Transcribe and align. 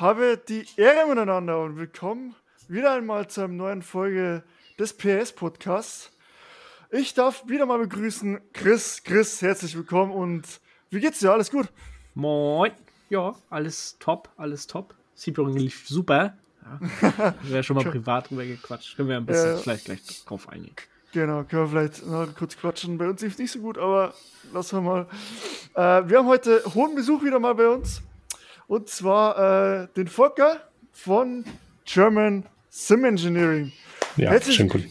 habe 0.00 0.40
die 0.48 0.64
Ehre 0.76 1.06
miteinander 1.06 1.60
und 1.60 1.76
willkommen 1.76 2.34
wieder 2.68 2.92
einmal 2.92 3.28
zu 3.28 3.42
einer 3.42 3.52
neuen 3.52 3.82
Folge 3.82 4.42
des 4.78 4.94
PS-Podcasts. 4.94 6.10
Ich 6.90 7.12
darf 7.12 7.46
wieder 7.48 7.66
mal 7.66 7.78
begrüßen 7.78 8.40
Chris. 8.54 9.02
Chris, 9.04 9.42
herzlich 9.42 9.76
willkommen 9.76 10.10
und 10.10 10.44
wie 10.88 11.00
geht's 11.00 11.18
dir? 11.18 11.32
Alles 11.32 11.50
gut? 11.50 11.68
Moin. 12.14 12.72
Ja, 13.10 13.34
alles 13.50 13.98
top, 13.98 14.30
alles 14.38 14.66
top. 14.66 14.94
Seabrung 15.14 15.54
lief 15.54 15.86
super. 15.86 16.34
Ja. 17.02 17.34
Wir 17.42 17.62
schon 17.62 17.76
mal 17.76 17.84
privat 17.84 18.30
drüber 18.30 18.46
gequatscht. 18.46 18.96
Können 18.96 19.10
wir 19.10 19.18
ein 19.18 19.26
bisschen 19.26 19.56
äh, 19.56 19.58
vielleicht 19.58 19.84
gleich 19.84 20.24
drauf 20.24 20.48
eingehen. 20.48 20.76
Genau, 21.12 21.44
können 21.44 21.62
wir 21.64 21.68
vielleicht 21.68 22.06
noch 22.06 22.34
kurz 22.36 22.56
quatschen. 22.56 22.96
Bei 22.96 23.08
uns 23.08 23.20
lief 23.20 23.32
es 23.32 23.38
nicht 23.38 23.50
so 23.52 23.58
gut, 23.58 23.76
aber 23.76 24.14
lassen 24.54 24.76
wir 24.76 24.82
mal. 24.82 25.06
Äh, 25.74 26.08
wir 26.08 26.18
haben 26.18 26.26
heute 26.26 26.62
hohen 26.74 26.94
Besuch 26.94 27.22
wieder 27.22 27.38
mal 27.38 27.54
bei 27.54 27.68
uns. 27.68 28.00
Und 28.70 28.88
zwar 28.88 29.82
äh, 29.82 29.88
den 29.96 30.06
Volker 30.06 30.60
von 30.92 31.44
German 31.84 32.46
Sim 32.68 33.04
Engineering. 33.04 33.72
Ja, 34.16 34.30
herzlich, 34.30 34.54
schönen, 34.54 34.68
guten, 34.68 34.88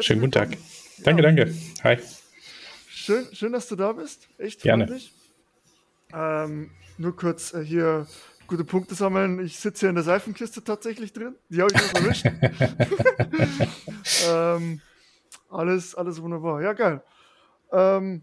schönen 0.00 0.20
guten 0.20 0.32
Tag. 0.32 0.58
Danke, 0.98 1.22
ja. 1.22 1.32
danke. 1.32 1.54
Hi. 1.84 1.96
Schön, 2.86 3.26
schön, 3.32 3.52
dass 3.52 3.66
du 3.68 3.76
da 3.76 3.92
bist. 3.92 4.28
Echt 4.36 4.60
Gerne. 4.60 4.86
freundlich. 4.86 5.14
Ähm, 6.12 6.70
nur 6.98 7.16
kurz 7.16 7.54
äh, 7.54 7.64
hier 7.64 8.06
gute 8.46 8.62
Punkte 8.62 8.94
sammeln. 8.94 9.42
Ich 9.42 9.58
sitze 9.58 9.80
hier 9.80 9.88
in 9.88 9.94
der 9.94 10.04
Seifenkiste 10.04 10.62
tatsächlich 10.62 11.14
drin. 11.14 11.34
Die 11.48 11.62
habe 11.62 11.72
ich 11.74 11.80
noch 11.80 12.02
erwischt. 12.02 12.26
ähm, 14.28 14.82
alles, 15.48 15.94
alles 15.94 16.20
wunderbar. 16.20 16.60
Ja, 16.60 16.74
geil. 16.74 17.02
Ähm, 17.72 18.22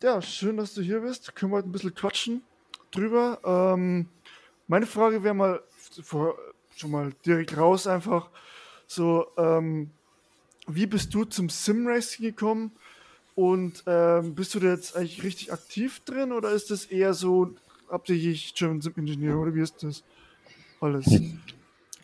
ja, 0.00 0.22
schön, 0.22 0.56
dass 0.56 0.72
du 0.74 0.82
hier 0.82 1.00
bist. 1.00 1.34
Können 1.34 1.50
wir 1.50 1.56
heute 1.56 1.68
ein 1.68 1.72
bisschen 1.72 1.96
quatschen 1.96 2.44
drüber. 2.92 3.74
Ähm, 3.74 4.06
meine 4.70 4.86
Frage 4.86 5.24
wäre 5.24 5.34
mal 5.34 5.60
vor, 6.04 6.36
schon 6.76 6.92
mal 6.92 7.12
direkt 7.26 7.56
raus 7.56 7.88
einfach 7.88 8.30
so, 8.86 9.26
ähm, 9.36 9.90
wie 10.68 10.86
bist 10.86 11.12
du 11.12 11.24
zum 11.24 11.48
Sim-Racing 11.48 12.24
gekommen 12.24 12.70
und 13.34 13.82
ähm, 13.88 14.36
bist 14.36 14.54
du 14.54 14.60
da 14.60 14.68
jetzt 14.68 14.96
eigentlich 14.96 15.24
richtig 15.24 15.52
aktiv 15.52 16.00
drin 16.04 16.30
oder 16.30 16.52
ist 16.52 16.70
das 16.70 16.84
eher 16.84 17.14
so 17.14 17.50
absichtlich 17.90 18.54
German 18.54 18.80
Sim 18.80 18.92
Engineer 18.96 19.36
oder 19.38 19.52
wie 19.56 19.60
ist 19.60 19.82
das 19.82 20.04
alles? 20.80 21.20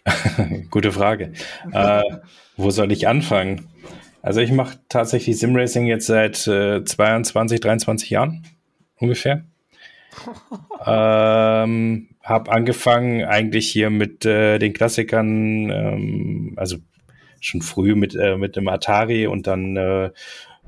Gute 0.70 0.90
Frage. 0.90 1.34
äh, 1.70 2.02
wo 2.56 2.70
soll 2.72 2.90
ich 2.90 3.06
anfangen? 3.06 3.68
Also 4.22 4.40
ich 4.40 4.50
mache 4.50 4.80
tatsächlich 4.88 5.38
Sim-Racing 5.38 5.86
jetzt 5.86 6.06
seit 6.06 6.48
äh, 6.48 6.82
22, 6.84 7.60
23 7.60 8.10
Jahren 8.10 8.44
ungefähr. 8.98 9.44
ähm, 10.86 12.08
habe 12.22 12.52
angefangen 12.52 13.24
eigentlich 13.24 13.68
hier 13.68 13.90
mit 13.90 14.24
äh, 14.24 14.58
den 14.58 14.72
Klassikern, 14.72 15.70
ähm, 15.70 16.52
also 16.56 16.76
schon 17.40 17.62
früh 17.62 17.94
mit, 17.94 18.14
äh, 18.14 18.36
mit 18.36 18.56
dem 18.56 18.68
Atari 18.68 19.26
und 19.26 19.46
dann 19.46 19.76
äh, 19.76 20.10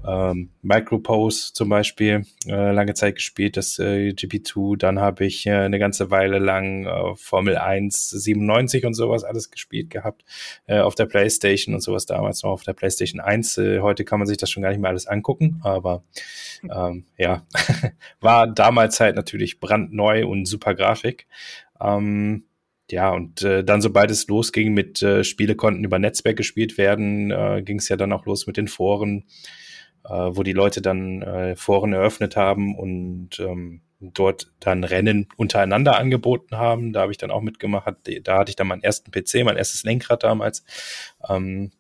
ähm, 0.07 0.51
Micropose 0.63 1.53
zum 1.53 1.69
Beispiel 1.69 2.25
äh, 2.47 2.73
lange 2.73 2.95
Zeit 2.95 3.17
gespielt, 3.17 3.57
das 3.57 3.79
äh, 3.79 4.11
GP2. 4.11 4.77
Dann 4.77 5.01
habe 5.01 5.27
ich 5.27 5.47
äh, 5.47 5.53
eine 5.53 5.79
ganze 5.79 6.11
Weile 6.11 6.39
lang 6.39 6.87
äh, 6.87 7.17
Formel 7.17 7.57
1 7.57 8.11
97 8.11 8.85
und 8.85 8.95
sowas 8.95 9.25
alles 9.25 9.51
gespielt 9.51 9.91
gehabt 9.91 10.25
äh, 10.67 10.81
auf 10.81 10.95
der 10.95 11.07
PlayStation 11.07 11.75
und 11.75 11.81
sowas 11.81 12.07
damals 12.07 12.43
noch 12.43 12.51
auf 12.51 12.63
der 12.63 12.75
PlayStation 12.75 13.21
1. 13.21 13.59
Äh, 13.59 13.81
heute 13.81 14.05
kann 14.05 14.19
man 14.19 14.29
sich 14.29 14.37
das 14.37 14.51
schon 14.51 14.63
gar 14.63 14.71
nicht 14.71 14.81
mehr 14.81 14.91
alles 14.91 15.07
angucken, 15.07 15.61
aber 15.63 16.03
ähm, 16.63 17.05
ja, 17.17 17.47
war 18.21 18.47
damals 18.47 19.01
halt 19.01 19.17
natürlich 19.17 19.61
brandneu 19.61 20.27
und 20.27 20.47
super 20.47 20.75
Grafik. 20.75 21.27
Ähm, 21.81 22.45
ja, 22.91 23.11
und 23.11 23.43
äh, 23.43 23.65
dann, 23.65 23.83
sobald 23.83 24.11
es 24.11 24.29
losging 24.29 24.73
mit 24.73 25.03
äh, 25.03 25.23
Spiele 25.23 25.57
konnten 25.57 25.85
über 25.85 25.99
Netzwerk 25.99 26.37
gespielt 26.37 26.79
werden, 26.79 27.31
äh, 27.31 27.63
ging 27.63 27.79
es 27.79 27.89
ja 27.89 27.97
dann 27.97 28.13
auch 28.13 28.25
los 28.25 28.47
mit 28.47 28.57
den 28.57 28.69
Foren 28.69 29.25
wo 30.09 30.43
die 30.43 30.53
Leute 30.53 30.83
dann 30.83 31.23
äh, 31.23 31.57
Foren 31.57 31.93
eröffnet 31.93 32.37
haben 32.37 32.77
und 32.77 33.41
ähm, 33.41 33.83
dort 34.01 34.53
dann 34.61 34.85
Rennen 34.85 35.29
untereinander 35.37 35.99
angeboten 35.99 36.57
haben. 36.57 36.93
Da 36.93 37.03
habe 37.03 37.13
ich 37.13 37.19
dann 37.19 37.31
auch 37.31 37.43
mitgemacht. 37.43 37.95
Da 38.23 38.39
hatte 38.39 38.51
ich 38.51 38.57
dann 38.57 38.69
meinen 38.69 38.83
ersten 38.83 39.11
PC, 39.11 39.45
mein 39.45 39.57
erstes 39.57 39.83
Lenkrad 39.83 40.23
damals. 40.23 40.65
Ähm, 41.29 41.73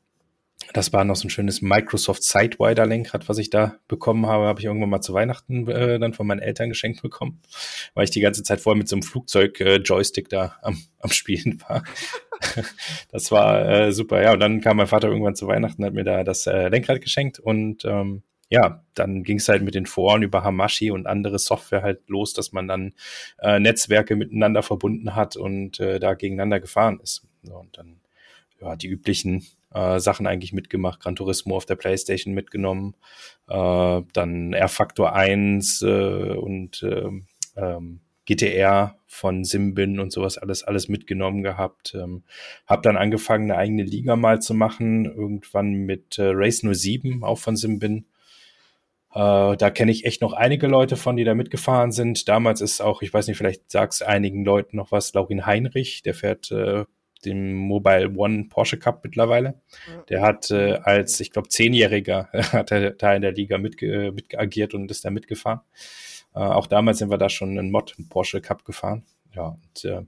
das 0.72 0.92
war 0.92 1.04
noch 1.04 1.16
so 1.16 1.26
ein 1.26 1.30
schönes 1.30 1.62
Microsoft 1.62 2.22
Sidewinder 2.22 2.86
Lenkrad, 2.86 3.28
was 3.28 3.38
ich 3.38 3.50
da 3.50 3.76
bekommen 3.88 4.26
habe, 4.26 4.46
habe 4.46 4.60
ich 4.60 4.66
irgendwann 4.66 4.90
mal 4.90 5.00
zu 5.00 5.14
Weihnachten 5.14 5.68
äh, 5.68 5.98
dann 5.98 6.12
von 6.12 6.26
meinen 6.26 6.40
Eltern 6.40 6.68
geschenkt 6.68 7.02
bekommen, 7.02 7.40
weil 7.94 8.04
ich 8.04 8.10
die 8.10 8.20
ganze 8.20 8.42
Zeit 8.42 8.60
vorher 8.60 8.78
mit 8.78 8.88
so 8.88 8.96
einem 8.96 9.02
Flugzeug 9.02 9.60
äh, 9.60 9.76
Joystick 9.76 10.28
da 10.28 10.56
am, 10.62 10.82
am 11.00 11.10
Spielen 11.10 11.62
war. 11.68 11.84
das 13.10 13.30
war 13.30 13.68
äh, 13.68 13.92
super. 13.92 14.22
Ja, 14.22 14.32
und 14.32 14.40
dann 14.40 14.60
kam 14.60 14.76
mein 14.76 14.86
Vater 14.86 15.08
irgendwann 15.08 15.36
zu 15.36 15.46
Weihnachten, 15.46 15.84
hat 15.84 15.94
mir 15.94 16.04
da 16.04 16.24
das 16.24 16.46
äh, 16.46 16.68
Lenkrad 16.68 17.00
geschenkt 17.00 17.38
und 17.38 17.84
ähm, 17.84 18.22
ja, 18.50 18.82
dann 18.94 19.24
ging 19.24 19.36
es 19.36 19.48
halt 19.48 19.62
mit 19.62 19.74
den 19.74 19.84
Foren 19.84 20.22
über 20.22 20.42
Hamashi 20.42 20.90
und 20.90 21.06
andere 21.06 21.38
Software 21.38 21.82
halt 21.82 22.08
los, 22.08 22.32
dass 22.32 22.52
man 22.52 22.66
dann 22.66 22.94
äh, 23.40 23.60
Netzwerke 23.60 24.16
miteinander 24.16 24.62
verbunden 24.62 25.14
hat 25.14 25.36
und 25.36 25.80
äh, 25.80 26.00
da 26.00 26.14
gegeneinander 26.14 26.58
gefahren 26.58 26.98
ist. 27.02 27.26
So, 27.42 27.56
und 27.56 27.76
dann 27.76 28.00
ja, 28.60 28.74
die 28.76 28.88
üblichen 28.88 29.46
äh, 29.72 30.00
Sachen 30.00 30.26
eigentlich 30.26 30.52
mitgemacht, 30.52 31.00
Gran 31.00 31.16
Turismo 31.16 31.56
auf 31.56 31.66
der 31.66 31.76
Playstation 31.76 32.34
mitgenommen, 32.34 32.94
äh, 33.48 34.02
dann 34.12 34.52
R-Factor 34.52 35.14
1 35.14 35.82
äh, 35.82 36.34
und 36.34 36.82
ähm, 36.82 37.26
ähm, 37.56 38.00
GTR 38.26 38.98
von 39.06 39.44
Simbin 39.44 40.00
und 40.00 40.12
sowas 40.12 40.36
alles 40.36 40.62
alles 40.62 40.88
mitgenommen 40.88 41.42
gehabt. 41.42 41.94
Ähm, 41.94 42.24
habe 42.66 42.82
dann 42.82 42.96
angefangen, 42.96 43.50
eine 43.50 43.58
eigene 43.58 43.82
Liga 43.84 44.16
mal 44.16 44.40
zu 44.40 44.52
machen, 44.52 45.06
irgendwann 45.06 45.72
mit 45.72 46.18
äh, 46.18 46.30
Race 46.34 46.62
07, 46.62 47.24
auch 47.24 47.38
von 47.38 47.56
Simbin. 47.56 48.04
Äh, 49.14 49.56
da 49.56 49.70
kenne 49.70 49.90
ich 49.90 50.04
echt 50.04 50.20
noch 50.20 50.34
einige 50.34 50.66
Leute 50.66 50.96
von, 50.96 51.16
die 51.16 51.24
da 51.24 51.34
mitgefahren 51.34 51.90
sind. 51.92 52.28
Damals 52.28 52.60
ist 52.60 52.82
auch, 52.82 53.00
ich 53.00 53.12
weiß 53.12 53.26
nicht, 53.28 53.38
vielleicht 53.38 53.70
sag's 53.70 54.02
einigen 54.02 54.44
Leuten 54.44 54.76
noch 54.76 54.92
was, 54.92 55.14
Laurin 55.14 55.46
Heinrich, 55.46 56.02
der 56.02 56.12
fährt 56.14 56.50
äh, 56.52 56.84
den 57.24 57.54
Mobile 57.54 58.10
One 58.16 58.44
Porsche 58.48 58.78
Cup 58.78 59.02
mittlerweile. 59.04 59.60
Der 60.08 60.22
hat 60.22 60.50
äh, 60.50 60.74
als, 60.82 61.20
ich 61.20 61.30
glaube, 61.30 61.48
Zehnjähriger 61.48 62.28
hat 62.32 62.70
er 62.72 62.92
da 62.92 63.14
in 63.14 63.22
der 63.22 63.32
Liga 63.32 63.58
mitge 63.58 64.12
mitgeagiert 64.12 64.74
und 64.74 64.90
ist 64.90 65.04
da 65.04 65.10
mitgefahren. 65.10 65.60
Äh, 66.34 66.40
auch 66.40 66.66
damals 66.66 66.98
sind 66.98 67.10
wir 67.10 67.18
da 67.18 67.28
schon 67.28 67.58
einen 67.58 67.70
Mod 67.70 67.96
Porsche 68.08 68.40
Cup 68.40 68.64
gefahren. 68.64 69.04
Ja, 69.34 69.48
und 69.48 69.84
äh, 69.84 70.02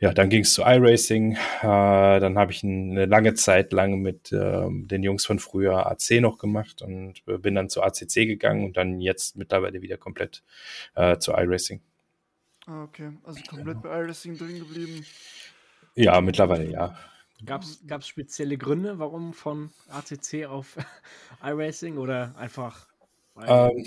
ja, 0.00 0.12
dann 0.12 0.28
ging 0.30 0.42
es 0.42 0.54
zu 0.54 0.62
iRacing. 0.62 1.32
Äh, 1.32 1.36
dann 1.62 2.38
habe 2.38 2.52
ich 2.52 2.62
eine 2.62 3.06
lange 3.06 3.34
Zeit 3.34 3.72
lang 3.72 4.00
mit 4.00 4.32
äh, 4.32 4.66
den 4.68 5.02
Jungs 5.02 5.26
von 5.26 5.40
früher 5.40 5.86
AC 5.86 6.20
noch 6.20 6.38
gemacht 6.38 6.82
und 6.82 7.24
bin 7.24 7.56
dann 7.56 7.68
zu 7.68 7.82
ACC 7.82 8.26
gegangen 8.26 8.64
und 8.64 8.76
dann 8.76 9.00
jetzt 9.00 9.36
mittlerweile 9.36 9.82
wieder 9.82 9.96
komplett 9.96 10.44
äh, 10.94 11.18
zu 11.18 11.32
iRacing. 11.32 11.80
Ah, 12.66 12.84
okay, 12.84 13.10
also 13.24 13.40
komplett 13.48 13.82
bei 13.82 13.88
iRacing 14.00 14.36
drin 14.36 14.58
geblieben. 14.58 15.04
Ja, 15.98 16.20
mittlerweile 16.20 16.70
ja. 16.70 16.96
Gab 17.44 17.62
es 17.64 18.08
spezielle 18.08 18.56
Gründe, 18.56 19.00
warum 19.00 19.32
von 19.32 19.70
ACC 19.90 20.46
auf 20.46 20.76
iRacing 21.42 21.98
oder 21.98 22.34
einfach? 22.38 22.86
Ähm, 23.44 23.84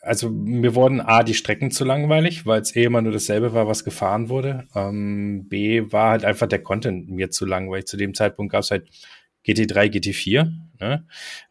also 0.00 0.30
mir 0.30 0.74
wurden 0.74 1.02
A, 1.02 1.22
die 1.22 1.34
Strecken 1.34 1.70
zu 1.70 1.84
langweilig, 1.84 2.46
weil 2.46 2.62
es 2.62 2.74
eh 2.74 2.84
immer 2.84 3.02
nur 3.02 3.12
dasselbe 3.12 3.52
war, 3.52 3.68
was 3.68 3.84
gefahren 3.84 4.30
wurde. 4.30 4.66
Ähm, 4.74 5.46
B, 5.46 5.92
war 5.92 6.10
halt 6.10 6.24
einfach 6.24 6.46
der 6.46 6.62
Content 6.62 7.10
mir 7.10 7.30
zu 7.30 7.44
langweilig. 7.44 7.86
Zu 7.86 7.98
dem 7.98 8.14
Zeitpunkt 8.14 8.52
gab 8.52 8.62
es 8.62 8.70
halt 8.70 8.88
GT3, 9.46 9.92
GT4. 9.92 10.52
Ne? 10.80 11.06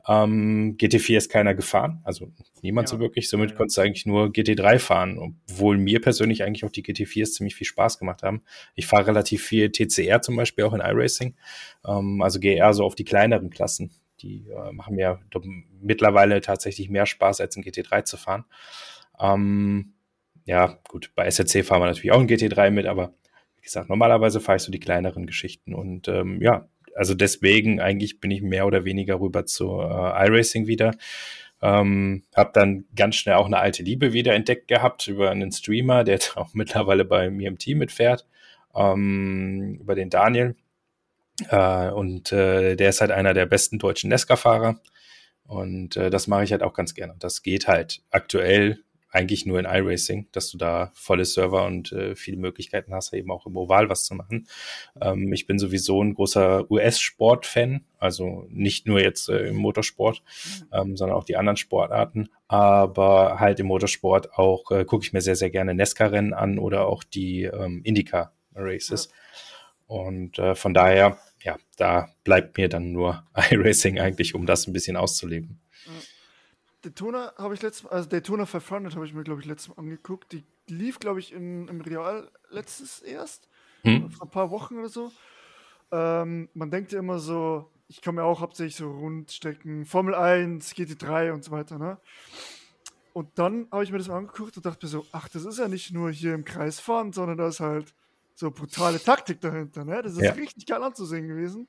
Ähm, 0.08 0.78
GT4 0.78 1.18
ist 1.18 1.32
keiner 1.32 1.56
gefahren, 1.56 2.02
also 2.04 2.32
niemand 2.62 2.90
ja. 2.90 2.96
so 2.96 3.00
wirklich. 3.00 3.30
Somit 3.30 3.52
ja, 3.52 3.56
konntest 3.56 3.78
du 3.78 3.82
eigentlich 3.82 4.06
nur 4.06 4.28
GT3 4.28 4.80
fahren, 4.80 5.18
obwohl 5.18 5.78
mir 5.78 6.02
persönlich 6.02 6.44
eigentlich 6.44 6.66
auch 6.66 6.72
die 6.72 6.84
GT4s 6.84 7.32
ziemlich 7.32 7.56
viel 7.56 7.68
Spaß 7.68 8.00
gemacht 8.00 8.24
haben. 8.24 8.44
Ich 8.76 8.86
fahre 8.86 9.08
relativ 9.08 9.44
viel 9.44 9.72
TCR 9.72 10.22
zum 10.22 10.36
Beispiel 10.36 10.66
auch 10.66 10.74
in 10.74 10.82
iRacing, 10.82 11.36
ähm, 11.88 12.22
also 12.22 12.40
gehe 12.40 12.56
eher 12.56 12.74
so 12.74 12.84
auf 12.84 12.96
die 12.96 13.06
kleineren 13.06 13.50
Klassen. 13.50 13.92
Die 14.22 14.48
äh, 14.50 14.72
machen 14.72 14.96
mir 14.96 15.20
mittlerweile 15.82 16.42
tatsächlich 16.42 16.90
mehr 16.90 17.06
Spaß, 17.06 17.42
als 17.42 17.56
ein 17.58 17.64
GT3 17.64 18.04
zu 18.04 18.18
fahren. 18.18 18.46
Ähm, 19.20 19.94
ja, 20.46 20.80
gut, 20.90 21.12
bei 21.16 21.30
SRC 21.30 21.66
fahren 21.66 21.82
wir 21.82 21.86
natürlich 21.88 22.12
auch 22.12 22.20
ein 22.20 22.28
GT3 22.28 22.72
mit, 22.72 22.86
aber 22.86 23.14
wie 23.58 23.62
gesagt, 23.62 23.90
normalerweise 23.90 24.42
fahre 24.42 24.58
ich 24.58 24.64
so 24.64 24.72
die 24.72 24.80
kleineren 24.80 25.26
Geschichten 25.26 25.74
und 25.74 26.10
ähm, 26.10 26.42
ja, 26.42 26.68
also 26.96 27.14
deswegen 27.14 27.80
eigentlich 27.80 28.20
bin 28.20 28.32
ich 28.32 28.42
mehr 28.42 28.66
oder 28.68 28.86
weniger 28.86 29.20
rüber 29.20 29.46
zu 29.46 29.80
äh, 29.80 30.28
iRacing 30.28 30.68
wieder. 30.68 30.96
Ähm, 31.62 32.24
habe 32.36 32.52
dann 32.54 32.86
ganz 32.96 33.16
schnell 33.16 33.36
auch 33.36 33.46
eine 33.46 33.60
alte 33.60 33.84
Liebe 33.84 34.12
wieder 34.12 34.34
entdeckt 34.34 34.68
gehabt 34.68 35.08
über 35.08 35.32
einen 35.32 35.52
Streamer, 35.52 36.04
der 36.04 36.20
auch 36.36 36.54
mittlerweile 36.54 37.06
bei 37.06 37.30
mir 37.30 37.48
im 37.48 37.58
Team 37.58 37.78
mitfährt, 37.80 38.28
ähm, 38.76 39.78
über 39.82 39.96
den 39.96 40.10
Daniel. 40.10 40.56
Äh, 41.50 41.90
und 41.90 42.32
äh, 42.32 42.76
der 42.76 42.90
ist 42.90 43.02
halt 43.02 43.12
einer 43.12 43.34
der 43.34 43.46
besten 43.46 43.80
deutschen 43.80 44.10
Nesca-Fahrer. 44.10 44.80
Und 45.46 45.98
äh, 45.98 46.10
das 46.10 46.28
mache 46.28 46.44
ich 46.44 46.52
halt 46.52 46.64
auch 46.64 46.74
ganz 46.74 46.94
gerne. 46.94 47.16
Das 47.20 47.44
geht 47.44 47.68
halt 47.68 48.02
aktuell 48.12 48.80
eigentlich 49.14 49.46
nur 49.46 49.60
in 49.60 49.66
iRacing, 49.66 50.28
dass 50.32 50.50
du 50.50 50.58
da 50.58 50.92
volle 50.96 51.24
Server 51.24 51.66
und 51.66 51.92
äh, 51.92 52.16
viele 52.16 52.38
Möglichkeiten 52.38 52.94
hast, 52.94 53.14
eben 53.14 53.32
auch 53.32 53.46
im 53.46 53.56
Oval 53.56 53.88
was 53.88 54.06
zu 54.06 54.16
machen. 54.16 54.48
Ähm, 55.00 55.32
ich 55.32 55.46
bin 55.46 55.60
sowieso 55.60 56.04
ein 56.04 56.16
großer 56.16 56.70
US-Sport-Fan, 56.70 57.86
also 58.00 58.48
nicht 58.50 58.88
nur 58.88 59.00
jetzt 59.00 59.30
äh, 59.30 59.48
im 59.48 59.56
Motorsport, 59.56 60.24
ähm, 60.72 60.98
sondern 60.98 61.16
auch 61.16 61.26
die 61.26 61.38
anderen 61.38 61.58
Sportarten. 61.58 62.30
Aber 62.48 63.40
halt 63.40 63.60
im 63.60 63.68
Motorsport 63.68 64.34
auch 64.34 64.72
äh, 64.72 64.84
gucke 64.84 65.06
ich 65.06 65.14
mir 65.14 65.22
sehr, 65.22 65.36
sehr 65.36 65.52
gerne 65.52 65.76
Nesca-Rennen 65.76 66.34
an 66.34 66.58
oder 66.58 66.88
auch 66.88 67.04
die 67.04 67.44
ähm, 67.44 67.82
Indica-Races. 67.84 69.10
Und 69.86 70.40
äh, 70.40 70.56
von 70.56 70.74
daher, 70.74 71.20
ja, 71.44 71.58
da 71.78 72.10
bleibt 72.24 72.58
mir 72.58 72.68
dann 72.68 72.92
nur 72.92 73.24
iRacing 73.52 74.00
eigentlich, 74.00 74.34
um 74.34 74.48
das 74.48 74.68
ein 74.68 74.74
bisschen 74.74 74.98
auszuleben. 74.98 75.60
Daytona 76.84 77.34
habe 77.38 77.54
ich 77.54 77.62
letztes 77.62 77.84
Mal, 77.84 77.92
also 77.92 78.10
Daytona 78.10 78.46
500 78.46 78.96
habe 78.96 79.06
ich 79.06 79.14
mir, 79.14 79.24
glaube 79.24 79.42
ich, 79.42 79.48
letztes 79.48 79.70
Mal 79.70 79.82
angeguckt. 79.82 80.32
Die 80.32 80.44
lief, 80.68 81.00
glaube 81.00 81.20
ich, 81.20 81.34
in, 81.34 81.68
im 81.68 81.82
Real 81.82 82.30
letztes 82.50 83.02
erst, 83.02 83.48
hm. 83.84 84.12
vor 84.12 84.28
ein 84.28 84.32
paar 84.32 84.52
Wochen 84.52 84.78
oder 84.78 84.90
so. 84.90 85.12
Ähm, 85.92 86.50
man 86.54 86.72
denkt 86.72 86.92
ja 86.92 87.00
immer 87.00 87.20
so, 87.20 87.70
ich 87.88 88.02
komme 88.02 88.22
ja 88.22 88.28
auch 88.28 88.42
hauptsächlich 88.42 88.76
so 88.76 88.92
Rundstrecken, 88.92 89.86
Formel 89.86 90.16
1, 90.16 90.76
GT3 90.76 91.32
und 91.32 91.44
so 91.44 91.52
weiter, 91.52 91.78
ne? 91.78 91.98
Und 93.14 93.30
dann 93.36 93.68
habe 93.72 93.84
ich 93.84 93.92
mir 93.92 94.00
das 94.00 94.08
mal 94.08 94.18
angeguckt 94.18 94.58
und 94.58 94.66
dachte 94.66 94.86
mir 94.86 94.90
so, 94.90 95.06
ach, 95.12 95.30
das 95.30 95.46
ist 95.46 95.60
ja 95.60 95.68
nicht 95.68 95.92
nur 95.94 96.10
hier 96.10 96.34
im 96.34 96.46
Kreis 96.46 96.80
fahren, 96.80 97.14
sondern 97.14 97.38
da 97.38 97.48
ist 97.48 97.60
halt 97.60 97.94
so 98.34 98.50
brutale 98.50 99.00
Taktik 99.02 99.40
dahinter, 99.40 99.86
ne? 99.86 100.02
Das 100.02 100.14
ist 100.14 100.24
ja. 100.24 100.32
richtig 100.32 100.66
geil 100.66 100.82
anzusehen 100.82 101.28
gewesen. 101.28 101.68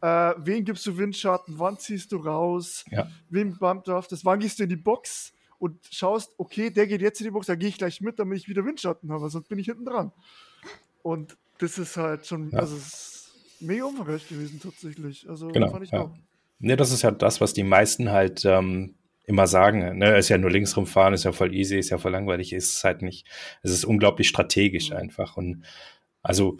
Äh, 0.00 0.34
wen 0.38 0.64
gibst 0.64 0.86
du 0.86 0.96
Windschatten? 0.96 1.58
Wann 1.58 1.78
ziehst 1.78 2.12
du 2.12 2.16
raus? 2.16 2.84
Ja. 2.90 3.08
Wem 3.30 3.58
darf 3.84 4.08
das? 4.08 4.24
Wann 4.24 4.40
gehst 4.40 4.58
du 4.58 4.64
in 4.64 4.68
die 4.68 4.76
Box 4.76 5.32
und 5.58 5.78
schaust, 5.90 6.34
okay, 6.38 6.70
der 6.70 6.86
geht 6.86 7.00
jetzt 7.00 7.20
in 7.20 7.24
die 7.24 7.30
Box, 7.30 7.46
da 7.46 7.54
gehe 7.54 7.68
ich 7.68 7.78
gleich 7.78 8.00
mit, 8.00 8.18
damit 8.18 8.38
ich 8.38 8.48
wieder 8.48 8.64
Windschatten 8.64 9.10
habe, 9.10 9.30
sonst 9.30 9.48
bin 9.48 9.58
ich 9.58 9.66
hinten 9.66 9.84
dran. 9.84 10.12
Und 11.02 11.36
das 11.58 11.78
ist 11.78 11.96
halt 11.96 12.26
schon, 12.26 12.50
ja. 12.50 12.58
also 12.58 12.76
mega 13.60 13.84
umfangreich 13.84 14.28
gewesen 14.28 14.60
tatsächlich. 14.62 15.28
Also 15.28 15.48
genau, 15.48 15.70
fand 15.70 15.84
ich 15.84 15.90
ja. 15.90 16.02
auch. 16.02 16.10
Ne, 16.58 16.76
das 16.76 16.92
ist 16.92 17.02
ja 17.02 17.10
das, 17.10 17.40
was 17.40 17.52
die 17.52 17.62
meisten 17.62 18.10
halt 18.10 18.44
ähm, 18.44 18.94
immer 19.24 19.46
sagen. 19.46 19.98
Ne, 19.98 20.16
ist 20.16 20.28
ja 20.28 20.38
nur 20.38 20.50
links 20.50 20.76
rumfahren, 20.76 21.14
ist 21.14 21.24
ja 21.24 21.32
voll 21.32 21.54
easy, 21.54 21.78
ist 21.78 21.90
ja 21.90 21.98
voll 21.98 22.12
langweilig, 22.12 22.52
ist 22.52 22.76
es 22.76 22.84
halt 22.84 23.02
nicht. 23.02 23.26
Es 23.62 23.70
ist 23.70 23.84
unglaublich 23.84 24.28
strategisch 24.28 24.90
mhm. 24.90 24.96
einfach. 24.96 25.36
Und 25.36 25.64
also 26.22 26.58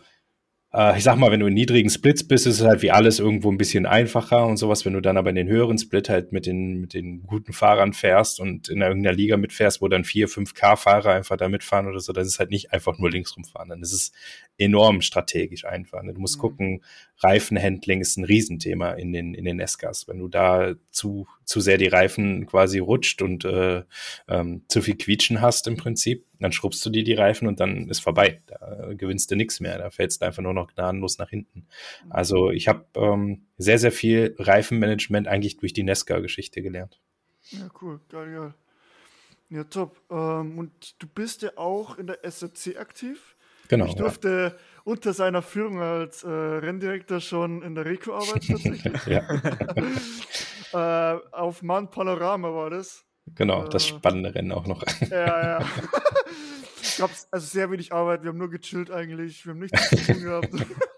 äh, 0.74 0.98
ich 0.98 1.04
sag 1.04 1.16
mal, 1.16 1.30
wenn 1.30 1.40
du 1.40 1.46
in 1.46 1.54
niedrigen 1.54 1.88
Splits 1.88 2.26
bist, 2.26 2.46
ist 2.46 2.60
es 2.60 2.66
halt 2.66 2.82
wie 2.82 2.90
alles 2.90 3.20
irgendwo 3.20 3.50
ein 3.50 3.56
bisschen 3.56 3.86
einfacher 3.86 4.44
und 4.46 4.56
sowas. 4.56 4.84
Wenn 4.84 4.94
du 4.94 5.00
dann 5.00 5.16
aber 5.16 5.30
in 5.30 5.36
den 5.36 5.48
höheren 5.48 5.78
Split 5.78 6.08
halt 6.08 6.32
mit 6.32 6.46
den, 6.46 6.80
mit 6.80 6.94
den 6.94 7.22
guten 7.22 7.52
Fahrern 7.52 7.92
fährst 7.92 8.40
und 8.40 8.68
in 8.68 8.80
irgendeiner 8.80 9.14
Liga 9.14 9.36
mitfährst, 9.36 9.80
wo 9.80 9.88
dann 9.88 10.04
vier, 10.04 10.28
fünf 10.28 10.54
K-Fahrer 10.54 11.12
einfach 11.12 11.36
da 11.36 11.48
mitfahren 11.48 11.86
oder 11.86 12.00
so, 12.00 12.12
dann 12.12 12.24
ist 12.24 12.32
es 12.32 12.38
halt 12.40 12.50
nicht 12.50 12.72
einfach 12.72 12.98
nur 12.98 13.10
links 13.10 13.36
rumfahren. 13.36 13.68
Dann 13.68 13.82
ist 13.82 13.92
es 13.92 14.12
enorm 14.58 15.00
strategisch 15.00 15.64
einfach. 15.64 16.02
Ne? 16.02 16.12
Du 16.12 16.20
musst 16.20 16.38
mhm. 16.38 16.40
gucken, 16.40 16.82
Reifenhandling 17.18 18.00
ist 18.00 18.16
ein 18.16 18.24
Riesenthema 18.24 18.92
in 18.92 19.12
den, 19.12 19.34
in 19.34 19.44
den 19.44 19.60
Eskas. 19.60 20.08
Wenn 20.08 20.18
du 20.18 20.28
da 20.28 20.74
zu, 20.90 21.28
zu 21.44 21.60
sehr 21.60 21.78
die 21.78 21.86
Reifen 21.86 22.46
quasi 22.46 22.80
rutscht 22.80 23.22
und 23.22 23.44
äh, 23.44 23.82
ähm, 24.28 24.62
zu 24.68 24.82
viel 24.82 24.96
Quietschen 24.96 25.40
hast 25.40 25.68
im 25.68 25.76
Prinzip, 25.76 26.24
dann 26.40 26.52
schrubbst 26.52 26.84
du 26.84 26.90
dir 26.90 27.04
die 27.04 27.14
Reifen 27.14 27.48
und 27.48 27.60
dann 27.60 27.88
ist 27.88 28.00
vorbei. 28.00 28.40
Da 28.46 28.92
gewinnst 28.94 29.30
du 29.30 29.36
nichts 29.36 29.60
mehr. 29.60 29.78
Da 29.78 29.90
fällst 29.90 30.20
du 30.20 30.26
einfach 30.26 30.42
nur 30.42 30.54
noch 30.54 30.72
gnadenlos 30.74 31.18
nach 31.18 31.30
hinten. 31.30 31.66
Also 32.10 32.50
ich 32.50 32.68
habe 32.68 32.84
ähm, 32.96 33.46
sehr, 33.56 33.78
sehr 33.78 33.92
viel 33.92 34.34
Reifenmanagement 34.38 35.28
eigentlich 35.28 35.56
durch 35.56 35.72
die 35.72 35.82
Nesca-Geschichte 35.82 36.62
gelernt. 36.62 37.00
Ja, 37.50 37.68
cool. 37.80 38.00
Geil, 38.08 38.32
geil. 38.32 38.54
Ja, 39.50 39.64
top. 39.64 40.00
Ähm, 40.10 40.58
und 40.58 41.02
du 41.02 41.06
bist 41.06 41.42
ja 41.42 41.50
auch 41.56 41.98
in 41.98 42.06
der 42.06 42.24
SRC 42.24 42.78
aktiv. 42.78 43.36
Genau. 43.68 43.86
Ich 43.86 43.94
durfte 43.94 44.54
ja. 44.54 44.60
unter 44.84 45.12
seiner 45.12 45.42
Führung 45.42 45.80
als 45.80 46.22
äh, 46.22 46.28
Renndirektor 46.28 47.20
schon 47.20 47.62
in 47.62 47.74
der 47.74 47.84
Reco 47.84 48.14
arbeiten 48.14 48.46
tatsächlich. 48.46 49.06
äh, 50.72 50.76
auf 50.76 51.62
Mount 51.62 51.90
Panorama 51.90 52.52
war 52.52 52.70
das. 52.70 53.04
Genau, 53.34 53.66
das 53.66 53.84
äh, 53.84 53.88
spannende 53.88 54.34
Rennen 54.34 54.52
auch 54.52 54.66
noch. 54.66 54.84
Ja, 55.10 55.60
ja. 55.60 55.66
Es 56.84 56.98
gab 56.98 57.10
also 57.30 57.46
sehr 57.46 57.70
wenig 57.70 57.92
Arbeit, 57.92 58.22
wir 58.22 58.28
haben 58.28 58.38
nur 58.38 58.50
gechillt 58.50 58.90
eigentlich, 58.90 59.46
wir 59.46 59.52
haben 59.52 59.60
nichts 59.60 59.88
zu 59.88 59.96
tun 59.96 60.22
gehabt. 60.22 60.50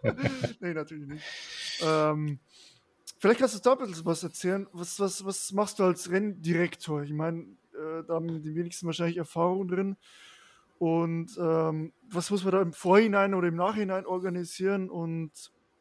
nee, 0.61 0.75
natürlich 0.75 1.07
nicht. 1.07 1.25
Ähm, 1.81 2.41
vielleicht 3.19 3.39
kannst 3.39 3.55
du 3.55 3.61
da 3.61 3.73
ein 3.73 3.89
bisschen 3.89 4.05
was 4.05 4.23
erzählen. 4.25 4.67
Was, 4.73 4.99
was, 4.99 5.25
was 5.25 5.53
machst 5.53 5.79
du 5.79 5.85
als 5.85 6.11
Renndirektor? 6.11 7.03
Ich 7.03 7.13
meine, 7.13 7.43
äh, 7.73 8.03
da 8.07 8.15
haben 8.15 8.43
die 8.43 8.55
wenigsten 8.55 8.87
wahrscheinlich 8.87 9.17
Erfahrung 9.17 9.69
drin. 9.69 9.97
Und 10.79 11.39
ähm, 11.39 11.93
was 12.11 12.31
muss 12.31 12.45
man 12.45 12.53
da 12.53 12.61
im 12.61 12.73
Vorhinein 12.73 13.35
oder 13.35 13.49
im 13.49 13.57
Nachhinein 13.57 14.07
organisieren? 14.07 14.91
Und 14.91 15.31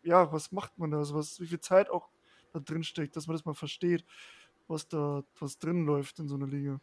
ja, 0.03 0.31
was 0.31 0.51
macht 0.51 0.77
man 0.77 0.91
da? 0.91 1.00
Also 1.00 1.15
was, 1.15 1.39
wie 1.41 1.48
viel 1.48 1.59
Zeit 1.59 1.89
auch 1.89 2.09
da 2.53 2.59
drin 2.59 2.83
steckt, 2.83 3.15
dass 3.15 3.27
man 3.27 3.36
das 3.36 3.45
mal 3.45 3.56
versteht, 3.56 4.06
was 4.67 4.88
da 4.88 5.23
was 5.39 5.57
drin 5.59 5.85
läuft 5.85 6.19
in 6.19 6.27
so 6.27 6.35
einer 6.35 6.47
Liga? 6.47 6.79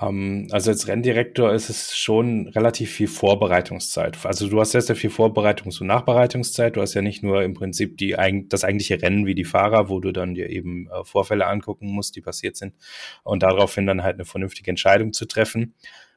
Um, 0.00 0.08
ähm, 0.08 0.48
also 0.52 0.70
als 0.70 0.88
Renndirektor 0.88 1.52
ist 1.52 1.68
es 1.68 1.94
schon 1.96 2.48
relativ 2.48 2.90
viel 2.92 3.08
Vorbereitungszeit. 3.08 4.24
Also 4.24 4.48
du 4.48 4.58
hast 4.58 4.70
sehr, 4.70 4.80
sehr 4.80 4.96
viel 4.96 5.10
Vorbereitungs- 5.10 5.80
und 5.82 5.86
Nachbereitungszeit. 5.88 6.76
Du 6.76 6.80
hast 6.80 6.94
ja 6.94 7.02
nicht 7.02 7.22
nur 7.22 7.42
im 7.42 7.52
Prinzip 7.52 7.98
die, 7.98 8.16
das 8.48 8.64
eigentliche 8.64 9.02
Rennen 9.02 9.26
wie 9.26 9.34
die 9.34 9.44
Fahrer, 9.44 9.90
wo 9.90 10.00
du 10.00 10.12
dann 10.12 10.34
dir 10.34 10.48
eben 10.48 10.88
äh, 10.88 11.04
Vorfälle 11.04 11.46
angucken 11.46 11.88
musst, 11.88 12.16
die 12.16 12.22
passiert 12.22 12.56
sind 12.56 12.74
und 13.22 13.42
daraufhin 13.42 13.86
dann 13.86 14.02
halt 14.02 14.14
eine 14.14 14.24
vernünftige 14.24 14.70
Entscheidung 14.70 15.12
zu 15.12 15.26
treffen, 15.26 15.74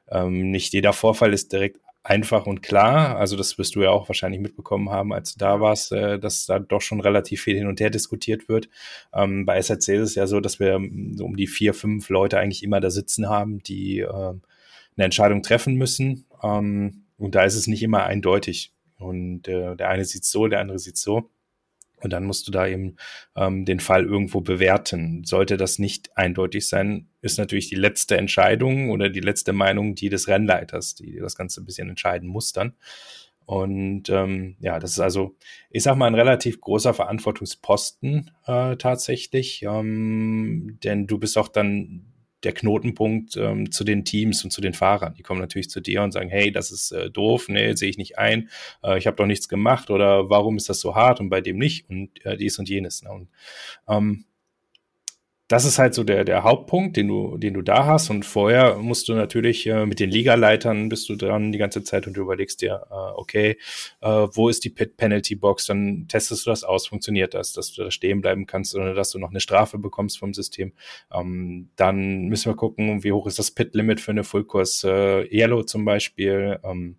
ähm, 0.09 0.51
nicht 0.51 0.73
jeder 0.73 0.93
Vorfall 0.93 1.33
ist 1.33 1.51
direkt 1.51 1.79
einfach 2.05 2.45
und 2.45 2.61
klar. 2.61 3.17
Also 3.17 3.35
das 3.35 3.57
wirst 3.57 3.75
du 3.75 3.81
ja 3.81 3.89
auch 3.89 4.07
wahrscheinlich 4.07 4.39
mitbekommen 4.39 4.91
haben, 4.91 5.11
als 5.11 5.33
du 5.33 5.39
da 5.39 5.59
warst, 5.59 5.91
äh, 5.91 6.19
dass 6.19 6.45
da 6.45 6.59
doch 6.59 6.81
schon 6.81 7.01
relativ 7.01 7.41
viel 7.41 7.57
hin 7.57 7.67
und 7.67 7.79
her 7.79 7.89
diskutiert 7.89 8.47
wird. 8.47 8.69
Ähm, 9.13 9.45
bei 9.45 9.59
SRC 9.59 9.95
ist 9.95 10.09
es 10.09 10.15
ja 10.15 10.27
so, 10.27 10.39
dass 10.39 10.59
wir 10.59 10.79
so 11.15 11.25
um 11.25 11.35
die 11.35 11.47
vier, 11.47 11.73
fünf 11.73 12.09
Leute 12.09 12.37
eigentlich 12.37 12.63
immer 12.63 12.79
da 12.79 12.91
sitzen 12.91 13.27
haben, 13.27 13.59
die 13.63 13.99
äh, 13.99 14.07
eine 14.07 14.39
Entscheidung 14.97 15.41
treffen 15.41 15.75
müssen. 15.75 16.25
Ähm, 16.43 17.05
und 17.17 17.33
da 17.33 17.43
ist 17.43 17.55
es 17.55 17.65
nicht 17.65 17.81
immer 17.81 18.03
eindeutig. 18.03 18.71
Und 18.97 19.47
äh, 19.47 19.75
der 19.75 19.89
eine 19.89 20.05
sieht 20.05 20.25
so, 20.25 20.47
der 20.47 20.59
andere 20.59 20.79
sieht 20.79 20.97
so. 20.97 21.31
Und 22.05 22.11
dann 22.11 22.23
musst 22.23 22.47
du 22.47 22.51
da 22.51 22.67
eben 22.67 22.95
ähm, 23.35 23.65
den 23.65 23.79
Fall 23.79 24.05
irgendwo 24.05 24.39
bewerten. 24.39 25.23
Sollte 25.25 25.57
das 25.57 25.79
nicht 25.79 26.15
eindeutig 26.15 26.67
sein, 26.67 27.07
ist 27.21 27.39
natürlich 27.39 27.67
die 27.67 27.75
letzte 27.75 28.15
Entscheidung 28.17 28.91
oder 28.91 29.09
die 29.09 29.21
letzte 29.21 29.53
Meinung 29.53 29.95
die 29.95 30.09
des 30.09 30.27
Rennleiters, 30.27 30.95
die 30.95 31.17
das 31.17 31.35
Ganze 31.35 31.61
ein 31.61 31.65
bisschen 31.65 31.89
entscheiden 31.89 32.29
muss 32.29 32.53
dann. 32.53 32.75
Und 33.45 34.09
ähm, 34.09 34.55
ja, 34.59 34.79
das 34.79 34.91
ist 34.91 34.99
also, 34.99 35.35
ich 35.69 35.83
sag 35.83 35.95
mal, 35.97 36.07
ein 36.07 36.15
relativ 36.15 36.61
großer 36.61 36.93
Verantwortungsposten 36.93 38.31
äh, 38.45 38.75
tatsächlich, 38.77 39.63
ähm, 39.63 40.77
denn 40.83 41.05
du 41.07 41.17
bist 41.17 41.37
auch 41.37 41.47
dann 41.47 42.13
der 42.45 42.53
Knotenpunkt 42.53 43.35
ähm, 43.37 43.71
zu 43.71 43.83
den 43.83 44.05
Teams 44.05 44.43
und 44.43 44.51
zu 44.51 44.61
den 44.61 44.73
Fahrern. 44.73 45.15
Die 45.15 45.23
kommen 45.23 45.41
natürlich 45.41 45.69
zu 45.69 45.81
dir 45.81 46.03
und 46.03 46.11
sagen, 46.11 46.29
hey, 46.29 46.51
das 46.51 46.71
ist 46.71 46.91
äh, 46.91 47.09
doof, 47.09 47.49
nee, 47.49 47.73
sehe 47.73 47.89
ich 47.89 47.97
nicht 47.97 48.17
ein, 48.17 48.49
äh, 48.83 48.97
ich 48.97 49.07
habe 49.07 49.17
doch 49.17 49.25
nichts 49.25 49.49
gemacht 49.49 49.89
oder 49.89 50.29
warum 50.29 50.57
ist 50.57 50.69
das 50.69 50.79
so 50.79 50.95
hart 50.95 51.19
und 51.19 51.29
bei 51.29 51.41
dem 51.41 51.57
nicht 51.57 51.89
und 51.89 52.25
äh, 52.25 52.37
dies 52.37 52.57
und 52.59 52.69
jenes. 52.69 53.03
Ne? 53.03 53.11
Und 53.11 53.29
ähm, 53.87 54.25
das 55.47 55.63
ist 55.65 55.77
halt 55.77 55.93
so 55.93 56.03
der, 56.03 56.23
der 56.23 56.43
Hauptpunkt, 56.43 56.97
den 56.97 57.07
du, 57.07 57.37
den 57.37 57.53
du 57.53 57.61
da 57.61 57.85
hast. 57.85 58.09
Und 58.09 58.25
vorher 58.25 58.77
musst 58.77 59.07
du 59.07 59.13
natürlich 59.13 59.67
äh, 59.67 59.85
mit 59.85 59.99
den 59.99 60.09
Ligaleitern 60.09 60.89
bist 60.89 61.07
du 61.07 61.15
dran 61.15 61.51
die 61.51 61.59
ganze 61.59 61.83
Zeit 61.83 62.07
und 62.07 62.17
du 62.17 62.21
überlegst 62.21 62.61
dir, 62.61 62.87
äh, 62.89 62.93
okay, 63.15 63.57
äh, 64.01 64.07
wo 64.07 64.49
ist 64.49 64.63
die 64.63 64.71
Pit 64.71 64.97
Penalty 64.97 65.35
Box? 65.35 65.67
Dann 65.67 66.07
testest 66.07 66.47
du 66.47 66.49
das 66.49 66.63
aus, 66.63 66.87
funktioniert 66.87 67.35
das, 67.35 67.53
dass 67.53 67.71
du 67.73 67.83
da 67.83 67.91
stehen 67.91 68.21
bleiben 68.21 68.47
kannst 68.47 68.75
oder 68.75 68.95
dass 68.95 69.11
du 69.11 69.19
noch 69.19 69.29
eine 69.29 69.39
Strafe 69.39 69.77
bekommst 69.77 70.17
vom 70.17 70.33
System. 70.33 70.73
Ähm, 71.13 71.69
dann 71.75 72.25
müssen 72.25 72.51
wir 72.51 72.55
gucken, 72.55 73.03
wie 73.03 73.11
hoch 73.11 73.27
ist 73.27 73.37
das 73.37 73.51
Pit 73.51 73.75
Limit 73.75 74.01
für 74.01 74.11
eine 74.11 74.23
Fullkurs 74.23 74.83
äh, 74.83 75.27
Yellow 75.31 75.61
zum 75.63 75.85
Beispiel. 75.85 76.59
Ähm, 76.63 76.97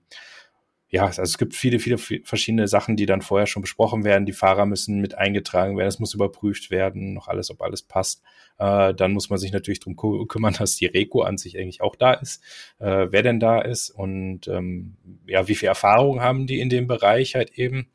ja, 0.88 1.06
also 1.06 1.22
es 1.22 1.36
gibt 1.36 1.54
viele, 1.54 1.80
viele 1.80 1.98
verschiedene 1.98 2.68
Sachen, 2.68 2.96
die 2.96 3.06
dann 3.06 3.20
vorher 3.20 3.46
schon 3.46 3.62
besprochen 3.62 4.04
werden. 4.04 4.24
Die 4.24 4.32
Fahrer 4.32 4.66
müssen 4.66 5.00
mit 5.00 5.16
eingetragen 5.18 5.76
werden, 5.76 5.88
es 5.88 5.98
muss 5.98 6.14
überprüft 6.14 6.70
werden, 6.70 7.12
noch 7.14 7.26
alles, 7.26 7.50
ob 7.50 7.60
alles 7.60 7.82
passt. 7.82 8.22
Äh, 8.58 8.94
dann 8.94 9.12
muss 9.12 9.28
man 9.28 9.38
sich 9.38 9.52
natürlich 9.52 9.80
darum 9.80 9.96
kümmern, 10.28 10.54
dass 10.58 10.76
die 10.76 10.86
Reko 10.86 11.22
an 11.22 11.38
sich 11.38 11.58
eigentlich 11.58 11.80
auch 11.80 11.96
da 11.96 12.12
ist, 12.12 12.42
äh, 12.78 13.08
wer 13.10 13.22
denn 13.22 13.40
da 13.40 13.60
ist 13.60 13.90
und 13.90 14.46
ähm, 14.46 14.96
ja, 15.26 15.48
wie 15.48 15.56
viel 15.56 15.68
Erfahrung 15.68 16.20
haben 16.20 16.46
die 16.46 16.60
in 16.60 16.70
dem 16.70 16.86
Bereich 16.86 17.34
halt 17.34 17.58
eben. 17.58 17.90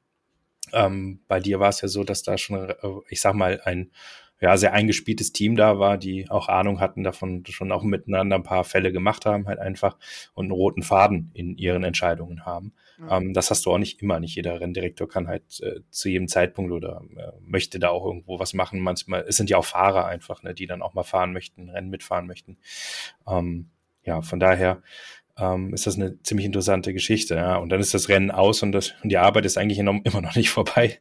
Ähm, 0.74 1.22
bei 1.28 1.40
dir 1.40 1.60
war 1.60 1.70
es 1.70 1.82
ja 1.82 1.88
so, 1.88 2.04
dass 2.04 2.24
da 2.24 2.38
schon, 2.38 2.70
äh, 2.70 2.76
ich 3.10 3.22
sag 3.22 3.34
mal, 3.34 3.62
ein 3.64 3.92
ja, 4.42 4.58
sehr 4.58 4.74
eingespieltes 4.74 5.34
Team 5.34 5.56
da 5.56 5.78
war, 5.78 6.00
die 6.00 6.30
auch 6.30 6.50
Ahnung 6.50 6.80
hatten 6.80 7.04
davon, 7.04 7.44
schon 7.48 7.72
auch 7.72 7.84
miteinander 7.84 8.36
ein 8.36 8.44
paar 8.44 8.64
Fälle 8.64 8.92
gemacht 8.92 9.28
haben, 9.28 9.48
halt 9.48 9.60
einfach 9.60 9.98
und 10.34 10.46
einen 10.46 10.52
roten 10.52 10.82
Faden 10.82 11.30
in 11.36 11.56
ihren 11.58 11.84
Entscheidungen 11.84 12.44
haben. 12.44 12.74
Mhm. 12.98 13.08
Ähm, 13.10 13.34
das 13.36 13.52
hast 13.52 13.68
du 13.68 13.72
auch 13.72 13.78
nicht 13.78 14.02
immer. 14.02 14.20
Nicht 14.20 14.36
jeder 14.36 14.60
Renndirektor 14.60 15.08
kann 15.08 15.28
halt 15.28 15.62
äh, 15.62 15.82
zu 15.92 16.10
jedem 16.10 16.28
Zeitpunkt 16.28 16.72
oder 16.72 17.04
äh, 17.16 17.32
möchte 17.40 17.78
da 17.78 17.90
auch 17.90 18.04
irgendwo 18.04 18.40
was 18.40 18.56
machen. 18.56 18.80
Manchmal, 18.80 19.26
es 19.28 19.38
sind 19.38 19.52
ja 19.52 19.58
auch 19.58 19.66
Fahrer 19.66 20.08
einfach, 20.08 20.42
ne, 20.42 20.56
die 20.56 20.66
dann 20.66 20.82
auch 20.82 20.96
mal 20.96 21.04
fahren 21.04 21.34
möchten, 21.34 21.70
Rennen 21.70 21.92
mitfahren 21.92 22.26
möchten. 22.26 22.58
Ähm, 23.28 23.70
ja, 24.04 24.24
von 24.24 24.40
daher 24.40 24.82
ähm, 25.42 25.74
ist 25.74 25.88
das 25.88 25.96
eine 25.96 26.22
ziemlich 26.22 26.46
interessante 26.46 26.94
Geschichte. 26.94 27.36
Ja. 27.36 27.58
Und 27.58 27.70
dann 27.70 27.80
ist 27.80 27.94
das 27.94 28.10
Rennen 28.10 28.32
aus 28.32 28.62
und, 28.62 28.72
das, 28.72 28.94
und 29.02 29.10
die 29.10 29.18
Arbeit 29.18 29.46
ist 29.46 29.58
eigentlich 29.58 29.80
immer 30.04 30.22
noch 30.22 30.36
nicht 30.36 30.52
vorbei. 30.52 31.00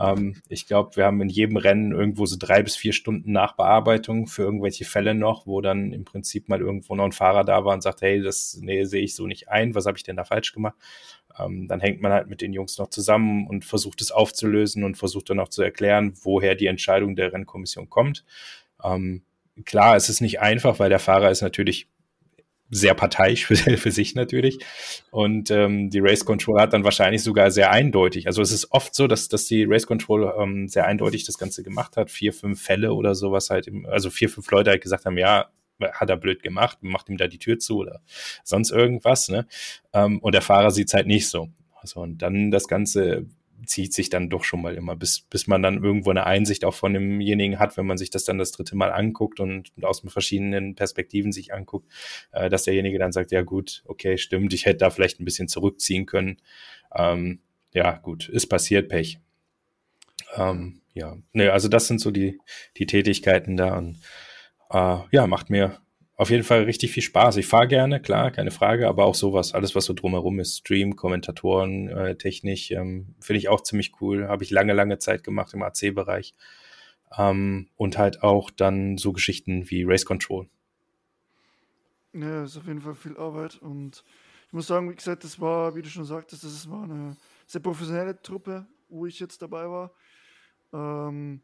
Ähm, 0.00 0.40
ich 0.48 0.66
glaube, 0.66 0.96
wir 0.96 1.04
haben 1.04 1.20
in 1.20 1.28
jedem 1.28 1.56
Rennen 1.56 1.92
irgendwo 1.92 2.24
so 2.26 2.36
drei 2.38 2.62
bis 2.62 2.74
vier 2.74 2.92
Stunden 2.92 3.32
Nachbearbeitung 3.32 4.26
für 4.26 4.42
irgendwelche 4.42 4.84
Fälle 4.84 5.14
noch, 5.14 5.46
wo 5.46 5.60
dann 5.60 5.92
im 5.92 6.04
Prinzip 6.04 6.48
mal 6.48 6.60
irgendwo 6.60 6.94
noch 6.94 7.04
ein 7.04 7.12
Fahrer 7.12 7.44
da 7.44 7.64
war 7.64 7.74
und 7.74 7.82
sagt, 7.82 8.00
hey, 8.00 8.22
das 8.22 8.58
nee, 8.60 8.84
sehe 8.84 9.02
ich 9.02 9.14
so 9.14 9.26
nicht 9.26 9.48
ein, 9.48 9.74
was 9.74 9.86
habe 9.86 9.98
ich 9.98 10.04
denn 10.04 10.16
da 10.16 10.24
falsch 10.24 10.52
gemacht? 10.52 10.76
Ähm, 11.38 11.68
dann 11.68 11.80
hängt 11.80 12.00
man 12.00 12.12
halt 12.12 12.28
mit 12.28 12.40
den 12.40 12.52
Jungs 12.52 12.78
noch 12.78 12.88
zusammen 12.88 13.46
und 13.46 13.64
versucht 13.64 14.00
es 14.00 14.10
aufzulösen 14.10 14.84
und 14.84 14.96
versucht 14.96 15.30
dann 15.30 15.40
auch 15.40 15.48
zu 15.48 15.62
erklären, 15.62 16.14
woher 16.22 16.54
die 16.54 16.66
Entscheidung 16.66 17.16
der 17.16 17.32
Rennkommission 17.32 17.88
kommt. 17.90 18.24
Ähm, 18.82 19.22
klar, 19.64 19.96
es 19.96 20.08
ist 20.08 20.20
nicht 20.20 20.40
einfach, 20.40 20.78
weil 20.78 20.90
der 20.90 20.98
Fahrer 20.98 21.30
ist 21.30 21.42
natürlich 21.42 21.88
sehr 22.72 22.94
parteiisch 22.94 23.46
für, 23.46 23.56
für 23.76 23.90
sich 23.90 24.14
natürlich. 24.14 24.58
Und 25.10 25.50
ähm, 25.50 25.90
die 25.90 26.00
Race 26.00 26.24
Control 26.24 26.60
hat 26.60 26.72
dann 26.72 26.84
wahrscheinlich 26.84 27.22
sogar 27.22 27.50
sehr 27.50 27.70
eindeutig. 27.70 28.26
Also 28.26 28.42
es 28.42 28.50
ist 28.50 28.72
oft 28.72 28.94
so, 28.94 29.06
dass, 29.06 29.28
dass 29.28 29.44
die 29.44 29.64
Race 29.64 29.86
Control 29.86 30.32
ähm, 30.38 30.68
sehr 30.68 30.86
eindeutig 30.86 31.24
das 31.24 31.38
Ganze 31.38 31.62
gemacht 31.62 31.96
hat. 31.96 32.10
Vier, 32.10 32.32
fünf 32.32 32.60
Fälle 32.60 32.94
oder 32.94 33.14
sowas 33.14 33.50
halt. 33.50 33.68
Im, 33.68 33.86
also 33.86 34.10
vier, 34.10 34.28
fünf 34.28 34.50
Leute 34.50 34.70
halt 34.70 34.82
gesagt 34.82 35.04
haben, 35.04 35.18
ja, 35.18 35.50
hat 35.92 36.10
er 36.10 36.16
blöd 36.16 36.42
gemacht, 36.42 36.78
macht 36.80 37.08
ihm 37.08 37.16
da 37.16 37.28
die 37.28 37.38
Tür 37.38 37.58
zu 37.58 37.78
oder 37.78 38.00
sonst 38.42 38.70
irgendwas. 38.70 39.28
Ne? 39.28 39.46
Ähm, 39.92 40.18
und 40.20 40.34
der 40.34 40.42
Fahrer 40.42 40.70
sieht 40.70 40.88
es 40.88 40.94
halt 40.94 41.06
nicht 41.06 41.28
so. 41.28 41.50
Also 41.74 42.00
und 42.00 42.18
dann 42.22 42.50
das 42.50 42.68
Ganze 42.68 43.26
zieht 43.66 43.92
sich 43.92 44.10
dann 44.10 44.30
doch 44.30 44.44
schon 44.44 44.62
mal 44.62 44.74
immer, 44.74 44.96
bis, 44.96 45.20
bis 45.20 45.46
man 45.46 45.62
dann 45.62 45.82
irgendwo 45.82 46.10
eine 46.10 46.26
Einsicht 46.26 46.64
auch 46.64 46.74
von 46.74 46.94
demjenigen 46.94 47.58
hat, 47.58 47.76
wenn 47.76 47.86
man 47.86 47.98
sich 47.98 48.10
das 48.10 48.24
dann 48.24 48.38
das 48.38 48.52
dritte 48.52 48.76
Mal 48.76 48.92
anguckt 48.92 49.40
und, 49.40 49.72
aus 49.82 50.02
verschiedenen 50.06 50.74
Perspektiven 50.74 51.32
sich 51.32 51.52
anguckt, 51.54 51.90
äh, 52.32 52.48
dass 52.48 52.64
derjenige 52.64 52.98
dann 52.98 53.12
sagt, 53.12 53.32
ja 53.32 53.42
gut, 53.42 53.82
okay, 53.86 54.18
stimmt, 54.18 54.52
ich 54.54 54.66
hätte 54.66 54.78
da 54.78 54.90
vielleicht 54.90 55.20
ein 55.20 55.24
bisschen 55.24 55.48
zurückziehen 55.48 56.06
können. 56.06 56.38
Ähm, 56.94 57.40
ja, 57.72 57.92
gut, 57.92 58.28
ist 58.28 58.46
passiert, 58.46 58.88
Pech. 58.88 59.18
Ähm, 60.36 60.80
ja, 60.94 61.16
ne, 61.32 61.52
also 61.52 61.68
das 61.68 61.86
sind 61.86 62.00
so 62.00 62.10
die, 62.10 62.38
die 62.76 62.86
Tätigkeiten 62.86 63.56
da 63.56 63.78
und 63.78 63.98
äh, 64.70 64.98
ja, 65.10 65.26
macht 65.26 65.50
mir 65.50 65.78
auf 66.16 66.30
jeden 66.30 66.44
Fall 66.44 66.64
richtig 66.64 66.92
viel 66.92 67.02
Spaß. 67.02 67.36
Ich 67.38 67.46
fahre 67.46 67.66
gerne, 67.66 68.00
klar, 68.00 68.30
keine 68.30 68.50
Frage, 68.50 68.88
aber 68.88 69.06
auch 69.06 69.14
sowas, 69.14 69.54
alles, 69.54 69.74
was 69.74 69.86
so 69.86 69.94
drumherum 69.94 70.40
ist, 70.40 70.58
Stream, 70.58 70.94
Kommentatoren, 70.94 71.88
äh, 71.88 72.16
Technik, 72.16 72.70
ähm, 72.70 73.14
finde 73.20 73.38
ich 73.38 73.48
auch 73.48 73.62
ziemlich 73.62 74.00
cool. 74.00 74.28
Habe 74.28 74.44
ich 74.44 74.50
lange, 74.50 74.74
lange 74.74 74.98
Zeit 74.98 75.24
gemacht 75.24 75.54
im 75.54 75.62
AC-Bereich. 75.62 76.34
Ähm, 77.16 77.68
und 77.76 77.98
halt 77.98 78.22
auch 78.22 78.50
dann 78.50 78.98
so 78.98 79.12
Geschichten 79.12 79.70
wie 79.70 79.84
Race 79.84 80.04
Control. 80.04 80.48
Ja, 82.12 82.44
ist 82.44 82.58
auf 82.58 82.66
jeden 82.66 82.82
Fall 82.82 82.94
viel 82.94 83.16
Arbeit 83.16 83.56
und 83.62 84.04
ich 84.46 84.52
muss 84.52 84.66
sagen, 84.66 84.90
wie 84.90 84.94
gesagt, 84.94 85.24
das 85.24 85.40
war, 85.40 85.74
wie 85.74 85.80
du 85.80 85.88
schon 85.88 86.04
sagtest, 86.04 86.44
das 86.44 86.68
war 86.68 86.82
eine 86.82 87.16
sehr 87.46 87.62
professionelle 87.62 88.20
Truppe, 88.20 88.66
wo 88.90 89.06
ich 89.06 89.18
jetzt 89.18 89.40
dabei 89.40 89.66
war. 89.66 89.92
Ähm, 90.74 91.40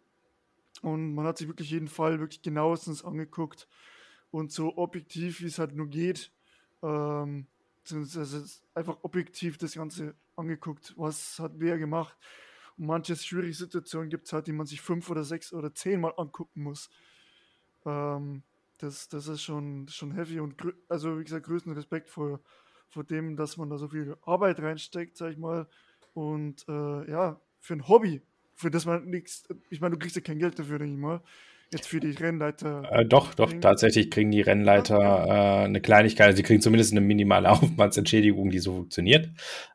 und 0.83 1.15
man 1.15 1.25
hat 1.25 1.39
sich 1.39 1.49
wirklich 1.49 1.71
jeden 1.71 1.89
Fall 1.89 2.21
wirklich 2.21 2.43
genauestens 2.43 3.03
angeguckt 3.03 3.67
und 4.31 4.53
so 4.53 4.77
objektiv, 4.77 5.41
wie 5.41 5.47
es 5.47 5.59
halt 5.59 5.75
nur 5.75 5.89
geht. 5.89 6.31
Ähm, 6.83 7.47
einfach 8.75 8.99
objektiv 9.03 9.59
das 9.59 9.75
Ganze 9.75 10.15
angeguckt, 10.37 10.95
was 10.97 11.39
hat 11.39 11.53
wer 11.57 11.79
gemacht. 11.79 12.17
Und 12.77 12.87
manche 12.87 13.17
schwierige 13.17 13.55
Situationen 13.55 14.11
gibt 14.11 14.27
es 14.27 14.33
halt, 14.33 14.47
die 14.47 14.53
man 14.53 14.67
sich 14.67 14.81
fünf 14.81 15.11
oder 15.11 15.25
sechs 15.25 15.53
oder 15.53 15.75
zehn 15.75 16.01
Mal 16.01 16.13
angucken 16.17 16.63
muss. 16.63 16.91
Ähm, 17.85 18.43
das, 18.79 19.09
das 19.09 19.27
ist 19.27 19.43
schon, 19.43 19.89
schon 19.89 20.13
heavy 20.13 20.39
und 20.39 20.55
also 20.89 21.19
wie 21.19 21.25
gesagt, 21.25 21.47
größten 21.47 21.73
Respekt 21.73 22.09
vor, 22.09 22.41
vor 22.89 23.05
dem, 23.05 23.37
dass 23.37 23.57
man 23.57 23.69
da 23.71 23.77
so 23.77 23.89
viel 23.89 24.17
Arbeit 24.23 24.61
reinsteckt, 24.61 25.17
sag 25.17 25.33
ich 25.33 25.39
mal. 25.39 25.67
Und 26.15 26.65
äh, 26.69 27.11
ja, 27.11 27.41
für 27.59 27.75
ein 27.75 27.89
Hobby, 27.89 28.23
für 28.55 28.71
das 28.71 28.87
man 28.87 29.07
nichts, 29.07 29.49
ich 29.71 29.81
meine, 29.81 29.95
du 29.95 29.99
kriegst 29.99 30.17
ja 30.17 30.23
kein 30.23 30.39
Geld 30.39 30.59
dafür, 30.59 30.79
denke 30.79 30.95
ich 30.95 31.01
mal. 31.01 31.21
Jetzt 31.71 31.89
für 31.89 32.01
die 32.01 32.13
Rennleiter. 32.13 32.91
Äh, 32.91 33.05
doch, 33.05 33.35
doch, 33.35 33.53
tatsächlich 33.61 34.11
kriegen 34.11 34.31
die 34.31 34.41
Rennleiter 34.41 34.97
äh, 34.99 35.65
eine 35.65 35.83
Kleinigkeit, 35.83 36.35
sie 36.35 36.43
kriegen 36.43 36.63
zumindest 36.63 36.93
eine 36.93 37.03
minimale 37.03 37.51
Aufwandsentschädigung, 37.51 38.51
die 38.51 38.59
so 38.59 38.75
funktioniert. 38.75 39.29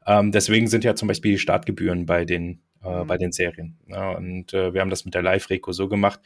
Ähm, 0.07 0.31
deswegen 0.31 0.67
sind 0.67 0.83
ja 0.83 0.95
zum 0.95 1.07
Beispiel 1.07 1.33
die 1.33 1.37
Startgebühren 1.37 2.07
bei 2.07 2.25
den, 2.25 2.61
äh, 2.83 3.03
mhm. 3.03 3.07
bei 3.07 3.17
den 3.17 3.31
Serien. 3.31 3.77
Ja, 3.87 4.11
und 4.11 4.53
äh, 4.55 4.73
wir 4.73 4.81
haben 4.81 4.89
das 4.89 5.05
mit 5.05 5.13
der 5.13 5.21
Live-Reco 5.21 5.71
so 5.71 5.87
gemacht. 5.87 6.19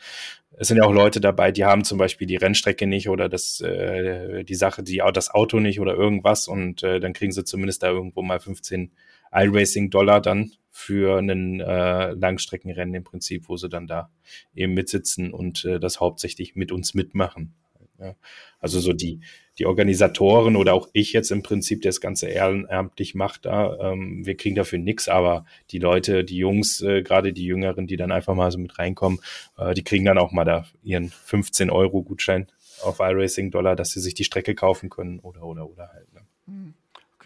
Es 0.58 0.70
sind 0.70 0.78
ja 0.78 0.84
auch 0.84 0.94
Leute 0.94 1.20
dabei, 1.20 1.52
die 1.52 1.66
haben 1.66 1.84
zum 1.84 1.98
Beispiel 1.98 2.28
die 2.28 2.38
Rennstrecke 2.38 2.88
nicht 2.88 3.10
oder 3.10 3.28
das, 3.28 3.60
äh, 3.60 4.46
die 4.46 4.56
Sache, 4.56 4.84
die, 4.84 5.04
das 5.14 5.30
Auto 5.30 5.60
nicht 5.60 5.82
oder 5.82 5.96
irgendwas 5.96 6.48
und 6.48 6.82
äh, 6.84 7.02
dann 7.02 7.12
kriegen 7.12 7.34
sie 7.34 7.44
zumindest 7.44 7.84
da 7.84 7.90
irgendwo 7.90 8.22
mal 8.22 8.40
15 8.40 8.92
iRacing-Dollar 9.32 10.22
dann 10.22 10.52
für 10.70 11.18
einen 11.18 11.60
äh, 11.60 12.12
Langstreckenrennen 12.12 12.94
im 12.94 13.04
Prinzip, 13.04 13.50
wo 13.50 13.58
sie 13.58 13.68
dann 13.68 13.88
da 13.88 14.12
eben 14.54 14.74
mitsitzen 14.74 15.34
und 15.34 15.66
äh, 15.66 15.80
das 15.80 16.00
hauptsächlich 16.00 16.56
mit 16.56 16.72
uns 16.72 16.94
mitmachen. 16.94 17.56
Ja. 18.00 18.16
Also 18.60 18.80
so 18.80 18.94
die, 18.94 19.20
die 19.58 19.66
Organisatoren 19.66 20.56
oder 20.56 20.74
auch 20.74 20.88
ich 20.94 21.14
jetzt 21.14 21.32
im 21.32 21.42
Prinzip, 21.42 21.82
der 21.82 21.90
das 21.90 22.02
Ganze 22.02 22.28
ehrenamtlich 22.28 23.16
macht, 23.16 23.46
da, 23.46 23.76
ähm, 23.92 24.26
wir 24.26 24.38
kriegen 24.38 24.56
dafür 24.56 24.78
nichts, 24.78 25.10
aber 25.10 25.46
die 25.72 25.80
Leute, 25.80 26.24
die 26.24 26.38
Jungs, 26.38 26.82
äh, 26.82 27.02
gerade 27.02 27.34
die 27.34 27.46
Jüngeren, 27.46 27.88
die 27.88 27.98
dann 27.98 28.12
einfach 28.12 28.36
mal 28.36 28.52
so 28.52 28.60
mit 28.60 28.78
reinkommen, 28.78 29.20
äh, 29.58 29.74
die 29.74 29.84
kriegen 29.84 30.06
dann 30.06 30.20
auch 30.20 30.32
mal 30.32 30.46
da 30.46 30.68
ihren 30.84 31.10
15 31.10 31.72
Euro 31.72 32.04
Gutschein 32.04 32.48
auf 32.84 33.00
iRacing 33.00 33.50
Dollar, 33.50 33.76
dass 33.76 33.92
sie 33.92 34.00
sich 34.00 34.14
die 34.14 34.24
Strecke 34.24 34.54
kaufen 34.54 34.90
können 34.90 35.20
oder 35.20 35.44
oder 35.44 35.68
oder 35.68 35.90
halt. 35.92 36.14
Ne? 36.14 36.22
Mhm. 36.46 36.74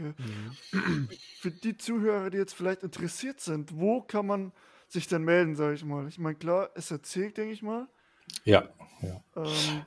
Okay. 0.10 0.14
Mhm. 0.72 1.10
Für 1.40 1.52
die 1.52 1.78
Zuhörer, 1.78 2.30
die 2.30 2.38
jetzt 2.38 2.54
vielleicht 2.54 2.84
interessiert 2.84 3.40
sind, 3.40 3.78
wo 3.78 4.02
kann 4.02 4.28
man 4.28 4.52
sich 4.88 5.08
denn 5.08 5.24
melden, 5.24 5.56
sage 5.56 5.76
ich 5.76 5.86
mal? 5.86 6.08
Ich 6.08 6.20
meine, 6.20 6.36
klar, 6.36 6.70
SRC, 6.76 7.34
denke 7.34 7.52
ich 7.52 7.62
mal. 7.62 7.88
Ja. 8.44 8.70
ja. 9.02 9.24
Ähm, 9.36 9.86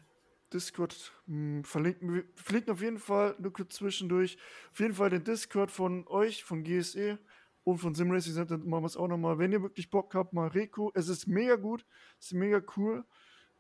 Discord 0.53 1.13
mh, 1.27 1.35
hm, 1.57 1.65
verlinken 1.65 2.15
wir 2.15 2.25
verlinken 2.35 2.73
auf 2.73 2.81
jeden 2.81 2.99
Fall, 2.99 3.35
nur 3.39 3.53
kurz 3.53 3.75
zwischendurch, 3.75 4.39
auf 4.73 4.81
jeden 4.81 4.95
Fall 4.95 5.11
den 5.11 5.25
Discord 5.25 5.71
von 5.71 6.07
euch, 6.07 6.45
von 6.45 6.63
GSE 6.63 7.19
und 7.65 7.79
von 7.79 7.95
Simracing 7.95 8.35
Center 8.35 8.59
machen 8.59 8.83
wir 8.83 8.87
es 8.87 8.97
auch 8.97 9.09
nochmal. 9.09 9.39
Wenn 9.39 9.53
ihr 9.53 9.63
wirklich 9.63 9.91
Bock 9.91 10.15
habt, 10.15 10.33
mal 10.33 10.49
Reku. 10.49 10.91
Es 10.95 11.09
ist 11.09 11.27
mega 11.27 11.57
gut, 11.57 11.85
es 12.21 12.27
ist 12.27 12.35
mega 12.35 12.63
cool, 12.77 13.05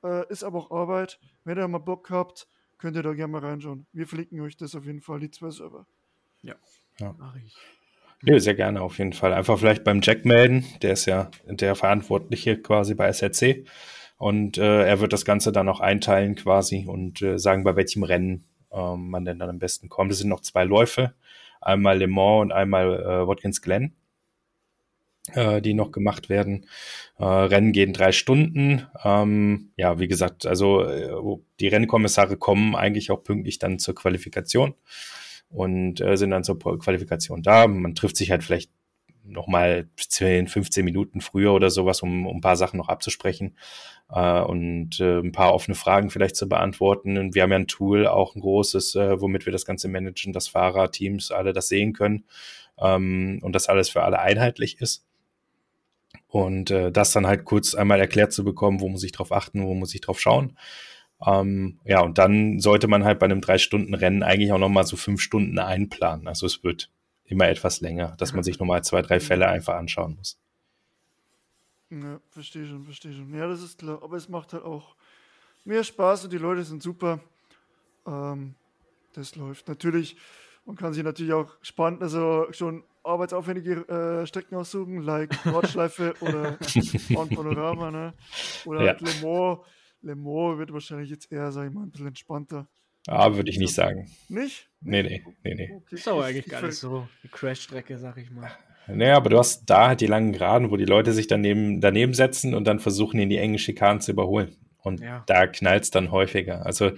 äh, 0.04 0.30
ist 0.30 0.44
aber 0.44 0.58
auch 0.58 0.70
Arbeit. 0.70 1.18
Wenn 1.44 1.58
ihr 1.58 1.66
mal 1.66 1.78
Bock 1.78 2.10
habt, 2.10 2.46
könnt 2.78 2.96
ihr 2.96 3.02
da 3.02 3.14
gerne 3.14 3.32
mal 3.32 3.44
reinschauen. 3.44 3.86
Wir 3.92 4.06
verlinken 4.06 4.40
euch 4.40 4.56
das 4.56 4.74
auf 4.74 4.84
jeden 4.84 5.00
Fall, 5.00 5.20
die 5.20 5.30
zwei 5.30 5.50
Server. 5.50 5.86
Ja, 6.44 6.54
ja. 7.00 7.14
mache 7.18 7.40
ich. 7.44 7.54
Nee, 8.22 8.38
sehr 8.38 8.54
gerne 8.54 8.80
auf 8.80 8.98
jeden 8.98 9.12
Fall. 9.12 9.34
Einfach 9.34 9.58
vielleicht 9.58 9.84
beim 9.84 10.00
Jack 10.02 10.24
melden. 10.24 10.64
Der 10.80 10.92
ist 10.92 11.06
ja 11.06 11.30
der 11.44 11.74
Verantwortliche 11.74 12.56
quasi 12.60 12.94
bei 12.94 13.12
SRC. 13.12 13.66
Und 14.16 14.56
äh, 14.56 14.86
er 14.86 15.00
wird 15.00 15.12
das 15.12 15.24
Ganze 15.24 15.52
dann 15.52 15.68
auch 15.68 15.80
einteilen 15.80 16.34
quasi 16.34 16.86
und 16.86 17.20
äh, 17.20 17.38
sagen, 17.38 17.64
bei 17.64 17.76
welchem 17.76 18.02
Rennen 18.02 18.46
äh, 18.70 18.96
man 18.96 19.24
denn 19.24 19.38
dann 19.38 19.50
am 19.50 19.58
besten 19.58 19.88
kommt. 19.88 20.12
Es 20.12 20.18
sind 20.18 20.28
noch 20.28 20.40
zwei 20.40 20.64
Läufe. 20.64 21.14
Einmal 21.60 21.98
Le 21.98 22.06
Mans 22.06 22.42
und 22.42 22.52
einmal 22.52 23.00
äh, 23.00 23.26
Watkins 23.26 23.60
Glen, 23.60 23.94
äh, 25.32 25.60
die 25.60 25.74
noch 25.74 25.92
gemacht 25.92 26.28
werden. 26.28 26.66
Äh, 27.18 27.24
Rennen 27.24 27.72
gehen 27.72 27.92
drei 27.92 28.12
Stunden. 28.12 28.86
Ähm, 29.02 29.72
ja, 29.76 29.98
wie 29.98 30.08
gesagt, 30.08 30.46
also 30.46 30.82
äh, 30.82 31.10
die 31.60 31.68
Rennkommissare 31.68 32.36
kommen 32.36 32.76
eigentlich 32.76 33.10
auch 33.10 33.22
pünktlich 33.22 33.58
dann 33.58 33.78
zur 33.78 33.94
Qualifikation 33.94 34.74
und 35.50 36.00
äh, 36.00 36.16
sind 36.16 36.30
dann 36.30 36.44
zur 36.44 36.58
Qualifikation 36.58 37.42
da. 37.42 37.66
Man 37.66 37.94
trifft 37.94 38.16
sich 38.16 38.30
halt 38.30 38.44
vielleicht 38.44 38.70
nochmal 39.24 39.88
10, 39.96 40.48
15 40.48 40.84
Minuten 40.84 41.20
früher 41.20 41.52
oder 41.52 41.70
sowas, 41.70 42.02
um, 42.02 42.26
um 42.26 42.36
ein 42.36 42.40
paar 42.40 42.56
Sachen 42.56 42.76
noch 42.76 42.88
abzusprechen 42.88 43.56
äh, 44.10 44.40
und 44.40 45.00
äh, 45.00 45.20
ein 45.20 45.32
paar 45.32 45.54
offene 45.54 45.74
Fragen 45.74 46.10
vielleicht 46.10 46.36
zu 46.36 46.48
beantworten. 46.48 47.18
Und 47.18 47.34
wir 47.34 47.42
haben 47.42 47.50
ja 47.50 47.58
ein 47.58 47.66
Tool, 47.66 48.06
auch 48.06 48.34
ein 48.34 48.40
großes, 48.40 48.94
äh, 48.96 49.20
womit 49.20 49.46
wir 49.46 49.52
das 49.52 49.64
Ganze 49.64 49.88
managen, 49.88 50.32
dass 50.32 50.48
Fahrer, 50.48 50.90
Teams, 50.90 51.30
alle 51.30 51.52
das 51.52 51.68
sehen 51.68 51.92
können 51.92 52.24
ähm, 52.78 53.38
und 53.42 53.54
das 53.54 53.68
alles 53.68 53.88
für 53.88 54.02
alle 54.02 54.18
einheitlich 54.18 54.80
ist. 54.80 55.04
Und 56.28 56.70
äh, 56.70 56.90
das 56.90 57.12
dann 57.12 57.26
halt 57.26 57.44
kurz 57.44 57.74
einmal 57.74 58.00
erklärt 58.00 58.32
zu 58.32 58.44
bekommen, 58.44 58.80
wo 58.80 58.88
muss 58.88 59.04
ich 59.04 59.12
drauf 59.12 59.32
achten, 59.32 59.64
wo 59.64 59.74
muss 59.74 59.94
ich 59.94 60.00
drauf 60.00 60.20
schauen. 60.20 60.56
Ähm, 61.26 61.78
ja, 61.84 62.00
und 62.00 62.18
dann 62.18 62.60
sollte 62.60 62.88
man 62.88 63.04
halt 63.04 63.18
bei 63.18 63.26
einem 63.26 63.40
Drei-Stunden-Rennen 63.40 64.22
eigentlich 64.22 64.52
auch 64.52 64.58
nochmal 64.58 64.86
so 64.86 64.96
fünf 64.96 65.20
Stunden 65.20 65.58
einplanen. 65.58 66.28
Also 66.28 66.46
es 66.46 66.62
wird 66.62 66.90
immer 67.24 67.48
etwas 67.48 67.80
länger, 67.80 68.14
dass 68.18 68.32
man 68.34 68.42
sich 68.42 68.58
nochmal 68.58 68.84
zwei, 68.84 69.02
drei 69.02 69.20
Fälle 69.20 69.48
einfach 69.48 69.74
anschauen 69.74 70.16
muss. 70.16 70.38
Ja, 71.90 72.20
verstehe 72.30 72.66
schon, 72.66 72.84
verstehe 72.84 73.12
schon. 73.12 73.34
Ja, 73.34 73.46
das 73.46 73.62
ist 73.62 73.78
klar. 73.78 74.02
Aber 74.02 74.16
es 74.16 74.28
macht 74.28 74.52
halt 74.52 74.64
auch 74.64 74.96
mehr 75.64 75.84
Spaß 75.84 76.24
und 76.24 76.32
die 76.32 76.38
Leute 76.38 76.64
sind 76.64 76.82
super. 76.82 77.20
Ähm, 78.06 78.54
das 79.14 79.36
läuft. 79.36 79.68
Natürlich, 79.68 80.16
man 80.66 80.76
kann 80.76 80.92
sich 80.92 81.04
natürlich 81.04 81.32
auch 81.32 81.56
spannend, 81.62 82.02
also 82.02 82.48
schon 82.50 82.82
arbeitsaufwendige 83.04 83.88
äh, 83.88 84.26
Strecken 84.26 84.56
aussuchen, 84.56 85.02
like 85.02 85.44
Nordschleife 85.46 86.14
oder 86.20 86.52
Panorama, 87.14 87.90
ne? 87.90 88.14
Oder 88.64 88.82
ja. 88.82 88.96
Le 88.98 89.10
Mans 89.22 89.60
Le 90.04 90.14
Mans 90.14 90.58
wird 90.58 90.72
wahrscheinlich 90.72 91.10
jetzt 91.10 91.32
eher, 91.32 91.50
sag 91.50 91.66
ich 91.66 91.72
mal, 91.72 91.82
ein 91.82 91.90
bisschen 91.90 92.08
entspannter. 92.08 92.68
Ah, 93.06 93.34
würde 93.34 93.50
ich 93.50 93.58
nicht 93.58 93.74
sagen. 93.74 94.10
Nicht? 94.28 94.68
Nee, 94.80 95.02
nee, 95.02 95.24
nee, 95.42 95.54
nee. 95.54 95.70
Okay. 95.74 95.94
Ist 95.94 96.08
aber 96.08 96.24
eigentlich 96.24 96.46
gar 96.46 96.62
nicht 96.62 96.76
so 96.76 97.08
eine 97.22 97.30
Crash-Strecke, 97.30 97.98
sag 97.98 98.16
ich 98.16 98.30
mal. 98.30 98.50
Naja, 98.86 99.16
aber 99.16 99.30
du 99.30 99.38
hast 99.38 99.64
da 99.66 99.88
halt 99.88 100.00
die 100.00 100.06
langen 100.06 100.32
Geraden, 100.32 100.70
wo 100.70 100.76
die 100.76 100.84
Leute 100.84 101.12
sich 101.12 101.26
daneben, 101.26 101.80
daneben 101.80 102.14
setzen 102.14 102.54
und 102.54 102.64
dann 102.64 102.80
versuchen, 102.80 103.18
in 103.18 103.30
die 103.30 103.38
engen 103.38 103.58
Schikanen 103.58 104.00
zu 104.00 104.12
überholen. 104.12 104.56
Und 104.82 105.00
ja. 105.00 105.22
da 105.26 105.46
knallt 105.46 105.84
es 105.84 105.90
dann 105.90 106.10
häufiger. 106.10 106.66
Also 106.66 106.92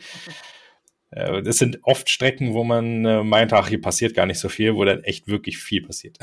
äh, 1.11 1.43
das 1.43 1.59
sind 1.59 1.79
oft 1.83 2.11
Strecken, 2.11 2.55
wo 2.55 2.65
man 2.65 3.05
äh, 3.05 3.23
meint, 3.23 3.53
ach, 3.53 3.69
hier 3.69 3.81
passiert 3.81 4.15
gar 4.15 4.27
nicht 4.27 4.41
so 4.41 4.49
viel, 4.49 4.75
wo 4.75 4.85
dann 4.85 5.05
echt 5.05 5.29
wirklich 5.29 5.59
viel 5.59 5.83
passiert. 5.83 6.19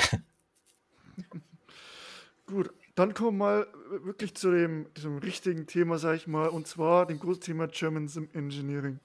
Gut, 2.46 2.74
dann 2.96 3.14
kommen 3.14 3.38
wir 3.38 3.46
mal 3.46 3.68
wirklich 4.04 4.36
zu 4.36 4.52
dem, 4.52 4.94
diesem 4.94 5.18
richtigen 5.18 5.66
Thema, 5.66 5.98
sag 5.98 6.16
ich 6.16 6.28
mal, 6.28 6.48
und 6.48 6.68
zwar 6.68 7.06
dem 7.06 7.20
großen 7.20 7.42
Thema 7.42 7.68
German 7.68 8.08
Sim 8.08 8.30
Engineering. 8.34 9.00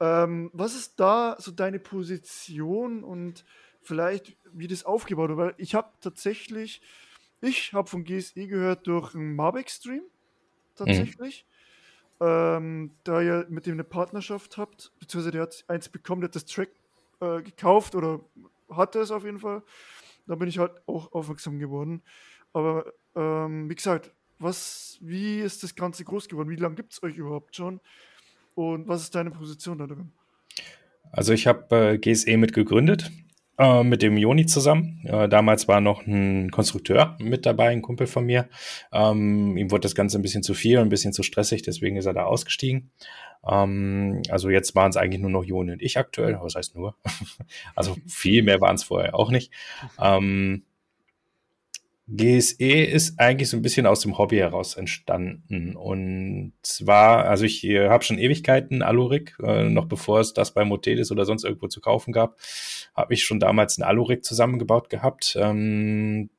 Ähm, 0.00 0.50
was 0.52 0.74
ist 0.74 1.00
da 1.00 1.36
so 1.38 1.52
deine 1.52 1.78
Position 1.78 3.04
und 3.04 3.44
vielleicht 3.80 4.36
wie 4.52 4.66
das 4.66 4.84
aufgebaut 4.84 5.30
wird? 5.30 5.38
Weil 5.38 5.54
ich 5.56 5.74
habe 5.74 5.90
tatsächlich, 6.00 6.82
ich 7.40 7.72
habe 7.72 7.88
von 7.88 8.04
GSE 8.04 8.46
gehört 8.46 8.86
durch 8.86 9.14
einen 9.14 9.36
Marbeck-Stream, 9.36 10.02
tatsächlich. 10.74 11.46
Mhm. 12.20 12.26
Ähm, 12.26 12.90
da 13.04 13.20
ihr 13.20 13.46
mit 13.48 13.66
dem 13.66 13.74
eine 13.74 13.84
Partnerschaft 13.84 14.58
habt, 14.58 14.92
beziehungsweise 14.98 15.32
der 15.32 15.42
hat 15.42 15.64
eins 15.66 15.88
bekommen, 15.88 16.20
der 16.20 16.28
hat 16.28 16.36
das 16.36 16.44
Track 16.44 16.70
äh, 17.20 17.42
gekauft 17.42 17.94
oder 17.94 18.20
hatte 18.70 19.00
es 19.00 19.10
auf 19.10 19.24
jeden 19.24 19.38
Fall. 19.38 19.62
Da 20.26 20.36
bin 20.36 20.48
ich 20.48 20.58
halt 20.58 20.82
auch 20.86 21.12
aufmerksam 21.12 21.58
geworden. 21.58 22.02
Aber 22.52 22.92
ähm, 23.14 23.68
wie 23.68 23.74
gesagt, 23.74 24.12
was, 24.38 24.98
wie 25.00 25.40
ist 25.40 25.62
das 25.62 25.74
Ganze 25.74 26.04
groß 26.04 26.28
geworden? 26.28 26.50
Wie 26.50 26.56
lange 26.56 26.74
gibt 26.74 26.92
es 26.92 27.02
euch 27.02 27.16
überhaupt 27.16 27.56
schon? 27.56 27.80
Und 28.54 28.88
was 28.88 29.02
ist 29.02 29.14
deine 29.14 29.30
Position 29.30 29.78
da 29.78 29.86
drin? 29.86 30.12
Also 31.10 31.32
ich 31.32 31.46
habe 31.46 31.92
äh, 31.92 31.98
GSE 31.98 32.36
mit 32.36 32.52
gegründet, 32.52 33.10
äh, 33.58 33.82
mit 33.82 34.02
dem 34.02 34.16
Joni 34.16 34.46
zusammen. 34.46 35.02
Äh, 35.04 35.28
damals 35.28 35.68
war 35.68 35.80
noch 35.80 36.06
ein 36.06 36.50
Konstrukteur 36.50 37.16
mit 37.20 37.46
dabei, 37.46 37.68
ein 37.68 37.82
Kumpel 37.82 38.06
von 38.06 38.24
mir. 38.24 38.48
Ähm, 38.92 39.56
ihm 39.56 39.70
wurde 39.70 39.82
das 39.82 39.94
Ganze 39.94 40.18
ein 40.18 40.22
bisschen 40.22 40.42
zu 40.42 40.54
viel, 40.54 40.78
ein 40.78 40.88
bisschen 40.88 41.12
zu 41.12 41.22
stressig, 41.22 41.62
deswegen 41.62 41.96
ist 41.96 42.06
er 42.06 42.14
da 42.14 42.24
ausgestiegen. 42.24 42.90
Ähm, 43.46 44.22
also 44.30 44.50
jetzt 44.50 44.74
waren 44.74 44.90
es 44.90 44.96
eigentlich 44.96 45.20
nur 45.20 45.30
noch 45.30 45.44
Joni 45.44 45.72
und 45.72 45.82
ich 45.82 45.98
aktuell. 45.98 46.38
Was 46.40 46.54
heißt 46.54 46.74
nur? 46.74 46.96
also 47.74 47.96
viel 48.06 48.42
mehr 48.42 48.60
waren 48.60 48.76
es 48.76 48.84
vorher 48.84 49.14
auch 49.14 49.30
nicht. 49.30 49.52
Ähm, 50.00 50.64
GSE 52.08 52.84
ist 52.84 53.18
eigentlich 53.18 53.48
so 53.48 53.56
ein 53.56 53.62
bisschen 53.62 53.86
aus 53.86 54.00
dem 54.00 54.18
Hobby 54.18 54.36
heraus 54.36 54.74
entstanden. 54.76 55.76
Und 55.76 56.52
zwar, 56.62 57.26
also 57.26 57.44
ich 57.44 57.64
habe 57.64 58.04
schon 58.04 58.18
Ewigkeiten 58.18 58.82
Alurik, 58.82 59.36
äh, 59.42 59.68
noch 59.68 59.86
bevor 59.86 60.20
es 60.20 60.34
das 60.34 60.52
bei 60.52 60.64
Motelis 60.64 61.12
oder 61.12 61.24
sonst 61.24 61.44
irgendwo 61.44 61.68
zu 61.68 61.80
kaufen 61.80 62.12
gab, 62.12 62.36
habe 62.94 63.14
ich 63.14 63.24
schon 63.24 63.40
damals 63.40 63.78
ein 63.78 63.84
Alurik 63.84 64.24
zusammengebaut 64.24 64.90
gehabt. 64.90 65.36
Ähm, 65.40 66.30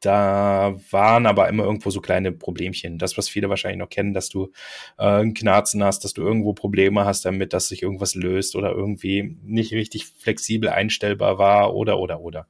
da 0.00 0.76
waren 0.92 1.26
aber 1.26 1.48
immer 1.48 1.64
irgendwo 1.64 1.90
so 1.90 2.00
kleine 2.00 2.30
Problemchen. 2.30 2.98
Das, 2.98 3.18
was 3.18 3.28
viele 3.28 3.48
wahrscheinlich 3.48 3.80
noch 3.80 3.88
kennen, 3.88 4.14
dass 4.14 4.28
du 4.28 4.52
äh, 4.96 5.04
einen 5.04 5.34
Knarzen 5.34 5.82
hast, 5.82 6.04
dass 6.04 6.12
du 6.12 6.22
irgendwo 6.22 6.52
Probleme 6.52 7.04
hast 7.04 7.24
damit, 7.24 7.52
dass 7.52 7.68
sich 7.68 7.82
irgendwas 7.82 8.14
löst 8.14 8.54
oder 8.54 8.70
irgendwie 8.70 9.36
nicht 9.42 9.72
richtig 9.72 10.06
flexibel 10.06 10.68
einstellbar 10.68 11.38
war 11.38 11.74
oder, 11.74 11.98
oder, 11.98 12.20
oder. 12.20 12.46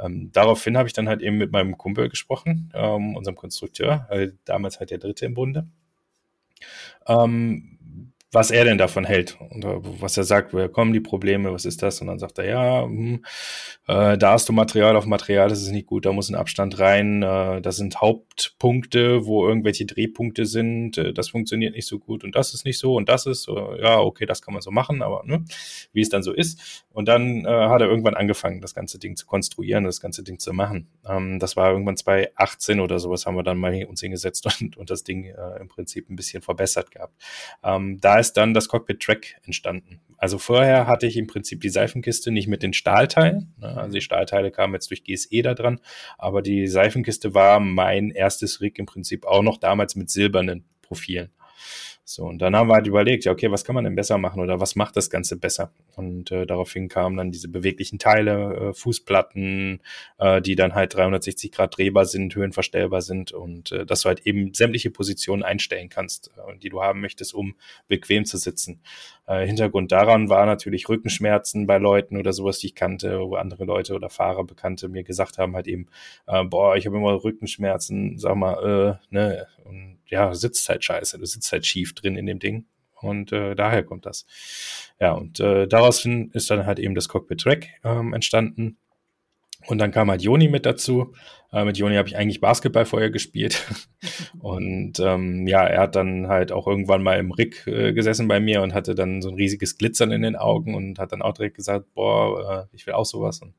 Ähm, 0.00 0.30
daraufhin 0.32 0.76
habe 0.76 0.88
ich 0.88 0.92
dann 0.92 1.08
halt 1.08 1.22
eben 1.22 1.38
mit 1.38 1.52
meinem 1.52 1.78
Kumpel 1.78 2.08
gesprochen, 2.08 2.70
ähm, 2.74 3.16
unserem 3.16 3.36
Konstrukteur, 3.36 4.06
äh, 4.10 4.32
damals 4.44 4.80
halt 4.80 4.90
der 4.90 4.98
Dritte 4.98 5.26
im 5.26 5.34
Bunde. 5.34 5.68
Ähm, 7.06 7.78
was 8.34 8.50
er 8.50 8.64
denn 8.64 8.78
davon 8.78 9.04
hält 9.04 9.38
und 9.40 9.64
äh, 9.64 9.78
was 10.00 10.16
er 10.16 10.24
sagt, 10.24 10.52
woher 10.52 10.68
kommen 10.68 10.92
die 10.92 11.00
Probleme, 11.00 11.52
was 11.52 11.64
ist 11.64 11.82
das? 11.82 12.00
Und 12.00 12.08
dann 12.08 12.18
sagt 12.18 12.38
er, 12.38 12.44
ja, 12.44 12.82
hm, 12.82 13.24
äh, 13.86 14.18
da 14.18 14.32
hast 14.32 14.48
du 14.48 14.52
Material 14.52 14.96
auf 14.96 15.06
Material, 15.06 15.48
das 15.48 15.62
ist 15.62 15.70
nicht 15.70 15.86
gut, 15.86 16.04
da 16.04 16.12
muss 16.12 16.28
ein 16.28 16.34
Abstand 16.34 16.78
rein, 16.78 17.22
äh, 17.22 17.60
das 17.60 17.76
sind 17.76 18.00
Hauptpunkte, 18.00 19.26
wo 19.26 19.46
irgendwelche 19.46 19.86
Drehpunkte 19.86 20.46
sind, 20.46 20.98
äh, 20.98 21.12
das 21.12 21.28
funktioniert 21.28 21.74
nicht 21.74 21.86
so 21.86 21.98
gut 21.98 22.24
und 22.24 22.34
das 22.34 22.54
ist 22.54 22.64
nicht 22.64 22.78
so 22.78 22.96
und 22.96 23.08
das 23.08 23.26
ist, 23.26 23.42
so, 23.42 23.74
ja, 23.76 24.00
okay, 24.00 24.26
das 24.26 24.42
kann 24.42 24.54
man 24.54 24.62
so 24.62 24.70
machen, 24.70 25.02
aber 25.02 25.22
ne, 25.24 25.44
wie 25.92 26.00
es 26.00 26.08
dann 26.08 26.22
so 26.22 26.32
ist. 26.32 26.84
Und 26.90 27.08
dann 27.08 27.44
äh, 27.44 27.48
hat 27.48 27.80
er 27.80 27.88
irgendwann 27.88 28.14
angefangen, 28.14 28.60
das 28.60 28.74
ganze 28.74 28.98
Ding 28.98 29.16
zu 29.16 29.26
konstruieren, 29.26 29.84
das 29.84 30.00
ganze 30.00 30.22
Ding 30.22 30.38
zu 30.38 30.52
machen. 30.52 30.86
Ähm, 31.04 31.38
das 31.38 31.56
war 31.56 31.70
irgendwann 31.72 31.96
2018 31.96 32.80
oder 32.80 32.98
sowas, 32.98 33.26
haben 33.26 33.36
wir 33.36 33.42
dann 33.42 33.58
mal 33.58 33.84
uns 33.84 34.00
hingesetzt 34.00 34.46
und, 34.60 34.76
und 34.76 34.90
das 34.90 35.04
Ding 35.04 35.24
äh, 35.24 35.60
im 35.60 35.68
Prinzip 35.68 36.08
ein 36.08 36.16
bisschen 36.16 36.42
verbessert 36.42 36.90
gehabt. 36.90 37.14
Ähm, 37.62 38.00
da 38.00 38.18
ist 38.18 38.23
dann 38.32 38.54
das 38.54 38.68
Cockpit 38.68 39.00
Track 39.00 39.36
entstanden. 39.44 40.00
Also 40.16 40.38
vorher 40.38 40.86
hatte 40.86 41.06
ich 41.06 41.16
im 41.16 41.26
Prinzip 41.26 41.60
die 41.60 41.68
Seifenkiste 41.68 42.30
nicht 42.30 42.48
mit 42.48 42.62
den 42.62 42.72
Stahlteilen. 42.72 43.52
Ne? 43.58 43.68
Also 43.76 43.94
die 43.94 44.00
Stahlteile 44.00 44.50
kamen 44.50 44.74
jetzt 44.74 44.90
durch 44.90 45.04
GSE 45.04 45.42
da 45.42 45.54
dran, 45.54 45.80
aber 46.16 46.40
die 46.40 46.66
Seifenkiste 46.66 47.34
war 47.34 47.60
mein 47.60 48.10
erstes 48.10 48.60
Rig 48.60 48.78
im 48.78 48.86
Prinzip 48.86 49.26
auch 49.26 49.42
noch 49.42 49.58
damals 49.58 49.96
mit 49.96 50.10
silbernen 50.10 50.64
Profilen. 50.82 51.30
So, 52.06 52.24
und 52.26 52.38
dann 52.40 52.54
haben 52.54 52.68
wir 52.68 52.74
halt 52.74 52.86
überlegt, 52.86 53.24
ja, 53.24 53.32
okay, 53.32 53.50
was 53.50 53.64
kann 53.64 53.74
man 53.74 53.84
denn 53.84 53.94
besser 53.94 54.18
machen 54.18 54.40
oder 54.40 54.60
was 54.60 54.76
macht 54.76 54.94
das 54.94 55.08
Ganze 55.08 55.36
besser? 55.38 55.72
Und 55.96 56.30
äh, 56.30 56.44
daraufhin 56.46 56.88
kamen 56.88 57.16
dann 57.16 57.30
diese 57.30 57.48
beweglichen 57.48 57.98
Teile, 57.98 58.54
äh, 58.70 58.74
Fußplatten, 58.74 59.80
äh, 60.18 60.42
die 60.42 60.54
dann 60.54 60.74
halt 60.74 60.94
360 60.94 61.50
Grad 61.50 61.78
drehbar 61.78 62.04
sind, 62.04 62.34
höhenverstellbar 62.34 63.00
sind 63.00 63.32
und 63.32 63.72
äh, 63.72 63.86
dass 63.86 64.02
du 64.02 64.08
halt 64.08 64.26
eben 64.26 64.52
sämtliche 64.52 64.90
Positionen 64.90 65.42
einstellen 65.42 65.88
kannst, 65.88 66.30
äh, 66.36 66.58
die 66.58 66.68
du 66.68 66.82
haben 66.82 67.00
möchtest, 67.00 67.32
um 67.32 67.54
bequem 67.88 68.26
zu 68.26 68.36
sitzen. 68.36 68.82
Äh, 69.26 69.46
Hintergrund 69.46 69.90
daran 69.90 70.28
war 70.28 70.44
natürlich 70.44 70.88
Rückenschmerzen 70.90 71.66
bei 71.66 71.78
Leuten 71.78 72.18
oder 72.18 72.34
sowas, 72.34 72.58
die 72.58 72.66
ich 72.66 72.74
kannte, 72.74 73.18
wo 73.20 73.36
andere 73.36 73.64
Leute 73.64 73.94
oder 73.94 74.10
Fahrer, 74.10 74.44
Bekannte 74.44 74.88
mir 74.88 75.04
gesagt 75.04 75.38
haben, 75.38 75.54
halt 75.54 75.66
eben, 75.68 75.86
äh, 76.26 76.44
boah, 76.44 76.76
ich 76.76 76.84
habe 76.86 76.98
immer 76.98 77.24
Rückenschmerzen, 77.24 78.18
sag 78.18 78.36
mal, 78.36 78.98
äh, 79.10 79.14
ne, 79.14 79.46
und 79.64 79.98
ja, 80.14 80.32
sitzt 80.32 80.68
halt 80.68 80.84
scheiße, 80.84 81.18
du 81.18 81.26
sitzt 81.26 81.50
halt 81.50 81.66
schief 81.66 81.92
drin 81.92 82.16
in 82.16 82.26
dem 82.26 82.38
Ding. 82.38 82.66
Und 83.00 83.32
äh, 83.32 83.54
daher 83.54 83.82
kommt 83.82 84.06
das. 84.06 84.24
Ja, 85.00 85.12
und 85.12 85.40
äh, 85.40 85.66
daraus 85.66 86.06
ist 86.06 86.50
dann 86.50 86.64
halt 86.64 86.78
eben 86.78 86.94
das 86.94 87.08
Cockpit 87.08 87.40
Track 87.40 87.68
ähm, 87.82 88.14
entstanden. 88.14 88.78
Und 89.66 89.78
dann 89.78 89.90
kam 89.90 90.10
halt 90.10 90.22
Joni 90.22 90.48
mit 90.48 90.66
dazu. 90.66 91.12
Äh, 91.52 91.64
mit 91.64 91.76
Joni 91.76 91.96
habe 91.96 92.08
ich 92.08 92.16
eigentlich 92.16 92.40
Basketball 92.40 92.86
vorher 92.86 93.10
gespielt. 93.10 93.66
und 94.40 95.00
ähm, 95.00 95.46
ja, 95.46 95.64
er 95.64 95.80
hat 95.80 95.96
dann 95.96 96.28
halt 96.28 96.52
auch 96.52 96.66
irgendwann 96.66 97.02
mal 97.02 97.18
im 97.18 97.32
Rig 97.32 97.66
äh, 97.66 97.92
gesessen 97.92 98.28
bei 98.28 98.40
mir 98.40 98.62
und 98.62 98.72
hatte 98.72 98.94
dann 98.94 99.20
so 99.20 99.28
ein 99.30 99.34
riesiges 99.34 99.76
Glitzern 99.76 100.12
in 100.12 100.22
den 100.22 100.36
Augen 100.36 100.74
und 100.74 100.98
hat 100.98 101.12
dann 101.12 101.22
auch 101.22 101.34
direkt 101.34 101.56
gesagt, 101.56 101.92
boah, 101.94 102.68
äh, 102.70 102.76
ich 102.76 102.86
will 102.86 102.94
auch 102.94 103.06
sowas. 103.06 103.40
Und, 103.40 103.54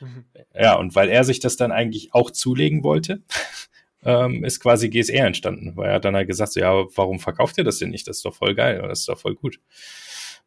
mhm. 0.00 0.24
Ja, 0.54 0.74
und 0.74 0.94
weil 0.94 1.08
er 1.08 1.24
sich 1.24 1.40
das 1.40 1.56
dann 1.56 1.72
eigentlich 1.72 2.14
auch 2.14 2.30
zulegen 2.30 2.82
wollte, 2.82 3.22
ähm, 4.08 4.42
ist 4.42 4.60
quasi 4.60 4.88
GSR 4.88 5.26
entstanden, 5.26 5.72
weil 5.76 5.88
er 5.88 5.94
hat 5.96 6.04
dann 6.04 6.16
halt 6.16 6.26
gesagt, 6.26 6.52
so, 6.52 6.60
ja, 6.60 6.72
warum 6.96 7.18
verkauft 7.18 7.58
ihr 7.58 7.64
das 7.64 7.78
denn 7.78 7.90
nicht? 7.90 8.08
Das 8.08 8.16
ist 8.16 8.24
doch 8.24 8.34
voll 8.34 8.54
geil, 8.54 8.82
das 8.88 9.00
ist 9.00 9.08
doch 9.08 9.18
voll 9.18 9.34
gut. 9.34 9.60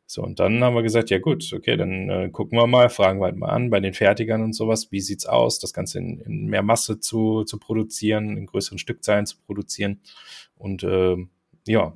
So, 0.08 0.24
und 0.24 0.40
dann 0.40 0.62
haben 0.64 0.76
wir 0.76 0.84
gesagt, 0.84 1.10
ja 1.10 1.20
gut, 1.20 1.54
okay, 1.54 1.78
dann 1.78 2.10
äh, 2.10 2.30
gucken 2.30 2.58
wir 2.58 2.68
mal, 2.68 2.90
fragen 2.90 3.20
wir 3.20 3.26
halt 3.26 3.38
mal 3.38 3.50
an 3.50 3.70
bei 3.70 3.80
den 3.80 3.94
Fertigern 3.94 4.42
und 4.42 4.54
sowas, 4.54 4.92
wie 4.92 5.00
sieht's 5.00 5.26
aus, 5.26 5.60
das 5.60 5.74
Ganze 5.74 6.00
in, 6.00 6.20
in 6.20 6.48
mehr 6.48 6.64
Masse 6.64 7.00
zu, 7.00 7.44
zu 7.46 7.60
produzieren, 7.60 8.36
in 8.36 8.48
größeren 8.48 8.78
Stückzahlen 8.78 9.26
zu 9.26 9.38
produzieren. 9.46 10.02
Und 10.58 10.84
äh, 10.84 11.16
ja, 11.66 11.94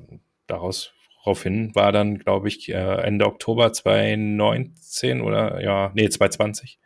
daraus 0.48 0.94
daraufhin 1.26 1.74
war 1.74 1.92
dann, 1.92 2.20
glaube 2.20 2.48
ich, 2.48 2.70
äh, 2.70 3.02
Ende 3.02 3.26
Oktober 3.26 3.74
2019 3.74 5.22
oder 5.22 5.62
ja, 5.62 5.92
nee, 5.96 6.08
2020. 6.08 6.80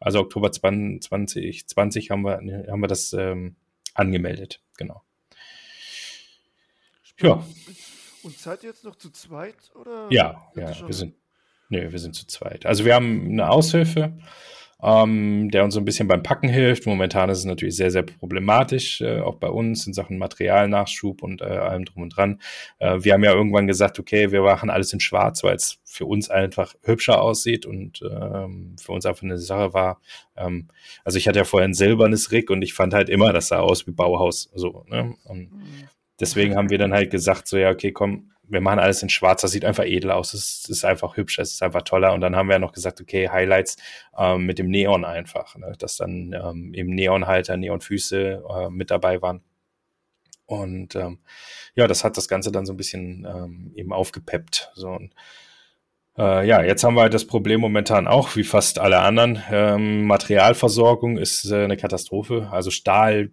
Also 0.00 0.20
Oktober 0.20 0.50
2020 0.50 2.10
haben 2.10 2.22
wir, 2.22 2.40
haben 2.68 2.80
wir 2.80 2.88
das 2.88 3.12
ähm, 3.12 3.56
angemeldet, 3.94 4.60
genau. 4.76 5.02
Ja. 7.18 7.44
Und 8.22 8.38
seid 8.38 8.62
ihr 8.62 8.70
jetzt 8.70 8.84
noch 8.84 8.96
zu 8.96 9.10
zweit? 9.10 9.74
Oder 9.74 10.08
ja, 10.10 10.50
ja 10.54 10.86
wir 10.86 10.94
sind, 10.94 11.16
nö, 11.68 11.90
wir 11.90 11.98
sind 11.98 12.14
zu 12.14 12.26
zweit. 12.26 12.66
Also 12.66 12.84
wir 12.84 12.94
haben 12.94 13.26
eine 13.30 13.50
Aushilfe, 13.50 14.18
ähm, 14.82 15.50
der 15.50 15.64
uns 15.64 15.74
so 15.74 15.80
ein 15.80 15.84
bisschen 15.84 16.08
beim 16.08 16.22
Packen 16.22 16.48
hilft. 16.48 16.86
Momentan 16.86 17.30
ist 17.30 17.38
es 17.38 17.44
natürlich 17.44 17.76
sehr, 17.76 17.90
sehr 17.90 18.02
problematisch, 18.02 19.00
äh, 19.00 19.20
auch 19.20 19.36
bei 19.36 19.48
uns 19.48 19.86
in 19.86 19.92
Sachen 19.92 20.18
Materialnachschub 20.18 21.22
und 21.22 21.40
äh, 21.40 21.44
allem 21.44 21.84
drum 21.84 22.02
und 22.02 22.16
dran. 22.16 22.40
Äh, 22.78 22.98
wir 23.00 23.12
haben 23.12 23.22
ja 23.22 23.32
irgendwann 23.32 23.66
gesagt, 23.66 23.98
okay, 24.00 24.32
wir 24.32 24.42
machen 24.42 24.70
alles 24.70 24.92
in 24.92 25.00
schwarz, 25.00 25.44
weil 25.44 25.54
es 25.54 25.78
für 25.84 26.06
uns 26.06 26.30
einfach 26.30 26.74
hübscher 26.82 27.22
aussieht 27.22 27.64
und 27.64 28.02
ähm, 28.02 28.76
für 28.80 28.92
uns 28.92 29.06
einfach 29.06 29.22
eine 29.22 29.38
Sache 29.38 29.72
war. 29.72 30.00
Ähm, 30.36 30.68
also 31.04 31.16
ich 31.16 31.28
hatte 31.28 31.38
ja 31.38 31.44
vorher 31.44 31.68
ein 31.68 31.74
silbernes 31.74 32.32
Rig 32.32 32.50
und 32.50 32.62
ich 32.62 32.74
fand 32.74 32.92
halt 32.92 33.08
immer, 33.08 33.32
das 33.32 33.48
sah 33.48 33.60
aus 33.60 33.86
wie 33.86 33.92
Bauhaus. 33.92 34.50
So, 34.54 34.84
ne? 34.88 35.14
Und 35.24 35.52
mhm. 35.52 35.88
deswegen 36.18 36.56
haben 36.56 36.70
wir 36.70 36.78
dann 36.78 36.92
halt 36.92 37.10
gesagt, 37.10 37.46
so 37.46 37.56
ja, 37.56 37.70
okay, 37.70 37.92
komm, 37.92 38.31
wir 38.48 38.60
machen 38.60 38.78
alles 38.80 39.02
in 39.02 39.08
schwarz, 39.08 39.42
das 39.42 39.52
sieht 39.52 39.64
einfach 39.64 39.84
edel 39.84 40.10
aus, 40.10 40.34
es 40.34 40.68
ist 40.68 40.84
einfach 40.84 41.16
hübsch, 41.16 41.38
es 41.38 41.52
ist 41.52 41.62
einfach 41.62 41.82
toller. 41.82 42.12
Und 42.12 42.20
dann 42.20 42.36
haben 42.36 42.48
wir 42.48 42.58
noch 42.58 42.72
gesagt, 42.72 43.00
okay, 43.00 43.28
Highlights 43.28 43.76
ähm, 44.16 44.46
mit 44.46 44.58
dem 44.58 44.68
Neon 44.68 45.04
einfach, 45.04 45.56
ne? 45.56 45.74
dass 45.78 45.96
dann 45.96 46.32
ähm, 46.32 46.74
eben 46.74 46.94
Neonhalter, 46.94 47.56
Neonfüße 47.56 48.42
äh, 48.48 48.70
mit 48.70 48.90
dabei 48.90 49.22
waren. 49.22 49.42
Und 50.46 50.96
ähm, 50.96 51.20
ja, 51.74 51.86
das 51.86 52.04
hat 52.04 52.16
das 52.16 52.28
Ganze 52.28 52.52
dann 52.52 52.66
so 52.66 52.72
ein 52.74 52.76
bisschen 52.76 53.26
ähm, 53.26 53.72
eben 53.74 53.92
aufgepeppt. 53.92 54.70
So 54.74 54.90
und 54.90 55.14
Äh, 56.18 56.46
ja, 56.46 56.62
jetzt 56.62 56.84
haben 56.84 56.94
wir 56.94 57.08
das 57.08 57.26
Problem 57.26 57.60
momentan 57.60 58.06
auch, 58.06 58.36
wie 58.36 58.44
fast 58.44 58.78
alle 58.78 58.98
anderen. 59.00 59.42
Ähm, 59.50 60.04
Materialversorgung 60.06 61.16
ist 61.16 61.50
äh, 61.50 61.64
eine 61.64 61.76
Katastrophe. 61.76 62.48
Also 62.52 62.70
Stahl 62.70 63.30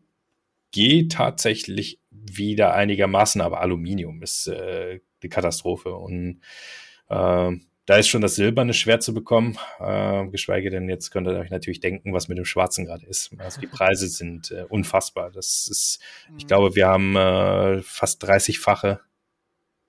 geht 0.71 1.13
tatsächlich 1.13 1.98
wieder 2.21 2.73
einigermaßen, 2.73 3.41
aber 3.41 3.61
Aluminium 3.61 4.21
ist 4.21 4.47
äh, 4.47 4.99
eine 5.21 5.29
Katastrophe. 5.29 5.93
Und 5.95 6.41
äh, 7.09 7.51
da 7.85 7.97
ist 7.97 8.07
schon 8.07 8.21
das 8.21 8.35
Silberne 8.35 8.73
schwer 8.73 8.99
zu 8.99 9.13
bekommen, 9.13 9.57
äh, 9.79 10.27
geschweige 10.27 10.69
denn 10.69 10.89
jetzt 10.89 11.09
könnt 11.09 11.27
ihr 11.27 11.39
euch 11.39 11.49
natürlich 11.49 11.79
denken, 11.79 12.13
was 12.13 12.27
mit 12.27 12.37
dem 12.37 12.45
Schwarzen 12.45 12.85
gerade 12.85 13.05
ist. 13.05 13.31
Also 13.39 13.59
die 13.59 13.67
Preise 13.67 14.07
sind 14.09 14.51
äh, 14.51 14.65
unfassbar. 14.69 15.31
Das 15.31 15.67
ist, 15.67 15.99
ich 16.37 16.43
mhm. 16.43 16.47
glaube, 16.47 16.75
wir 16.75 16.87
haben 16.87 17.15
äh, 17.15 17.81
fast 17.81 18.23
30-fache 18.23 18.99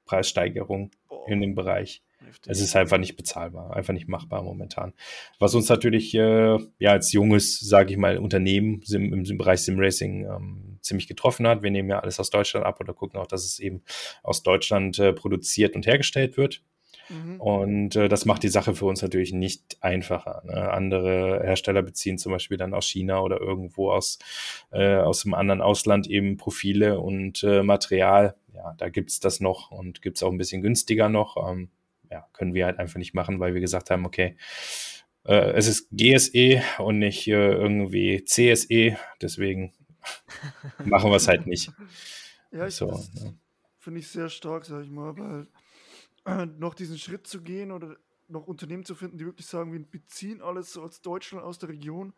Preissteigerung 0.07 0.91
in 1.27 1.41
dem 1.41 1.55
Bereich. 1.55 2.03
Es 2.47 2.61
ist 2.61 2.77
einfach 2.77 2.99
nicht 2.99 3.17
bezahlbar, 3.17 3.75
einfach 3.75 3.93
nicht 3.93 4.09
machbar 4.09 4.43
momentan. 4.43 4.93
Was 5.39 5.55
uns 5.55 5.69
natürlich 5.69 6.15
äh, 6.15 6.59
ja 6.79 6.91
als 6.91 7.13
junges, 7.13 7.61
sage 7.61 7.93
ich 7.93 7.99
mal, 7.99 8.19
Unternehmen 8.19 8.83
im, 8.91 9.25
im 9.25 9.39
Bereich 9.39 9.61
Simracing 9.63 10.27
ähm, 10.27 10.79
ziemlich 10.81 11.09
getroffen 11.09 11.47
hat. 11.47 11.63
Wir 11.63 11.71
nehmen 11.71 11.89
ja 11.89 12.01
alles 12.01 12.21
aus 12.21 12.31
Deutschland 12.31 12.67
ab 12.67 12.81
oder 12.81 12.95
gucken 12.95 13.19
auch, 13.19 13.27
dass 13.27 13.45
es 13.45 13.59
eben 13.59 13.83
aus 14.23 14.43
Deutschland 14.43 14.99
äh, 14.99 15.13
produziert 15.13 15.75
und 15.77 15.87
hergestellt 15.87 16.37
wird. 16.37 16.63
Mhm. 17.11 17.41
Und 17.41 17.97
äh, 17.97 18.09
das 18.09 18.25
macht 18.25 18.43
die 18.43 18.49
Sache 18.49 18.75
für 18.75 18.87
uns 18.87 19.03
natürlich 19.03 19.33
nicht 19.33 19.79
einfacher. 19.81 20.43
Ne? 20.45 20.71
Andere 20.71 21.41
Hersteller 21.43 21.83
beziehen 21.83 22.19
zum 22.19 22.33
Beispiel 22.33 22.57
dann 22.57 22.75
aus 22.75 22.87
China 22.87 23.21
oder 23.21 23.41
irgendwo 23.41 23.91
aus, 23.91 24.19
äh, 24.71 24.97
aus 24.97 25.25
einem 25.25 25.35
anderen 25.35 25.61
Ausland 25.61 26.07
eben 26.07 26.37
Profile 26.37 27.01
und 27.01 27.43
äh, 27.43 27.63
Material. 27.63 28.37
Ja, 28.55 28.75
da 28.79 28.89
gibt's 28.89 29.21
das 29.21 29.41
noch 29.41 29.71
und 29.71 30.03
gibt's 30.03 30.23
auch 30.23 30.31
ein 30.31 30.39
bisschen 30.39 30.63
günstiger 30.63 31.09
noch. 31.09 31.37
Ähm, 31.51 31.71
ja, 32.11 32.27
können 32.33 32.55
wir 32.55 32.67
halt 32.67 32.79
einfach 32.79 32.99
nicht 32.99 33.15
machen, 33.15 33.41
weil 33.41 33.55
wir 33.55 33.61
gesagt 33.61 33.91
haben, 33.91 34.05
okay, 34.05 34.37
äh, 35.25 35.53
es 35.53 35.67
ist 35.67 35.89
GSE 35.91 36.63
und 36.79 36.99
nicht 36.99 37.29
äh, 37.29 37.53
irgendwie 37.53 38.25
CSE, 38.25 38.97
deswegen 39.21 39.73
machen 40.85 41.11
wir 41.11 41.17
es 41.17 41.29
halt 41.29 41.47
nicht. 41.47 41.71
Ja, 42.51 42.67
ich 42.67 42.75
so, 42.75 42.91
ja. 42.91 43.33
finde 43.79 44.01
ich 44.01 44.09
sehr 44.09 44.29
stark, 44.29 44.65
sag 44.65 44.83
ich 44.83 44.91
mal, 44.91 45.17
weil 45.17 45.47
äh, 46.27 46.47
noch 46.47 46.75
diesen 46.75 46.99
Schritt 46.99 47.27
zu 47.27 47.43
gehen 47.43 47.71
oder 47.71 47.97
noch 48.29 48.47
Unternehmen 48.47 48.85
zu 48.85 48.95
finden, 48.95 49.19
die 49.19 49.27
wirklich 49.27 49.47
sagen, 49.47 49.73
wir 49.73 49.85
beziehen 49.85 50.41
alles 50.41 50.73
so 50.73 50.83
aus 50.83 51.01
Deutschland, 51.01 51.45
aus 51.45 51.59
der 51.59 51.69
Region, 51.69 52.13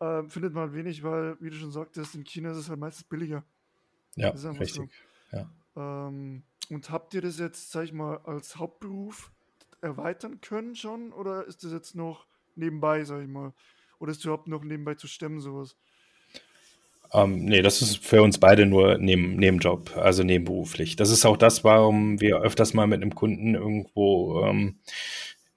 äh, 0.00 0.22
findet 0.28 0.52
man 0.52 0.64
halt 0.64 0.74
wenig, 0.74 1.02
weil, 1.02 1.36
wie 1.40 1.50
du 1.50 1.56
schon 1.56 1.72
sagtest, 1.72 2.14
in 2.14 2.24
China 2.24 2.50
ist 2.50 2.58
es 2.58 2.68
halt 2.68 2.78
meistens 2.78 3.04
billiger. 3.04 3.44
Ja, 4.14 4.30
richtig. 4.30 4.90
So. 5.30 5.36
Ja. 5.36 5.50
Ähm, 5.76 6.44
und 6.70 6.90
habt 6.90 7.14
ihr 7.14 7.22
das 7.22 7.38
jetzt, 7.38 7.70
sag 7.72 7.84
ich 7.84 7.92
mal, 7.92 8.18
als 8.24 8.56
Hauptberuf 8.56 9.30
erweitern 9.80 10.40
können 10.40 10.74
schon? 10.74 11.12
Oder 11.12 11.46
ist 11.46 11.64
das 11.64 11.72
jetzt 11.72 11.94
noch 11.94 12.26
nebenbei, 12.54 13.04
sag 13.04 13.22
ich 13.22 13.28
mal? 13.28 13.52
Oder 13.98 14.12
ist 14.12 14.24
überhaupt 14.24 14.48
noch 14.48 14.64
nebenbei 14.64 14.94
zu 14.94 15.06
stemmen, 15.06 15.40
sowas? 15.40 15.76
Ähm, 17.12 17.44
nee, 17.44 17.62
das 17.62 17.82
ist 17.82 17.98
für 17.98 18.22
uns 18.22 18.38
beide 18.38 18.66
nur 18.66 18.98
neben, 18.98 19.36
Nebenjob, 19.36 19.96
also 19.96 20.22
nebenberuflich. 20.22 20.96
Das 20.96 21.10
ist 21.10 21.24
auch 21.24 21.36
das, 21.36 21.62
warum 21.62 22.20
wir 22.20 22.40
öfters 22.40 22.74
mal 22.74 22.86
mit 22.86 23.00
einem 23.00 23.14
Kunden 23.14 23.54
irgendwo 23.54 24.42
ähm, 24.44 24.80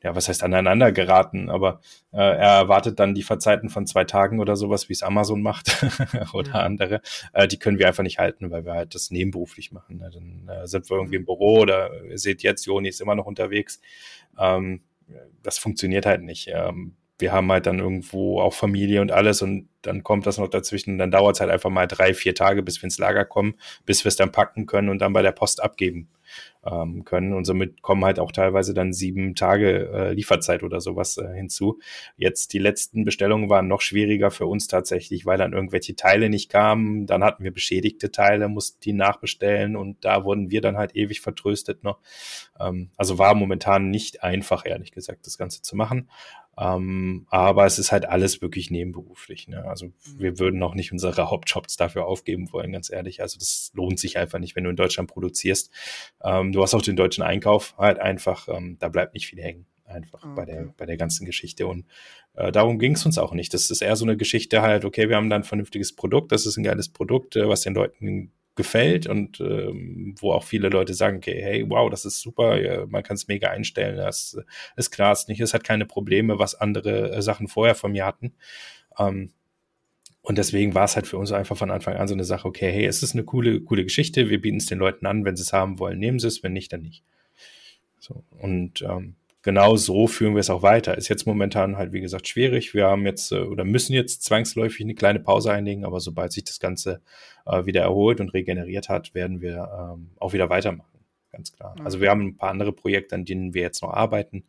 ja, 0.01 0.15
was 0.15 0.29
heißt 0.29 0.43
aneinander 0.43 0.91
geraten, 0.91 1.49
aber 1.49 1.81
äh, 2.11 2.17
er 2.17 2.59
erwartet 2.59 2.99
dann 2.99 3.15
die 3.15 3.23
Verzeiten 3.23 3.69
von 3.69 3.85
zwei 3.85 4.05
Tagen 4.05 4.39
oder 4.39 4.55
sowas, 4.55 4.87
wie 4.87 4.93
es 4.93 5.03
Amazon 5.03 5.41
macht 5.41 5.85
oder 6.33 6.51
ja. 6.51 6.59
andere. 6.61 7.01
Äh, 7.33 7.47
die 7.47 7.57
können 7.57 7.79
wir 7.79 7.87
einfach 7.87 8.03
nicht 8.03 8.17
halten, 8.17 8.49
weil 8.49 8.65
wir 8.65 8.73
halt 8.73 8.95
das 8.95 9.11
nebenberuflich 9.11 9.71
machen. 9.71 9.97
Ne? 9.97 10.09
Dann 10.13 10.55
äh, 10.55 10.67
sind 10.67 10.89
wir 10.89 10.97
irgendwie 10.97 11.17
im 11.17 11.25
Büro 11.25 11.59
oder 11.59 12.03
ihr 12.05 12.17
seht 12.17 12.43
jetzt, 12.43 12.65
Joni 12.65 12.87
ist 12.87 13.01
immer 13.01 13.15
noch 13.15 13.25
unterwegs. 13.25 13.81
Ähm, 14.37 14.81
das 15.43 15.57
funktioniert 15.57 16.05
halt 16.05 16.21
nicht. 16.21 16.49
Ähm, 16.53 16.95
wir 17.19 17.33
haben 17.33 17.51
halt 17.51 17.65
dann 17.65 17.79
irgendwo 17.79 18.39
auch 18.41 18.53
Familie 18.53 19.01
und 19.01 19.11
alles 19.11 19.41
und 19.41 19.67
dann 19.81 20.03
kommt 20.03 20.25
das 20.25 20.37
noch 20.37 20.47
dazwischen. 20.49 20.97
Dann 20.97 21.11
dauert 21.11 21.35
es 21.35 21.41
halt 21.41 21.51
einfach 21.51 21.69
mal 21.69 21.87
drei, 21.87 22.13
vier 22.13 22.35
Tage, 22.35 22.63
bis 22.63 22.81
wir 22.81 22.85
ins 22.85 22.97
Lager 22.97 23.25
kommen, 23.25 23.55
bis 23.85 24.03
wir 24.03 24.09
es 24.09 24.15
dann 24.15 24.31
packen 24.31 24.65
können 24.65 24.89
und 24.89 24.99
dann 24.99 25.13
bei 25.13 25.21
der 25.21 25.31
Post 25.31 25.61
abgeben 25.63 26.09
ähm, 26.65 27.05
können. 27.05 27.33
Und 27.33 27.45
somit 27.45 27.81
kommen 27.81 28.03
halt 28.03 28.19
auch 28.19 28.31
teilweise 28.31 28.73
dann 28.73 28.93
sieben 28.93 29.35
Tage 29.35 29.89
äh, 29.89 30.13
Lieferzeit 30.13 30.63
oder 30.63 30.81
sowas 30.81 31.17
äh, 31.17 31.33
hinzu. 31.33 31.79
Jetzt 32.17 32.53
die 32.53 32.59
letzten 32.59 33.05
Bestellungen 33.05 33.49
waren 33.49 33.67
noch 33.67 33.81
schwieriger 33.81 34.31
für 34.31 34.45
uns 34.45 34.67
tatsächlich, 34.67 35.25
weil 35.25 35.37
dann 35.37 35.53
irgendwelche 35.53 35.95
Teile 35.95 36.29
nicht 36.29 36.49
kamen. 36.49 37.05
Dann 37.05 37.23
hatten 37.23 37.43
wir 37.43 37.53
beschädigte 37.53 38.11
Teile, 38.11 38.49
mussten 38.49 38.81
die 38.81 38.93
nachbestellen 38.93 39.75
und 39.75 40.03
da 40.03 40.23
wurden 40.25 40.51
wir 40.51 40.61
dann 40.61 40.77
halt 40.77 40.95
ewig 40.95 41.21
vertröstet 41.21 41.83
noch. 41.83 41.99
Ähm, 42.59 42.91
also 42.97 43.17
war 43.17 43.33
momentan 43.33 43.89
nicht 43.89 44.23
einfach, 44.23 44.65
ehrlich 44.65 44.91
gesagt, 44.91 45.25
das 45.25 45.37
Ganze 45.37 45.61
zu 45.61 45.75
machen. 45.75 46.09
Ähm, 46.59 47.25
aber 47.29 47.65
es 47.65 47.79
ist 47.79 47.93
halt 47.93 48.05
alles 48.05 48.41
wirklich 48.41 48.69
nebenberuflich. 48.69 49.47
Ne? 49.47 49.63
Also 49.63 49.85
mhm. 49.85 49.93
wir 50.17 50.39
würden 50.39 50.61
auch 50.61 50.75
nicht 50.75 50.91
unsere 50.91 51.29
Hauptjobs 51.29 51.77
dafür 51.77 52.05
aufgeben 52.05 52.51
wollen, 52.51 52.73
ganz 52.73 52.91
ehrlich. 52.91 53.21
Also 53.21 53.39
das 53.39 53.71
lohnt 53.73 53.99
sich 53.99 54.17
einfach 54.17 54.39
nicht, 54.39 54.55
wenn 54.55 54.65
du 54.65 54.69
in 54.69 54.75
Deutschland 54.75 55.09
produzierst. 55.09 55.71
Ähm, 56.21 56.51
du 56.51 56.61
hast 56.61 56.73
auch 56.73 56.81
den 56.81 56.97
deutschen 56.97 57.23
Einkauf 57.23 57.75
halt 57.77 57.99
einfach, 57.99 58.49
ähm, 58.49 58.75
da 58.79 58.89
bleibt 58.89 59.13
nicht 59.13 59.27
viel 59.27 59.41
hängen. 59.41 59.65
Einfach 59.85 60.23
okay. 60.23 60.33
bei, 60.35 60.45
der, 60.45 60.73
bei 60.77 60.85
der 60.85 60.97
ganzen 60.97 61.25
Geschichte. 61.25 61.65
Und 61.65 61.85
äh, 62.35 62.51
darum 62.51 62.77
ging 62.77 62.93
es 62.93 63.05
uns 63.05 63.17
auch 63.17 63.33
nicht. 63.33 63.53
Das 63.53 63.71
ist 63.71 63.81
eher 63.81 63.95
so 63.95 64.05
eine 64.05 64.17
Geschichte 64.17 64.61
halt, 64.61 64.85
okay, 64.85 65.09
wir 65.09 65.15
haben 65.15 65.29
da 65.29 65.37
ein 65.37 65.43
vernünftiges 65.43 65.95
Produkt, 65.95 66.31
das 66.31 66.45
ist 66.45 66.57
ein 66.57 66.63
geiles 66.63 66.89
Produkt, 66.89 67.37
äh, 67.37 67.47
was 67.47 67.61
den 67.61 67.73
Leuten 67.73 68.31
gefällt 68.59 69.07
und 69.07 69.39
ähm, 69.39 70.15
wo 70.19 70.33
auch 70.33 70.43
viele 70.43 70.67
Leute 70.67 70.93
sagen, 70.93 71.17
okay, 71.17 71.41
hey, 71.41 71.65
wow, 71.69 71.89
das 71.89 72.03
ist 72.03 72.19
super, 72.19 72.61
ja, 72.61 72.85
man 72.87 73.03
kann 73.03 73.15
es 73.15 73.29
mega 73.29 73.47
einstellen, 73.49 73.95
das 73.95 74.37
ist 74.75 74.91
klar, 74.91 75.17
nicht, 75.29 75.39
es 75.39 75.53
hat 75.53 75.63
keine 75.63 75.85
Probleme, 75.85 76.39
was 76.39 76.55
andere 76.55 77.13
äh, 77.13 77.21
Sachen 77.21 77.47
vorher 77.47 77.73
von 77.73 77.93
mir 77.93 78.05
hatten. 78.05 78.33
Ähm, 78.97 79.31
und 80.21 80.37
deswegen 80.37 80.75
war 80.75 80.83
es 80.83 80.97
halt 80.97 81.07
für 81.07 81.17
uns 81.17 81.31
einfach 81.31 81.55
von 81.55 81.71
Anfang 81.71 81.95
an 81.95 82.09
so 82.09 82.13
eine 82.13 82.25
Sache, 82.25 82.49
okay, 82.49 82.69
hey, 82.69 82.85
es 82.85 83.01
ist 83.01 83.13
eine 83.13 83.23
coole, 83.23 83.61
coole 83.61 83.85
Geschichte, 83.85 84.29
wir 84.29 84.41
bieten 84.41 84.57
es 84.57 84.65
den 84.65 84.79
Leuten 84.79 85.05
an, 85.05 85.23
wenn 85.23 85.37
sie 85.37 85.43
es 85.43 85.53
haben 85.53 85.79
wollen, 85.79 85.97
nehmen 85.97 86.19
sie 86.19 86.27
es, 86.27 86.43
wenn 86.43 86.51
nicht, 86.51 86.73
dann 86.73 86.81
nicht. 86.81 87.05
So, 87.97 88.25
und 88.29 88.81
ähm, 88.81 89.15
genau 89.41 89.75
so 89.75 90.07
führen 90.07 90.35
wir 90.35 90.41
es 90.41 90.49
auch 90.49 90.61
weiter. 90.63 90.97
Ist 90.97 91.07
jetzt 91.07 91.25
momentan 91.25 91.77
halt, 91.77 91.93
wie 91.93 92.01
gesagt, 92.01 92.27
schwierig. 92.27 92.73
Wir 92.73 92.87
haben 92.87 93.05
jetzt 93.05 93.31
äh, 93.31 93.39
oder 93.39 93.63
müssen 93.63 93.93
jetzt 93.93 94.23
zwangsläufig 94.23 94.81
eine 94.81 94.95
kleine 94.95 95.19
Pause 95.19 95.51
einlegen, 95.51 95.85
aber 95.85 95.99
sobald 95.99 96.31
sich 96.31 96.43
das 96.43 96.59
Ganze 96.59 97.01
äh, 97.45 97.65
wieder 97.65 97.81
erholt 97.81 98.19
und 98.19 98.33
regeneriert 98.33 98.89
hat, 98.89 99.13
werden 99.13 99.41
wir 99.41 99.93
ähm, 99.93 100.11
auch 100.19 100.33
wieder 100.33 100.49
weitermachen. 100.49 100.99
Ganz 101.31 101.51
klar. 101.51 101.75
Mhm. 101.77 101.85
Also 101.85 102.01
wir 102.01 102.09
haben 102.09 102.27
ein 102.27 102.37
paar 102.37 102.49
andere 102.49 102.73
Projekte, 102.73 103.15
an 103.15 103.25
denen 103.25 103.53
wir 103.53 103.61
jetzt 103.61 103.81
noch 103.81 103.93
arbeiten. 103.93 104.45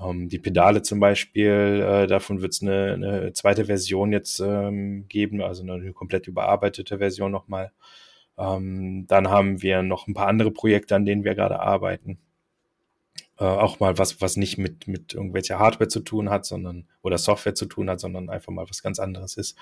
Ähm, 0.00 0.28
die 0.28 0.38
Pedale 0.38 0.82
zum 0.82 1.00
Beispiel, 1.00 1.84
äh, 1.86 2.06
davon 2.06 2.42
wird 2.42 2.52
es 2.52 2.62
eine, 2.62 2.92
eine, 2.92 3.32
zweite 3.32 3.64
Version 3.64 4.12
jetzt 4.12 4.40
ähm, 4.40 5.06
geben, 5.08 5.42
also 5.42 5.62
eine 5.62 5.92
komplett 5.92 6.26
überarbeitete 6.28 6.98
Version 6.98 7.32
nochmal. 7.32 7.72
Ähm, 8.38 9.06
dann 9.08 9.28
haben 9.30 9.62
wir 9.62 9.82
noch 9.82 10.06
ein 10.06 10.14
paar 10.14 10.28
andere 10.28 10.50
Projekte, 10.50 10.96
an 10.96 11.04
denen 11.06 11.24
wir 11.24 11.34
gerade 11.34 11.60
arbeiten 11.60 12.18
äh, 13.42 13.44
auch 13.44 13.80
mal 13.80 13.98
was, 13.98 14.20
was 14.20 14.36
nicht 14.36 14.56
mit, 14.56 14.86
mit 14.86 15.14
irgendwelcher 15.14 15.58
Hardware 15.58 15.88
zu 15.88 15.98
tun 15.98 16.30
hat, 16.30 16.46
sondern 16.46 16.86
oder 17.02 17.18
Software 17.18 17.56
zu 17.56 17.66
tun 17.66 17.90
hat, 17.90 17.98
sondern 17.98 18.30
einfach 18.30 18.52
mal 18.52 18.70
was 18.70 18.84
ganz 18.84 19.00
anderes 19.00 19.36
ist. 19.36 19.58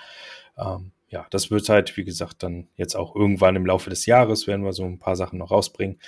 Ähm, 0.55 0.91
ja, 1.09 1.25
das 1.31 1.49
wird 1.49 1.67
halt, 1.67 1.97
wie 1.97 2.03
gesagt, 2.03 2.43
dann 2.43 2.67
jetzt 2.75 2.93
auch 2.93 3.15
irgendwann 3.15 3.55
im 3.55 3.65
Laufe 3.65 3.89
des 3.89 4.05
Jahres 4.05 4.45
werden 4.45 4.63
wir 4.63 4.73
so 4.73 4.85
ein 4.85 4.99
paar 4.99 5.15
Sachen 5.15 5.39
noch 5.39 5.49
rausbringen. 5.49 5.99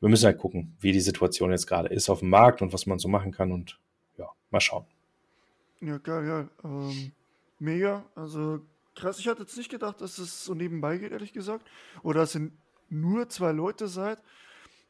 Wir 0.00 0.10
müssen 0.10 0.26
halt 0.26 0.36
gucken, 0.36 0.76
wie 0.78 0.92
die 0.92 1.00
Situation 1.00 1.52
jetzt 1.52 1.66
gerade 1.66 1.88
ist 1.88 2.10
auf 2.10 2.18
dem 2.18 2.28
Markt 2.28 2.60
und 2.60 2.74
was 2.74 2.84
man 2.84 2.98
so 2.98 3.08
machen 3.08 3.32
kann 3.32 3.50
und 3.50 3.80
ja, 4.18 4.28
mal 4.50 4.60
schauen. 4.60 4.84
Ja, 5.80 5.96
geil, 5.96 6.26
ja. 6.26 6.48
Ähm, 6.68 7.12
mega. 7.58 8.04
Also 8.14 8.60
krass, 8.94 9.18
ich 9.18 9.26
hatte 9.26 9.40
jetzt 9.40 9.56
nicht 9.56 9.70
gedacht, 9.70 10.02
dass 10.02 10.18
es 10.18 10.44
so 10.44 10.52
nebenbei 10.52 10.98
geht, 10.98 11.12
ehrlich 11.12 11.32
gesagt. 11.32 11.66
Oder 12.02 12.20
dass 12.20 12.34
ihr 12.34 12.50
nur 12.90 13.30
zwei 13.30 13.52
Leute 13.52 13.88
seid 13.88 14.18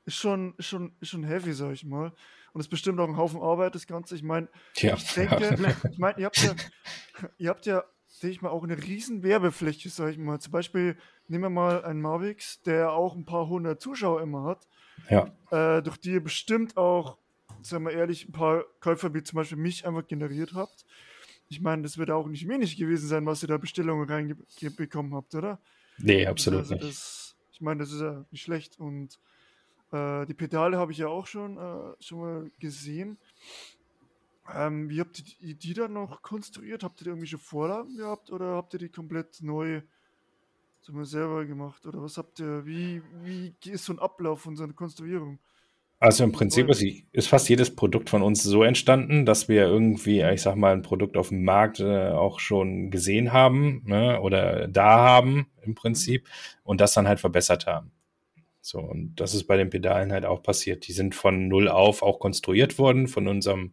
ist 0.05 0.17
schon, 0.17 0.55
schon, 0.59 0.93
schon 1.03 1.25
heavy, 1.25 1.53
sag 1.53 1.73
ich 1.73 1.85
mal. 1.85 2.13
Und 2.53 2.61
es 2.61 2.67
ist 2.67 2.71
bestimmt 2.71 2.99
auch 2.99 3.09
ein 3.09 3.17
Haufen 3.17 3.41
Arbeit, 3.41 3.75
das 3.75 3.87
Ganze. 3.87 4.15
Ich 4.15 4.23
meine, 4.23 4.49
ja, 4.77 4.95
ich 4.95 5.15
denke, 5.15 5.77
ich 5.91 5.99
meine, 5.99 6.19
ihr 6.19 6.27
habt 6.27 6.43
ja, 6.43 6.55
ihr 7.37 7.51
habt 7.51 7.67
ja, 7.67 7.85
denke 8.23 8.33
ich 8.35 8.43
mal, 8.43 8.51
auch 8.51 8.65
eine 8.65 8.83
riesen 8.83 9.23
Werbefläche, 9.23 9.91
sag 9.91 10.11
ich 10.11 10.19
mal. 10.19 10.41
Zum 10.41 10.53
Beispiel, 10.53 10.97
nehmen 11.29 11.45
wir 11.45 11.51
mal 11.51 11.85
einen 11.85 12.01
Marvix, 12.01 12.63
der 12.63 12.93
auch 12.93 13.15
ein 13.15 13.25
paar 13.25 13.49
hundert 13.49 13.81
Zuschauer 13.81 14.23
immer 14.23 14.45
hat. 14.45 14.67
Ja. 15.11 15.33
Äh, 15.51 15.83
durch 15.83 15.99
die 15.99 16.13
ihr 16.13 16.23
bestimmt 16.23 16.77
auch, 16.77 17.19
sagen 17.63 17.85
wir 17.85 17.93
ehrlich, 17.93 18.29
ein 18.29 18.33
paar 18.33 18.65
Käufer 18.81 19.15
wie 19.15 19.23
zum 19.23 19.37
Beispiel 19.37 19.59
mich 19.59 19.87
einfach 19.87 20.07
generiert 20.07 20.55
habt. 20.55 20.85
Ich 21.49 21.61
meine, 21.61 21.83
das 21.83 21.97
wird 21.97 22.11
auch 22.11 22.27
nicht 22.27 22.49
wenig 22.49 22.77
gewesen 22.77 23.09
sein, 23.09 23.27
was 23.27 23.43
ihr 23.43 23.49
da 23.49 23.57
Bestellungen 23.57 24.09
reinbekommen 24.09 25.15
habt, 25.15 25.35
oder? 25.35 25.61
Nee, 25.99 26.27
absolut 26.27 26.61
also, 26.61 26.75
nicht. 26.75 26.87
Das, 26.87 27.37
ich 27.53 27.61
meine, 27.61 27.81
das 27.81 27.93
ist 27.93 28.01
ja 28.01 28.25
nicht 28.31 28.43
schlecht 28.43 28.79
und 28.79 29.19
äh, 29.93 30.27
die 30.27 30.35
Pedale 30.35 30.77
habe 30.77 30.93
ich 30.93 30.99
ja 30.99 31.09
auch 31.09 31.27
schon, 31.27 31.57
äh, 31.57 31.95
schon 32.03 32.21
mal 32.21 32.51
gesehen. 32.59 33.19
Ähm, 34.55 34.89
wie 34.89 35.01
habt 35.01 35.23
ihr 35.41 35.55
die, 35.55 35.75
dann 35.75 35.93
noch 35.93 36.23
konstruiert? 36.23 36.83
Habt 36.83 37.01
ihr 37.01 37.05
da 37.05 37.11
irgendwelche 37.11 37.39
Vorlagen 37.39 37.97
gehabt 37.97 38.31
oder 38.31 38.57
habt 38.57 38.73
ihr 38.73 38.79
die 38.79 38.89
komplett 38.89 39.43
neu 39.43 39.83
wir, 40.87 41.05
selber 41.05 41.45
gemacht? 41.45 41.87
Oder 41.87 42.03
was 42.03 42.17
habt 42.17 42.41
ihr, 42.41 42.65
wie, 42.65 43.03
wie 43.23 43.55
ist 43.65 43.85
so 43.85 43.93
ein 43.93 43.99
Ablauf 43.99 44.41
von 44.41 44.57
so 44.57 44.65
einer 44.65 44.73
Konstruierung? 44.73 45.39
Also 46.01 46.23
im 46.23 46.31
Prinzip 46.31 46.69
ist, 46.69 46.83
ist, 47.11 47.27
fast 47.27 47.49
jedes 47.49 47.75
Produkt 47.75 48.09
von 48.09 48.23
uns 48.23 48.45
so 48.45 48.63
entstanden, 48.63 49.27
dass 49.27 49.49
wir 49.49 49.63
irgendwie, 49.63 50.23
ich 50.23 50.43
sag 50.43 50.55
mal, 50.55 50.73
ein 50.73 50.83
Produkt 50.83 51.17
auf 51.17 51.31
dem 51.31 51.43
Markt 51.43 51.81
äh, 51.81 52.11
auch 52.11 52.39
schon 52.39 52.93
gesehen 52.93 53.33
haben 53.33 53.83
ne, 53.85 54.21
oder 54.21 54.69
da 54.69 54.99
haben 54.99 55.49
im 55.63 55.75
Prinzip 55.75 56.29
und 56.63 56.81
das 56.81 56.95
dann 56.95 57.09
halt 57.09 57.19
verbessert 57.19 57.67
haben. 57.67 57.91
So, 58.61 58.81
und 58.81 59.17
das 59.17 59.35
ist 59.35 59.45
bei 59.45 59.57
den 59.57 59.71
Pedalen 59.71 60.13
halt 60.13 60.25
auch 60.25 60.43
passiert. 60.43 60.87
Die 60.89 60.93
sind 60.93 61.15
von 61.15 61.49
null 61.49 61.69
auf 61.69 62.03
auch 62.03 62.19
konstruiert 62.19 62.79
worden 62.79 63.09
von 63.09 63.29
unserem, 63.29 63.73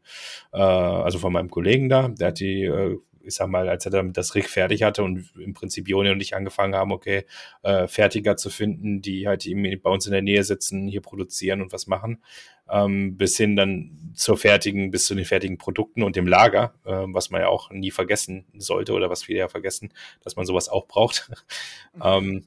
äh, 0.53 0.57
also 0.57 1.19
von 1.19 1.33
meinem 1.33 1.49
Kollegen 1.49 1.89
da. 1.89 2.07
Der 2.09 2.27
hat 2.27 2.39
die 2.39 2.63
äh, 2.63 2.97
ich 3.25 3.35
sag 3.35 3.47
mal, 3.47 3.67
als 3.67 3.85
er 3.85 3.91
damit 3.91 4.17
das 4.17 4.35
Rig 4.35 4.47
fertig 4.47 4.83
hatte 4.83 5.03
und 5.03 5.31
im 5.37 5.53
Prinzip 5.53 5.87
Joni 5.87 6.11
und 6.11 6.21
ich 6.21 6.35
angefangen 6.35 6.75
haben, 6.75 6.91
okay, 6.91 7.25
äh, 7.63 7.87
Fertiger 7.87 8.37
zu 8.37 8.49
finden, 8.49 9.01
die 9.01 9.27
halt 9.27 9.45
eben 9.45 9.63
bei 9.81 9.89
uns 9.89 10.05
in 10.05 10.11
der 10.11 10.21
Nähe 10.21 10.43
sitzen, 10.43 10.87
hier 10.87 11.01
produzieren 11.01 11.61
und 11.61 11.73
was 11.73 11.87
machen, 11.87 12.23
ähm, 12.69 13.17
bis 13.17 13.37
hin 13.37 13.55
dann 13.55 14.11
zur 14.13 14.37
fertigen, 14.37 14.91
bis 14.91 15.05
zu 15.05 15.15
den 15.15 15.25
fertigen 15.25 15.57
Produkten 15.57 16.03
und 16.03 16.15
dem 16.15 16.27
Lager, 16.27 16.73
äh, 16.85 17.05
was 17.07 17.29
man 17.29 17.41
ja 17.41 17.47
auch 17.47 17.71
nie 17.71 17.91
vergessen 17.91 18.45
sollte 18.57 18.93
oder 18.93 19.09
was 19.09 19.23
viele 19.23 19.39
ja 19.39 19.47
vergessen, 19.47 19.93
dass 20.23 20.35
man 20.35 20.45
sowas 20.45 20.69
auch 20.69 20.87
braucht. 20.87 21.31
ähm, 22.03 22.45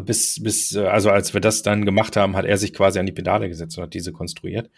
bis, 0.00 0.42
bis, 0.42 0.76
also 0.76 1.10
als 1.10 1.34
wir 1.34 1.40
das 1.40 1.62
dann 1.62 1.84
gemacht 1.84 2.16
haben, 2.16 2.36
hat 2.36 2.44
er 2.44 2.56
sich 2.56 2.72
quasi 2.72 2.98
an 2.98 3.06
die 3.06 3.12
Pedale 3.12 3.48
gesetzt 3.48 3.76
und 3.76 3.84
hat 3.84 3.94
diese 3.94 4.12
konstruiert. 4.12 4.70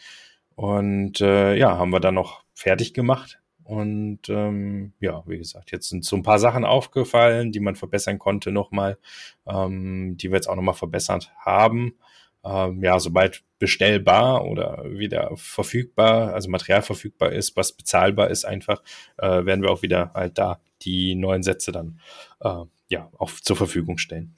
Und 0.56 1.20
äh, 1.20 1.54
ja, 1.56 1.76
haben 1.76 1.90
wir 1.90 2.00
dann 2.00 2.14
noch 2.14 2.44
fertig 2.54 2.94
gemacht. 2.94 3.40
Und 3.64 4.28
ähm, 4.28 4.92
ja, 5.00 5.22
wie 5.26 5.38
gesagt, 5.38 5.72
jetzt 5.72 5.88
sind 5.88 6.04
so 6.04 6.16
ein 6.16 6.22
paar 6.22 6.38
Sachen 6.38 6.64
aufgefallen, 6.64 7.50
die 7.50 7.60
man 7.60 7.76
verbessern 7.76 8.18
konnte 8.18 8.52
nochmal, 8.52 8.98
ähm, 9.46 10.16
die 10.18 10.30
wir 10.30 10.36
jetzt 10.36 10.48
auch 10.48 10.54
nochmal 10.56 10.74
verbessert 10.74 11.32
haben. 11.38 11.94
Ähm, 12.44 12.82
ja, 12.82 13.00
sobald 13.00 13.42
bestellbar 13.58 14.44
oder 14.44 14.84
wieder 14.86 15.30
verfügbar, 15.36 16.34
also 16.34 16.50
Material 16.50 16.82
verfügbar 16.82 17.32
ist, 17.32 17.56
was 17.56 17.72
bezahlbar 17.72 18.28
ist 18.28 18.44
einfach, 18.44 18.82
äh, 19.16 19.46
werden 19.46 19.62
wir 19.62 19.70
auch 19.70 19.80
wieder 19.80 20.12
halt 20.12 20.36
da 20.36 20.60
die 20.82 21.14
neuen 21.14 21.42
Sätze 21.42 21.72
dann 21.72 22.00
äh, 22.40 22.64
ja 22.88 23.10
auch 23.16 23.30
zur 23.30 23.56
Verfügung 23.56 23.96
stellen. 23.96 24.34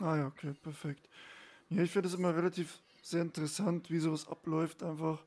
Ah 0.00 0.16
ja, 0.16 0.26
okay, 0.26 0.52
perfekt. 0.62 1.08
Ja, 1.70 1.82
ich 1.82 1.90
finde 1.90 2.08
es 2.08 2.14
immer 2.14 2.36
relativ 2.36 2.78
sehr 3.02 3.22
interessant, 3.22 3.90
wie 3.90 3.98
sowas 3.98 4.28
abläuft, 4.28 4.82
einfach 4.82 5.22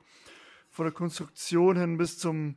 von 0.70 0.86
der 0.86 0.94
Konstruktion 0.94 1.78
hin 1.78 1.98
bis 1.98 2.18
zum 2.18 2.56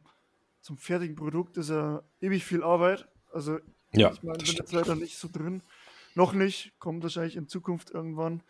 zum 0.63 0.79
fertigen 0.79 1.17
Produkt 1.17 1.57
ist 1.57 1.71
ja 1.71 2.03
ewig 2.21 2.45
viel 2.45 2.63
Arbeit. 2.63 3.09
Also 3.33 3.59
ja, 3.93 4.13
ich 4.13 4.23
meine, 4.23 4.39
bin 4.39 4.47
jetzt 4.47 4.73
leider 4.73 4.95
nicht 4.95 5.19
so 5.19 5.29
drin. 5.31 5.63
Noch 6.15 6.33
nicht, 6.33 6.73
kommt 6.79 7.03
wahrscheinlich 7.03 7.37
in 7.37 7.49
Zukunft 7.49 7.91
irgendwann 7.91 8.43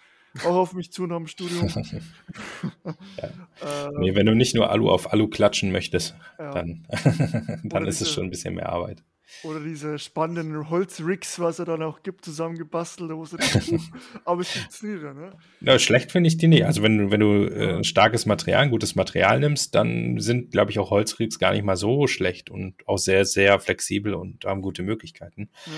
auch 0.44 0.56
auf 0.56 0.72
mich 0.74 0.92
zu 0.92 1.06
nach 1.06 1.16
dem 1.16 1.26
Studium. 1.26 1.68
ja. 3.16 3.28
äh, 3.86 3.90
nee, 3.98 4.14
wenn 4.14 4.26
du 4.26 4.34
nicht 4.34 4.54
nur 4.54 4.70
Alu 4.70 4.90
auf 4.90 5.12
Alu 5.12 5.28
klatschen 5.28 5.72
möchtest, 5.72 6.14
ja. 6.38 6.52
dann, 6.52 6.86
dann 7.64 7.86
ist 7.86 8.00
diese, 8.00 8.10
es 8.10 8.14
schon 8.14 8.24
ein 8.24 8.30
bisschen 8.30 8.54
mehr 8.54 8.68
Arbeit. 8.68 9.02
Oder 9.44 9.60
diese 9.60 9.98
spannenden 9.98 10.68
Holzrigs, 10.70 11.40
was 11.40 11.58
er 11.58 11.64
dann 11.64 11.82
auch 11.82 12.02
gibt, 12.02 12.24
zusammengebastelt, 12.24 13.10
aber 14.24 14.40
es 14.40 14.50
funktioniert 14.50 15.02
ja, 15.02 15.14
ne? 15.14 15.32
Ja, 15.60 15.78
schlecht 15.78 16.12
finde 16.12 16.28
ich 16.28 16.36
die 16.36 16.48
nicht. 16.48 16.64
Also 16.64 16.82
wenn 16.82 16.98
du, 16.98 17.10
wenn 17.10 17.20
du 17.20 17.46
äh, 17.46 17.84
starkes 17.84 18.26
Material, 18.26 18.62
ein 18.62 18.70
gutes 18.70 18.94
Material 18.94 19.40
nimmst, 19.40 19.74
dann 19.74 20.20
sind, 20.20 20.52
glaube 20.52 20.70
ich, 20.70 20.78
auch 20.78 20.90
Holzrigs 20.90 21.38
gar 21.38 21.52
nicht 21.52 21.64
mal 21.64 21.76
so 21.76 22.06
schlecht 22.06 22.50
und 22.50 22.86
auch 22.86 22.98
sehr, 22.98 23.24
sehr 23.24 23.58
flexibel 23.58 24.14
und 24.14 24.44
haben 24.44 24.62
gute 24.62 24.82
Möglichkeiten. 24.82 25.50
Ja. 25.66 25.72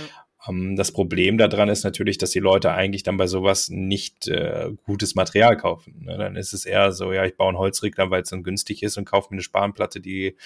Ähm, 0.48 0.76
das 0.76 0.92
Problem 0.92 1.38
daran 1.38 1.68
ist 1.68 1.84
natürlich, 1.84 2.18
dass 2.18 2.30
die 2.30 2.40
Leute 2.40 2.72
eigentlich 2.72 3.02
dann 3.02 3.16
bei 3.16 3.26
sowas 3.26 3.68
nicht 3.68 4.28
äh, 4.28 4.70
gutes 4.84 5.14
Material 5.14 5.56
kaufen. 5.56 6.04
Ne? 6.04 6.16
Dann 6.18 6.36
ist 6.36 6.52
es 6.52 6.66
eher 6.66 6.92
so, 6.92 7.12
ja, 7.12 7.24
ich 7.24 7.36
baue 7.36 7.48
einen 7.48 7.58
Holzregler, 7.58 8.10
weil 8.10 8.22
es 8.22 8.30
dann 8.30 8.42
günstig 8.42 8.82
ist 8.82 8.96
und 8.96 9.04
kaufe 9.04 9.28
mir 9.30 9.36
eine 9.36 9.42
Spanplatte, 9.42 10.00
die, 10.00 10.36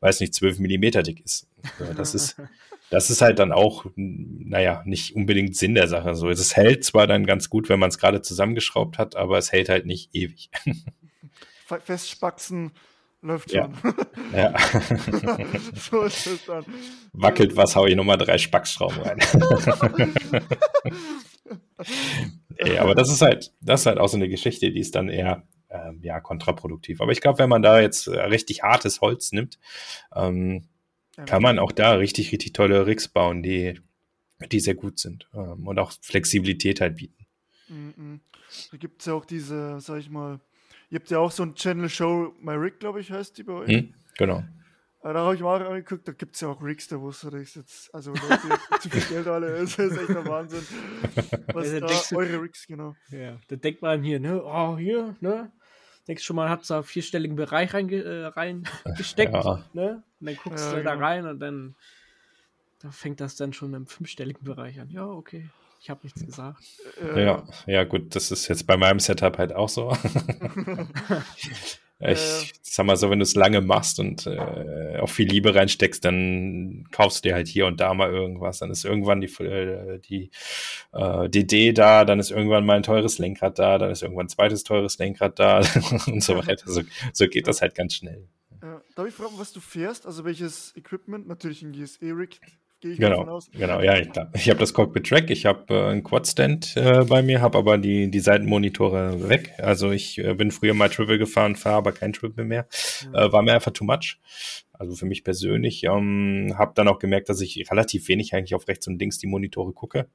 weiß 0.00 0.20
nicht, 0.20 0.34
12 0.34 0.58
Millimeter 0.58 1.02
dick 1.02 1.24
ist. 1.24 1.48
Das 1.96 2.14
ist, 2.14 2.36
das 2.90 3.10
ist 3.10 3.22
halt 3.22 3.38
dann 3.38 3.52
auch, 3.52 3.86
naja, 3.96 4.82
nicht 4.84 5.14
unbedingt 5.14 5.56
Sinn 5.56 5.74
der 5.74 5.88
Sache. 5.88 6.14
So, 6.14 6.28
es 6.30 6.56
hält 6.56 6.84
zwar 6.84 7.06
dann 7.06 7.26
ganz 7.26 7.48
gut, 7.48 7.68
wenn 7.68 7.80
man 7.80 7.90
es 7.90 7.98
gerade 7.98 8.22
zusammengeschraubt 8.22 8.98
hat, 8.98 9.16
aber 9.16 9.38
es 9.38 9.52
hält 9.52 9.68
halt 9.68 9.86
nicht 9.86 10.10
ewig. 10.14 10.50
Festspaxen 11.66 12.72
Läuft 13.22 13.52
schon. 13.52 13.72
Ja. 14.32 14.52
ja. 14.52 14.58
so 15.74 16.02
ist 16.02 16.26
es 16.26 16.44
dann. 16.44 16.64
Wackelt 17.12 17.56
was, 17.56 17.76
hau 17.76 17.86
ich 17.86 17.94
nochmal 17.94 18.18
drei 18.18 18.36
Spackschrauben 18.36 18.98
rein. 19.00 19.18
Ey, 22.56 22.78
aber 22.78 22.96
das 22.96 23.10
ist 23.10 23.22
halt, 23.22 23.52
das 23.60 23.82
ist 23.82 23.86
halt 23.86 23.98
auch 23.98 24.08
so 24.08 24.16
eine 24.16 24.28
Geschichte, 24.28 24.72
die 24.72 24.80
ist 24.80 24.96
dann 24.96 25.08
eher 25.08 25.44
ähm, 25.70 26.00
ja, 26.02 26.18
kontraproduktiv. 26.20 27.00
Aber 27.00 27.12
ich 27.12 27.20
glaube, 27.20 27.38
wenn 27.38 27.48
man 27.48 27.62
da 27.62 27.80
jetzt 27.80 28.08
äh, 28.08 28.20
richtig 28.20 28.64
hartes 28.64 29.00
Holz 29.00 29.30
nimmt, 29.30 29.60
ähm, 30.14 30.64
ja, 31.16 31.24
kann 31.24 31.42
man 31.42 31.60
auch 31.60 31.72
da 31.72 31.92
richtig, 31.92 32.32
richtig 32.32 32.52
tolle 32.54 32.86
Rigs 32.86 33.06
bauen, 33.06 33.44
die, 33.44 33.80
die 34.50 34.60
sehr 34.60 34.74
gut 34.74 34.98
sind 34.98 35.28
ähm, 35.32 35.68
und 35.68 35.78
auch 35.78 35.92
Flexibilität 36.00 36.80
halt 36.80 36.96
bieten. 36.96 37.26
Mhm. 37.68 38.20
Da 38.72 38.76
gibt 38.76 39.00
es 39.00 39.06
ja 39.06 39.14
auch 39.14 39.24
diese, 39.24 39.80
sag 39.80 40.00
ich 40.00 40.10
mal, 40.10 40.40
Ihr 40.92 40.98
habt 40.98 41.10
ja 41.10 41.20
auch 41.20 41.30
so 41.30 41.42
ein 41.42 41.54
Channel 41.54 41.88
Show, 41.88 42.34
My 42.38 42.52
Rig, 42.52 42.78
glaube 42.78 43.00
ich, 43.00 43.10
heißt 43.10 43.38
die 43.38 43.44
bei 43.44 43.54
euch. 43.54 43.70
Hm, 43.70 43.94
genau. 44.18 44.44
Da 45.02 45.14
habe 45.14 45.34
ich 45.34 45.40
mal 45.40 45.66
angeguckt, 45.66 46.06
da 46.06 46.12
gibt 46.12 46.34
es 46.34 46.42
ja 46.42 46.48
auch 46.48 46.62
Rigs, 46.62 46.86
da 46.86 47.00
wusste 47.00 47.30
ich 47.40 47.54
jetzt, 47.54 47.92
also 47.94 48.12
Leute, 48.12 48.78
zu 48.78 48.90
viel 48.90 49.00
Geld 49.00 49.26
alle, 49.26 49.58
das 49.58 49.78
ist 49.78 49.96
echt 49.96 50.10
der 50.10 50.26
Wahnsinn. 50.26 50.60
Was 51.54 51.72
ja, 51.72 51.80
da, 51.80 51.86
du, 51.86 52.16
eure 52.16 52.42
Rigs, 52.42 52.66
genau. 52.66 52.94
Ja, 53.08 53.38
da 53.48 53.56
denkt 53.56 53.80
man 53.80 54.02
hier, 54.02 54.20
ne, 54.20 54.44
oh, 54.44 54.76
hier, 54.76 55.16
ne, 55.20 55.50
denkst 56.06 56.22
schon 56.22 56.36
mal, 56.36 56.50
hat 56.50 56.60
es 56.60 56.68
da 56.68 56.82
vierstelligen 56.82 57.36
Bereich 57.36 57.72
reingesteckt, 57.72 58.06
äh, 58.06 58.26
reingesteckt, 58.26 59.32
ja. 59.32 59.64
ne, 59.72 60.02
und 60.20 60.26
dann 60.26 60.36
guckst 60.44 60.66
ja, 60.66 60.72
du 60.72 60.76
genau. 60.82 60.90
da 60.90 60.98
rein 60.98 61.26
und 61.26 61.40
dann, 61.40 61.74
da 62.80 62.90
fängt 62.90 63.22
das 63.22 63.34
dann 63.36 63.54
schon 63.54 63.72
im 63.72 63.86
fünfstelligen 63.86 64.44
Bereich 64.44 64.78
an. 64.78 64.90
Ja, 64.90 65.06
okay. 65.06 65.48
Ich 65.82 65.90
habe 65.90 66.00
nichts 66.04 66.24
gesagt. 66.24 66.62
Äh, 67.02 67.24
ja, 67.24 67.42
ja, 67.66 67.82
gut, 67.82 68.14
das 68.14 68.30
ist 68.30 68.46
jetzt 68.46 68.68
bei 68.68 68.76
meinem 68.76 69.00
Setup 69.00 69.36
halt 69.36 69.52
auch 69.52 69.68
so. 69.68 69.90
ich 71.98 72.52
sag 72.62 72.86
mal 72.86 72.96
so, 72.96 73.10
wenn 73.10 73.18
du 73.18 73.24
es 73.24 73.34
lange 73.34 73.60
machst 73.60 73.98
und 73.98 74.28
äh, 74.28 75.00
auch 75.00 75.08
viel 75.08 75.26
Liebe 75.26 75.56
reinsteckst, 75.56 76.04
dann 76.04 76.86
kaufst 76.92 77.24
du 77.24 77.28
dir 77.28 77.34
halt 77.34 77.48
hier 77.48 77.66
und 77.66 77.80
da 77.80 77.94
mal 77.94 78.12
irgendwas. 78.12 78.60
Dann 78.60 78.70
ist 78.70 78.84
irgendwann 78.84 79.20
die, 79.20 79.26
äh, 79.42 79.98
die 79.98 80.30
äh, 80.92 81.28
DD 81.28 81.72
da, 81.72 82.04
dann 82.04 82.20
ist 82.20 82.30
irgendwann 82.30 82.64
mal 82.64 82.76
ein 82.76 82.84
teures 82.84 83.18
Lenkrad 83.18 83.58
da, 83.58 83.78
dann 83.78 83.90
ist 83.90 84.02
irgendwann 84.02 84.26
ein 84.26 84.30
zweites 84.30 84.62
teures 84.62 84.98
Lenkrad 84.98 85.40
da 85.40 85.62
und 86.06 86.22
so 86.22 86.36
weiter. 86.36 86.70
So, 86.70 86.82
so 87.12 87.26
geht 87.26 87.48
das 87.48 87.60
halt 87.60 87.74
ganz 87.74 87.96
schnell. 87.96 88.28
Ja. 88.62 88.80
Darf 88.94 89.08
ich 89.08 89.14
fragen, 89.14 89.36
was 89.36 89.52
du 89.52 89.58
fährst? 89.58 90.06
Also 90.06 90.24
welches 90.24 90.76
Equipment? 90.76 91.26
Natürlich 91.26 91.62
ein 91.62 91.72
GSE-Rig, 91.72 92.40
gehe 92.82 92.92
ich 92.92 92.98
genau, 92.98 93.16
davon 93.16 93.28
aus. 93.30 93.50
Genau, 93.52 93.80
ja, 93.80 93.96
ich, 93.98 94.08
ich 94.34 94.50
habe 94.50 94.60
das 94.60 94.74
Cockpit 94.74 95.06
Track, 95.06 95.30
ich 95.30 95.46
habe 95.46 95.72
äh, 95.74 95.90
einen 95.90 96.02
Quad-Stand 96.02 96.76
äh, 96.76 97.04
bei 97.04 97.22
mir, 97.22 97.40
habe 97.40 97.56
aber 97.56 97.78
die, 97.78 98.10
die 98.10 98.20
Seitenmonitore 98.20 99.28
weg. 99.28 99.54
Also 99.58 99.90
ich 99.90 100.18
äh, 100.18 100.34
bin 100.34 100.50
früher 100.50 100.74
mal 100.74 100.90
Triple 100.90 101.18
gefahren, 101.18 101.56
fahre 101.56 101.76
aber 101.76 101.92
kein 101.92 102.12
Triple 102.12 102.44
mehr. 102.44 102.66
Mhm. 103.08 103.14
Äh, 103.14 103.32
war 103.32 103.42
mir 103.42 103.54
einfach 103.54 103.72
too 103.72 103.84
much. 103.84 104.18
Also 104.72 104.94
für 104.96 105.06
mich 105.06 105.24
persönlich. 105.24 105.84
Ähm, 105.84 106.54
habe 106.58 106.72
dann 106.74 106.88
auch 106.88 106.98
gemerkt, 106.98 107.28
dass 107.28 107.40
ich 107.40 107.70
relativ 107.70 108.08
wenig 108.08 108.34
eigentlich 108.34 108.54
auf 108.54 108.68
rechts 108.68 108.86
und 108.88 108.98
links 108.98 109.18
die 109.18 109.28
Monitore 109.28 109.72
gucke 109.72 110.08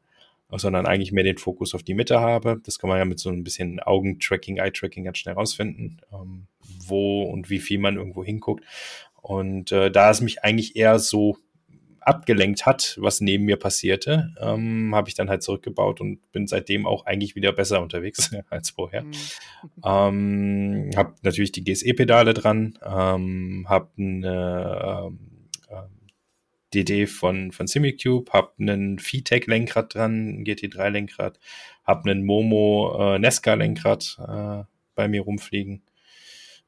sondern 0.50 0.86
eigentlich 0.86 1.12
mehr 1.12 1.26
den 1.26 1.38
Fokus 1.38 1.76
auf 1.76 1.84
die 1.84 1.94
Mitte 1.94 2.22
habe. 2.22 2.62
Das 2.64 2.80
kann 2.80 2.90
man 2.90 3.00
ja 3.00 3.06
mit 3.06 3.20
so 3.20 3.30
ein 3.30 3.44
bisschen 3.44 3.82
Augentracking, 3.82 4.58
Eye-Tracking 4.58 5.04
ganz 5.04 5.18
schnell 5.18 5.36
rausfinden, 5.36 6.02
ähm, 6.14 6.48
wo 6.86 7.24
und 7.24 7.50
wie 7.50 7.60
viel 7.60 7.80
man 7.80 7.98
irgendwo 7.98 8.24
hinguckt. 8.24 8.64
Und 9.22 9.74
äh, 9.74 9.92
da 9.92 10.10
ist 10.10 10.22
mich 10.22 10.44
eigentlich 10.44 10.78
eher 10.78 11.00
so 11.00 11.38
abgelenkt 12.08 12.66
hat, 12.66 12.98
was 13.02 13.20
neben 13.20 13.44
mir 13.44 13.58
passierte, 13.58 14.34
ähm, 14.40 14.96
habe 14.96 15.10
ich 15.10 15.16
dann 15.16 15.30
halt 15.30 15.44
zurückgebaut 15.44 16.00
und 16.00 16.32
bin 16.32 16.48
seitdem 16.48 16.88
auch 16.88 17.06
eigentlich 17.06 17.36
wieder 17.36 17.52
besser 17.52 17.82
unterwegs 17.82 18.32
als 18.50 18.70
vorher. 18.70 19.04
Mhm. 19.04 19.14
Ähm, 19.84 20.92
habe 20.96 21.16
natürlich 21.22 21.52
die 21.52 21.66
GSE-Pedale 21.66 22.34
dran, 22.34 22.80
ähm, 22.82 23.66
habe 23.68 23.90
eine 23.98 25.12
äh, 25.70 25.82
DD 26.74 27.08
von, 27.08 27.52
von 27.52 27.68
Simicube, 27.68 28.32
habe 28.32 28.54
einen 28.58 29.00
VTEC-Lenkrad 29.00 29.94
dran, 29.94 30.30
ein 30.30 30.46
GT3-Lenkrad, 30.46 31.40
habe 31.84 32.10
einen 32.10 32.26
Momo 32.26 33.16
äh, 33.16 33.20
Nesca-Lenkrad 33.20 34.18
äh, 34.26 34.64
bei 34.96 35.08
mir 35.10 35.22
rumfliegen. 35.24 35.84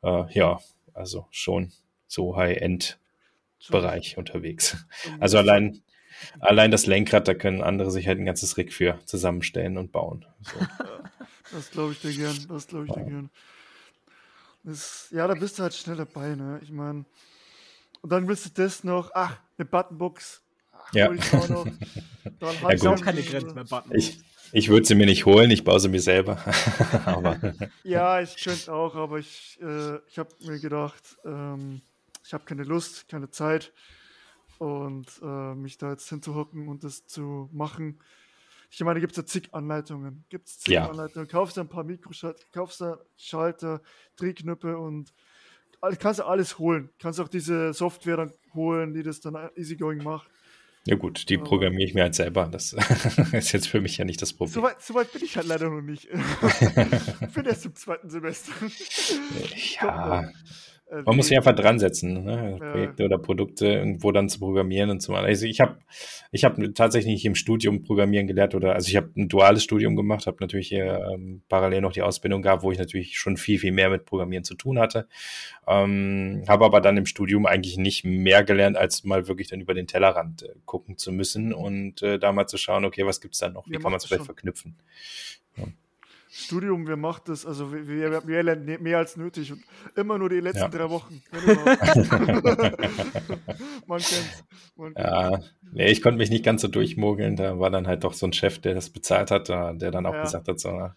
Äh, 0.04 0.34
ja, 0.34 0.60
also 0.94 1.28
schon 1.32 1.72
so 2.08 2.36
High-End 2.36 3.00
Bereich 3.70 4.18
unterwegs. 4.18 4.78
Also 5.20 5.38
allein, 5.38 5.82
allein 6.40 6.72
das 6.72 6.86
Lenkrad, 6.86 7.28
da 7.28 7.34
können 7.34 7.62
andere 7.62 7.92
sich 7.92 8.08
halt 8.08 8.20
ein 8.20 8.26
ganzes 8.26 8.58
Rig 8.58 8.74
für 8.74 9.00
zusammenstellen 9.06 9.78
und 9.78 9.92
bauen. 9.92 10.26
So. 10.42 10.60
das 11.52 11.72
glaube 11.72 11.94
ich 11.94 12.02
dir 12.02 12.14
gern, 12.14 12.38
das 12.50 12.68
glaube 12.68 12.86
ich 12.86 12.92
ja. 12.92 13.04
dir 13.04 13.10
gern. 13.10 13.30
Das, 14.64 15.08
ja, 15.12 15.28
da 15.28 15.34
bist 15.36 15.58
du 15.58 15.64
halt 15.64 15.74
schnell 15.74 15.96
dabei, 15.96 16.36
ne? 16.36 16.60
Ich 16.62 16.72
meine, 16.72 17.06
und 18.02 18.12
dann 18.12 18.28
willst 18.28 18.46
du 18.46 18.50
das 18.62 18.84
noch, 18.84 19.12
ach, 19.14 19.38
eine 19.58 19.66
Buttonbox. 19.66 20.42
Ach, 20.74 20.94
ja. 20.94 21.12
Ich 21.12 21.34
auch 21.34 21.50
noch. 21.50 21.66
Dann 22.40 22.78
ja, 22.78 22.92
auch 22.94 23.02
keine 23.02 23.22
Grenzen 23.22 23.54
mehr 23.54 23.66
backen. 23.66 23.94
Ich, 23.96 24.20
ich 24.54 24.70
würde 24.70 24.86
sie 24.86 24.96
mir 24.96 25.06
nicht 25.06 25.26
holen, 25.26 25.52
ich 25.52 25.64
baue 25.64 25.80
sie 25.80 25.90
mir 25.90 26.00
selber. 26.00 26.42
aber. 27.06 27.38
Ja, 27.84 28.22
ich 28.22 28.38
könnte 28.42 28.72
auch, 28.72 28.96
aber 28.96 29.20
ich, 29.20 29.60
äh, 29.62 29.98
ich 30.08 30.18
habe 30.18 30.30
mir 30.46 30.60
gedacht, 30.60 31.18
ähm, 31.26 31.82
ich 32.30 32.34
habe 32.36 32.46
keine 32.46 32.62
Lust, 32.62 33.08
keine 33.10 33.32
Zeit 33.32 33.74
und 34.60 35.08
äh, 35.24 35.56
mich 35.56 35.80
da 35.80 35.90
jetzt 35.90 36.08
hinzuhocken 36.10 36.68
und 36.68 36.84
das 36.84 37.08
zu 37.08 37.50
machen. 37.52 37.98
Ich 38.70 38.80
meine, 38.82 39.00
gibt 39.00 39.14
es 39.14 39.18
ja 39.18 39.26
zig 39.26 39.52
Anleitungen. 39.52 40.26
Gibt 40.30 40.48
es 40.48 40.60
zig 40.60 40.76
ja. 40.76 40.88
Anleitungen. 40.88 41.28
Kaufst 41.28 41.58
du 41.58 41.62
ein 41.62 41.70
paar 41.70 41.84
Mikroschalter, 41.84 42.44
kaufst 42.54 42.82
du 42.82 43.04
Schalter, 43.18 43.82
Drehknöpfe 44.16 44.78
und 44.78 45.12
kannst 45.98 46.20
du 46.20 46.24
alles 46.24 46.60
holen. 46.60 46.92
Kannst 47.00 47.20
auch 47.20 47.30
diese 47.30 47.74
Software 47.74 48.18
dann 48.18 48.34
holen, 48.54 48.94
die 48.94 49.02
das 49.02 49.22
dann 49.22 49.50
easygoing 49.56 50.04
macht. 50.04 50.30
Ja 50.86 50.98
gut, 50.98 51.30
die 51.30 51.40
programmiere 51.40 51.84
ich 51.84 51.96
mir 51.96 52.04
halt 52.04 52.14
selber. 52.14 52.48
Das 52.48 52.74
ist 53.32 53.54
jetzt 53.54 53.68
für 53.68 53.82
mich 53.82 53.98
ja 53.98 54.06
nicht 54.06 54.22
das 54.22 54.34
Problem. 54.34 54.54
Soweit 54.54 54.84
so 54.84 54.94
weit 54.94 55.12
bin 55.12 55.24
ich 55.24 55.36
halt 55.36 55.48
leider 55.48 55.68
noch 55.72 55.82
nicht. 55.82 56.06
ich 57.22 57.34
bin 57.34 57.46
erst 57.46 57.66
im 57.66 57.74
zweiten 57.74 58.12
Semester. 58.12 58.52
ja, 59.82 60.32
äh, 60.90 61.02
Man 61.06 61.16
muss 61.16 61.28
sich 61.28 61.38
einfach 61.38 61.56
dran 61.56 61.80
setzen, 61.80 62.24
ne? 62.24 62.58
Projekte 62.60 63.04
ja. 63.04 63.06
oder 63.06 63.18
Produkte 63.18 63.68
irgendwo 63.68 64.12
dann 64.12 64.30
zu 64.30 64.40
programmieren 64.40 64.90
und 64.90 65.02
so 65.02 65.14
weiter. 65.14 65.28
Also 65.28 65.46
ich 65.46 65.60
habe 65.60 65.78
ich 66.32 66.44
hab 66.44 66.58
tatsächlich 66.76 67.14
nicht 67.14 67.26
im 67.26 67.36
Studium 67.36 67.84
Programmieren 67.84 68.28
gelernt 68.28 68.56
oder 68.56 68.74
also 68.74 68.88
ich 68.88 68.96
habe 68.96 69.10
ein 69.16 69.30
duales 69.30 69.64
Studium 69.64 69.96
gemacht, 69.96 70.28
habe 70.28 70.38
natürlich 70.40 70.68
hier 70.68 71.08
ähm, 71.14 71.42
parallel 71.50 71.82
noch 71.82 71.92
die 71.92 72.02
Ausbildung 72.02 72.42
gehabt, 72.42 72.64
wo 72.64 72.72
ich 72.72 72.80
natürlich 72.80 73.18
schon 73.18 73.38
viel, 73.38 73.60
viel 73.60 73.72
mehr 73.72 73.90
mit 73.90 74.06
Programmieren 74.06 74.44
zu 74.44 74.56
tun 74.56 74.80
hatte. 74.80 75.08
Ähm, 75.68 76.44
habe 76.48 76.66
aber 76.66 76.82
dann 76.82 76.98
im 76.98 77.06
Studium 77.06 77.46
eigentlich 77.46 77.78
nicht 77.78 78.04
mehr 78.06 78.44
gelernt, 78.44 78.78
als 78.78 79.04
mal 79.04 79.28
wirklich 79.28 79.48
dann 79.48 79.62
über 79.62 79.74
den 79.74 79.88
Tellerrand 79.88 80.44
äh, 80.44 80.50
gucken 80.66 80.98
zu 80.98 81.12
müssen 81.12 81.54
und 81.54 82.02
äh, 82.02 82.20
da 82.20 82.32
mal 82.32 82.48
zu 82.48 82.58
schauen, 82.58 82.86
okay, 82.86 83.06
was 83.06 83.22
gibt's 83.22 83.40
da 83.40 83.50
noch? 83.50 83.68
Wie 83.68 83.74
ja, 83.74 83.80
kann 83.80 83.92
man 83.92 83.98
es 83.98 84.06
vielleicht 84.06 84.26
verknüpfen? 84.26 84.76
Ja. 85.58 85.66
Studium, 86.32 86.88
wir 86.88 86.96
macht 86.96 87.28
das, 87.28 87.44
also 87.46 87.74
wir, 87.74 87.88
wir, 87.88 88.28
wir 88.28 88.44
lernen 88.44 88.66
ne, 88.66 88.78
mehr 88.78 89.00
als 89.00 89.18
nötig 89.18 89.52
und 89.52 89.64
immer 89.96 90.20
nur 90.20 90.30
die 90.30 90.40
letzten 90.40 90.62
ja. 90.62 90.70
drei 90.70 90.90
Wochen. 90.90 91.24
man 93.88 94.00
kennt 94.00 94.44
man 94.76 94.94
Ja, 94.96 95.40
nee, 95.74 95.90
ich 95.90 96.04
konnte 96.04 96.20
mich 96.20 96.30
nicht 96.30 96.46
ganz 96.46 96.62
so 96.62 96.68
durchmogeln. 96.68 97.36
Da 97.36 97.60
war 97.60 97.72
dann 97.72 97.88
halt 97.88 98.04
doch 98.04 98.14
so 98.14 98.28
ein 98.28 98.34
Chef, 98.34 98.60
der 98.60 98.76
das 98.76 98.92
bezahlt 98.92 99.32
hat, 99.32 99.50
der 99.50 99.74
dann 99.74 100.06
auch 100.06 100.14
ja. 100.14 100.22
gesagt 100.22 100.48
hat: 100.48 100.60
so, 100.60 100.92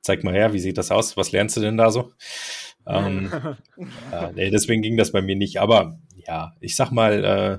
zeig 0.00 0.24
mal 0.24 0.34
her, 0.34 0.52
wie 0.52 0.58
sieht 0.58 0.78
das 0.78 0.90
aus? 0.90 1.16
Was 1.16 1.30
lernst 1.30 1.56
du 1.56 1.60
denn 1.60 1.76
da 1.76 1.92
so? 1.92 2.12
ähm, 2.86 3.30
äh, 4.12 4.32
nee, 4.34 4.50
deswegen 4.50 4.82
ging 4.82 4.96
das 4.96 5.12
bei 5.12 5.22
mir 5.22 5.36
nicht. 5.36 5.60
Aber 5.60 5.98
ja, 6.26 6.54
ich 6.60 6.76
sag 6.76 6.90
mal, 6.90 7.24
äh, 7.24 7.58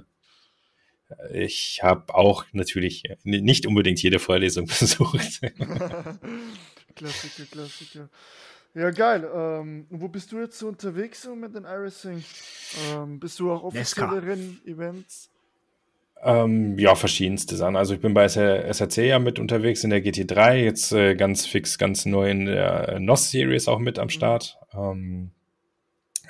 ich 1.31 1.81
habe 1.83 2.13
auch 2.15 2.45
natürlich 2.53 3.03
nicht 3.23 3.65
unbedingt 3.65 4.01
jede 4.01 4.19
Vorlesung 4.19 4.65
besucht. 4.79 5.41
Klassiker, 6.95 7.43
Klassiker. 7.51 8.10
Ja, 8.75 8.89
geil. 8.89 9.29
Ähm, 9.34 9.86
wo 9.89 10.08
bist 10.08 10.32
du 10.32 10.39
jetzt 10.39 10.58
so 10.58 10.67
unterwegs 10.67 11.21
so 11.21 11.36
mit 11.36 11.53
den 11.53 11.63
iRacing? 11.63 12.23
Ähm, 12.91 13.19
bist 13.19 13.39
du 13.39 13.51
auch 13.51 13.63
offizielle 13.63 14.23
Rennen-Events? 14.23 15.29
Ähm, 16.23 16.79
ja, 16.79 16.95
verschiedenste 16.95 17.56
Sachen. 17.56 17.75
Also 17.75 17.93
ich 17.93 17.99
bin 17.99 18.13
bei 18.13 18.27
SRC 18.27 18.97
ja 18.97 19.19
mit 19.19 19.39
unterwegs 19.39 19.84
in 19.84 19.89
der 19.89 20.03
GT3, 20.03 20.56
jetzt 20.56 20.91
äh, 20.93 21.15
ganz 21.15 21.45
fix, 21.45 21.77
ganz 21.77 22.06
neu 22.06 22.32
in 22.32 22.45
der 22.45 22.99
NOS-Series 22.99 23.67
auch 23.67 23.79
mit 23.79 23.99
am 23.99 24.06
mhm. 24.06 24.10
Start. 24.10 24.58
Mhm. 24.73 25.32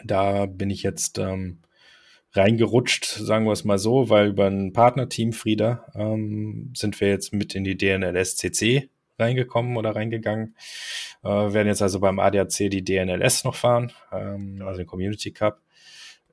da 0.03 0.47
bin 0.47 0.69
ich 0.69 0.83
jetzt 0.83 1.17
ähm, 1.19 1.59
reingerutscht, 2.33 3.05
sagen 3.05 3.45
wir 3.45 3.51
es 3.51 3.63
mal 3.63 3.77
so, 3.77 4.09
weil 4.09 4.29
über 4.29 4.47
ein 4.47 4.73
Partnerteam 4.73 5.31
Frieda 5.31 5.85
ähm, 5.95 6.73
sind 6.75 6.99
wir 6.99 7.07
jetzt 7.07 7.31
mit 7.31 7.55
in 7.55 7.63
die 7.63 7.77
DNLS 7.77 8.35
CC 8.35 8.89
reingekommen 9.19 9.77
oder 9.77 9.95
reingegangen. 9.95 10.55
Äh, 11.23 11.27
werden 11.27 11.67
jetzt 11.67 11.81
also 11.81 11.99
beim 11.99 12.19
ADAC 12.19 12.69
die 12.69 12.83
DNLS 12.83 13.43
noch 13.43 13.55
fahren, 13.55 13.91
ähm, 14.11 14.61
also 14.65 14.77
den 14.79 14.87
Community 14.87 15.31
Cup. 15.31 15.61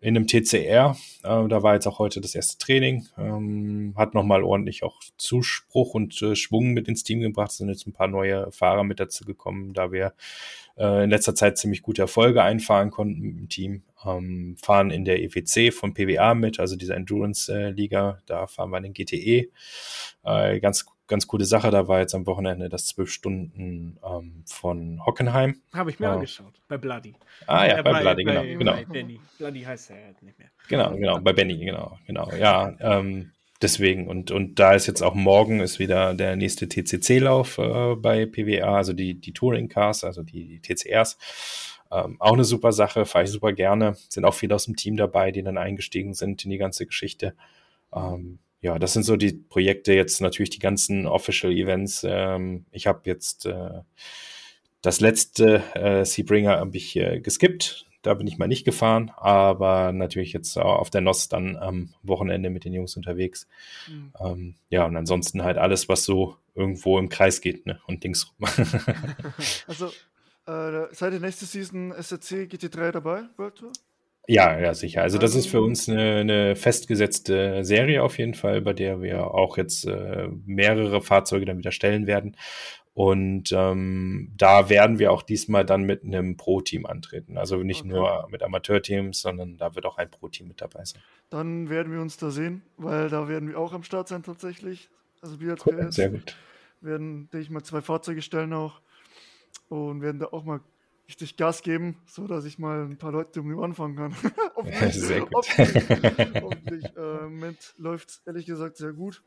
In 0.03 0.17
einem 0.17 0.27
TCR, 0.27 0.97
äh, 1.25 1.49
da 1.49 1.63
war 1.63 1.75
jetzt 1.75 1.87
auch 1.87 1.99
heute 1.99 2.23
das 2.23 2.35
erste 2.35 2.57
Training, 2.57 3.07
ähm, 3.19 3.93
hat 3.99 4.15
nochmal 4.15 4.43
ordentlich 4.43 4.83
auch 4.83 4.99
Zuspruch 5.19 5.93
und 5.93 6.23
äh, 6.23 6.35
Schwung 6.35 6.73
mit 6.73 6.89
ins 6.89 7.05
Team 7.05 7.21
gebracht. 7.21 7.51
Es 7.51 7.59
sind 7.59 7.69
jetzt 7.69 7.87
ein 7.87 7.93
paar 7.93 8.09
neue 8.09 8.51
Fahrer 8.51 8.83
mit 8.83 8.99
dazu 8.99 9.27
gekommen, 9.27 9.75
da 9.75 9.93
wir 9.93 10.15
äh, 10.79 11.05
in 11.05 11.11
letzter 11.11 11.35
Zeit 11.35 11.59
ziemlich 11.59 11.83
gute 11.83 12.01
Erfolge 12.01 12.43
einfahren 12.43 12.91
konnten 12.91 13.37
dem 13.37 13.49
Team. 13.51 13.83
Ähm, 14.03 14.57
fahren 14.57 14.91
in 14.91 15.05
der 15.05 15.23
EWC 15.23 15.71
von 15.75 15.93
PWA 15.93 16.35
mit, 16.35 16.59
also 16.59 16.77
dieser 16.77 16.97
Endurance-Liga, 16.97 18.11
äh, 18.11 18.23
da 18.25 18.47
fahren 18.47 18.71
wir 18.71 18.79
in 18.79 18.85
den 18.85 18.95
GTE. 18.95 19.51
Äh, 20.25 20.61
ganz 20.61 20.87
ganz 21.11 21.27
coole 21.27 21.45
Sache. 21.45 21.71
Da 21.71 21.89
war 21.89 22.01
jetzt 22.01 22.15
am 22.15 22.27
Wochenende 22.27 22.71
das 22.71 22.87
zwölf 22.87 23.11
Stunden 23.11 23.99
ähm, 24.03 24.43
von 24.47 25.05
Hockenheim. 25.05 25.61
Habe 25.75 25.91
ich 25.91 26.01
mir 26.01 26.07
äh, 26.07 26.11
angeschaut, 26.11 26.55
bei 26.69 26.79
Bloody. 26.79 27.15
Ah 27.47 27.67
ja, 27.67 27.79
äh, 27.79 27.83
bei, 27.83 27.93
bei, 27.93 28.01
Bloody, 28.01 28.25
genau. 28.25 28.41
Bei, 28.41 28.55
genau. 28.55 28.73
Bei 28.73 28.85
Benny. 28.85 29.21
Bloody 29.37 29.61
heißt 29.61 29.91
er 29.91 29.97
ja 29.97 30.07
nicht 30.23 30.39
mehr. 30.39 30.49
Genau, 30.69 30.95
genau, 30.95 31.21
bei 31.21 31.35
Benny, 31.35 31.59
genau, 31.59 31.99
genau. 32.07 32.33
Ja, 32.33 32.75
ähm, 32.81 33.33
deswegen. 33.61 34.09
Und, 34.09 34.31
und 34.31 34.59
da 34.59 34.73
ist 34.73 34.87
jetzt 34.87 35.03
auch 35.03 35.15
morgen 35.15 35.61
ist 35.61 35.79
wieder 35.79 36.15
der 36.15 36.37
nächste 36.37 36.69
TCC-Lauf 36.69 37.59
äh, 37.59 37.97
bei 37.97 38.25
PWA, 38.25 38.77
also 38.77 38.95
die, 38.95 39.21
die 39.21 39.33
Touring 39.33 39.69
Cars, 39.69 40.05
also 40.05 40.23
die, 40.23 40.47
die 40.47 40.61
TCRs. 40.61 41.19
Ähm, 41.93 42.17
auch 42.21 42.35
eine 42.35 42.45
super 42.45 42.71
Sache, 42.73 43.05
fahre 43.05 43.25
ich 43.25 43.31
super 43.31 43.53
gerne. 43.53 43.97
Sind 44.09 44.25
auch 44.25 44.35
viele 44.35 44.55
aus 44.55 44.67
dem 44.67 44.77
Team 44.77 44.97
dabei, 44.97 45.33
die 45.33 45.43
dann 45.43 45.59
eingestiegen 45.59 46.15
sind 46.15 46.45
in 46.45 46.51
die 46.51 46.59
ganze 46.59 46.87
Geschichte. 46.87 47.35
Ähm, 47.93 48.39
ja, 48.61 48.79
das 48.79 48.93
sind 48.93 49.05
so 49.05 49.17
die 49.17 49.33
Projekte 49.33 49.93
jetzt 49.95 50.21
natürlich 50.21 50.51
die 50.51 50.59
ganzen 50.59 51.07
Official 51.07 51.53
Events. 51.53 52.05
Ähm, 52.07 52.67
ich 52.71 52.87
habe 52.87 53.01
jetzt 53.05 53.47
äh, 53.47 53.81
das 54.83 55.01
letzte 55.01 55.63
äh, 55.75 56.05
Seabringer 56.05 56.59
habe 56.59 56.77
ich 56.77 56.97
äh, 56.97 57.21
geskippt. 57.21 57.87
Da 58.03 58.15
bin 58.15 58.27
ich 58.27 58.39
mal 58.39 58.49
nicht 58.49 58.65
gefahren, 58.65 59.13
aber 59.17 59.93
natürlich 59.93 60.33
jetzt 60.33 60.57
auf 60.57 60.89
der 60.89 61.03
NOS 61.03 61.29
dann 61.29 61.57
am 61.57 61.93
Wochenende 62.03 62.49
mit 62.49 62.65
den 62.65 62.73
Jungs 62.73 62.97
unterwegs. 62.97 63.47
Mhm. 63.89 64.13
Ähm, 64.19 64.55
ja, 64.71 64.87
und 64.87 64.97
ansonsten 64.97 65.43
halt 65.45 65.59
alles, 65.59 65.91
was 65.91 66.05
so 66.05 66.37
irgendwo 66.55 66.99
im 66.99 67.11
Kreis 67.11 67.43
geht 67.43 67.67
ne? 67.67 67.79
und 67.87 68.03
Dings 68.03 68.33
rum. 68.39 68.49
also 69.67 69.89
äh, 70.47 70.95
seid 70.95 71.13
ihr 71.13 71.21
nächste 71.21 71.45
Season 71.45 71.93
SRC 71.93 72.49
GT3 72.51 72.93
dabei, 72.93 73.25
World 73.37 73.57
Tour? 73.57 73.73
Ja, 74.29 74.59
ja, 74.61 74.75
sicher. 74.75 75.03
Also 75.03 75.19
das 75.19 75.35
ist 75.35 75.47
für 75.47 75.61
uns 75.61 75.89
eine, 75.89 76.17
eine 76.17 76.57
festgesetzte 76.57 77.65
Serie 77.65 78.03
auf 78.03 78.19
jeden 78.19 78.35
Fall, 78.35 78.61
bei 78.61 78.73
der 78.73 79.03
wir 79.03 79.35
auch 79.35 79.57
jetzt 79.57 79.87
äh, 79.87 80.29
mehrere 80.45 81.03
Fahrzeuge 81.03 81.47
dann 81.47 81.59
wieder 81.59 81.73
stellen 81.73 82.07
werden. 82.07 82.37
Und 82.93 83.53
ähm, 83.53 84.33
da 84.37 84.69
werden 84.69 84.99
wir 84.99 85.13
auch 85.13 85.23
diesmal 85.23 85.65
dann 85.65 85.85
mit 85.85 86.05
einem 86.05 86.37
Pro-Team 86.37 86.87
antreten. 86.87 87.39
Also 87.39 87.57
nicht 87.63 87.81
okay. 87.81 87.89
nur 87.89 88.29
mit 88.31 88.43
Amateurteams, 88.43 89.21
sondern 89.21 89.57
da 89.57 89.75
wird 89.75 89.87
auch 89.87 89.97
ein 89.97 90.11
Pro-Team 90.11 90.49
mit 90.49 90.61
dabei 90.61 90.85
sein. 90.85 91.01
Dann 91.31 91.71
werden 91.71 91.93
wir 91.93 92.01
uns 92.01 92.17
da 92.17 92.31
sehen, 92.31 92.63
weil 92.77 93.09
da 93.09 93.29
werden 93.29 93.49
wir 93.49 93.59
auch 93.59 93.73
am 93.73 93.85
Start 93.85 94.09
sein 94.09 94.23
tatsächlich. 94.23 94.91
Also 95.23 95.41
wir 95.41 95.53
als 95.53 95.67
cool, 95.67 95.77
PS 95.77 95.95
sehr 95.95 96.11
gut. 96.11 96.37
werden, 96.81 97.31
denke 97.31 97.45
ich 97.45 97.51
mal, 97.51 97.63
zwei 97.63 97.81
Fahrzeuge 97.81 98.23
stellen 98.23 98.53
auch 98.53 98.81
und 99.69 100.03
werden 100.03 100.19
da 100.19 100.27
auch 100.27 100.45
mal 100.45 100.61
richtig 101.11 101.37
Gas 101.37 101.63
geben, 101.63 101.97
so 102.07 102.29
dass 102.29 102.45
ich 102.45 102.59
mal 102.59 102.85
ein 102.85 102.97
paar 102.97 103.11
Leute 103.11 103.41
um 103.41 103.49
die 103.49 103.55
Ohren 103.55 103.75
fangen 103.75 103.97
kann. 103.97 104.17
hoffentlich, 104.57 104.95
sehr 104.95 105.21
gut. 105.21 105.33
hoffentlich, 105.35 106.43
hoffentlich. 106.43 106.85
Äh, 106.97 107.23
Moment 107.23 107.75
läuft 107.79 108.23
ehrlich 108.27 108.47
gesagt 108.47 108.77
sehr 108.77 108.93
gut. 108.93 109.23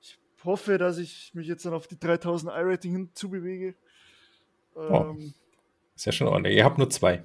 Ich 0.00 0.16
hoffe, 0.44 0.78
dass 0.78 0.98
ich 0.98 1.34
mich 1.34 1.48
jetzt 1.48 1.66
dann 1.66 1.74
auf 1.74 1.88
die 1.88 1.98
3000 1.98 2.52
I-Rating 2.52 2.92
hinzubewege. 2.92 3.74
Oh. 4.74 4.80
Ähm, 4.80 5.32
oh. 5.34 5.96
Ist 5.96 6.06
ja 6.06 6.12
schon 6.12 6.28
ordentlich. 6.28 6.56
Ihr 6.56 6.64
habt 6.64 6.78
nur 6.78 6.88
zwei. 6.88 7.24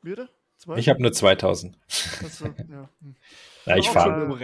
Bitte? 0.00 0.28
Zwei? 0.58 0.78
Ich 0.78 0.88
habe 0.88 1.02
nur 1.02 1.12
2000. 1.12 1.76
Achso, 2.24 2.46
ja. 2.46 2.88
Hm. 3.00 3.16
ja 3.66 3.76
ich 3.76 3.88
fahre. 3.88 4.38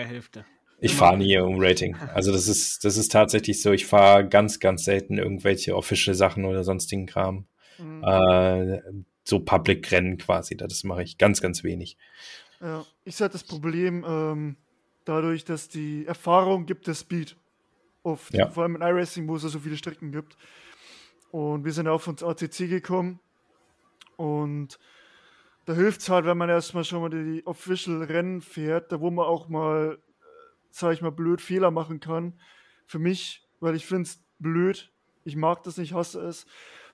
Ich 0.81 0.95
fahre 0.95 1.17
nie 1.17 1.39
um 1.39 1.57
Rating. 1.59 1.97
Also 2.15 2.33
das 2.33 2.47
ist, 2.49 2.85
das 2.85 2.97
ist 2.97 3.13
tatsächlich 3.13 3.63
so. 3.63 3.73
Ich 3.73 3.87
fahre 3.87 4.29
ganz, 4.29 4.59
ganz 4.59 4.85
selten 4.85 5.19
irgendwelche 5.19 5.77
official 5.77 6.15
Sachen 6.15 6.45
oder 6.45 6.65
sonstigen 6.65 7.07
Kram. 7.07 7.47
Mhm. 7.79 8.03
Äh, 8.05 8.83
so 9.25 9.41
Public-Rennen 9.41 10.19
quasi, 10.19 10.57
das 10.57 10.85
mache 10.85 11.03
ich 11.03 11.19
ganz, 11.19 11.41
ganz 11.41 11.63
wenig. 11.63 11.97
Ja, 12.61 12.85
ich 13.05 13.17
sehe 13.17 13.29
das 13.29 13.45
Problem 13.45 14.05
ähm, 14.07 14.57
dadurch, 15.05 15.45
dass 15.45 15.69
die 15.69 16.07
Erfahrung 16.07 16.67
gibt 16.67 16.87
der 16.87 16.95
Speed. 16.95 17.37
Oft. 18.03 18.33
Ja. 18.33 18.51
Vor 18.51 18.63
allem 18.63 18.77
in 18.77 18.83
iRacing, 18.83 19.29
wo 19.29 19.37
es 19.37 19.43
so 19.43 19.59
viele 19.59 19.77
Strecken 19.77 20.13
gibt. 20.13 20.37
Und 21.31 21.65
wir 21.65 21.73
sind 21.73 21.89
auch 21.89 22.01
von 22.01 22.17
ATC 22.21 22.69
gekommen. 22.69 23.21
Und 24.17 24.79
da 25.67 25.75
hilft 25.75 26.01
es 26.01 26.09
halt, 26.09 26.25
wenn 26.25 26.39
man 26.39 26.49
erstmal 26.49 26.85
schon 26.85 27.03
mal 27.03 27.11
die 27.11 27.47
Official 27.47 28.03
Rennen 28.03 28.41
fährt, 28.41 28.91
da 28.91 29.01
wo 29.01 29.11
man 29.11 29.27
auch 29.27 29.49
mal, 29.49 29.99
äh, 29.99 30.25
sag 30.71 30.95
ich 30.95 31.03
mal, 31.03 31.13
blöd 31.13 31.41
Fehler 31.41 31.71
machen 31.71 32.01
kann. 32.01 32.41
Für 32.87 32.99
mich, 32.99 33.47
weil 33.61 33.75
ich 33.75 33.85
finde 33.85 34.05
es 34.05 34.23
blöd. 34.39 34.91
Ich 35.25 35.37
mag 35.37 35.63
das 35.65 35.77
nicht, 35.77 35.93
hasse 35.93 36.21
es 36.21 36.47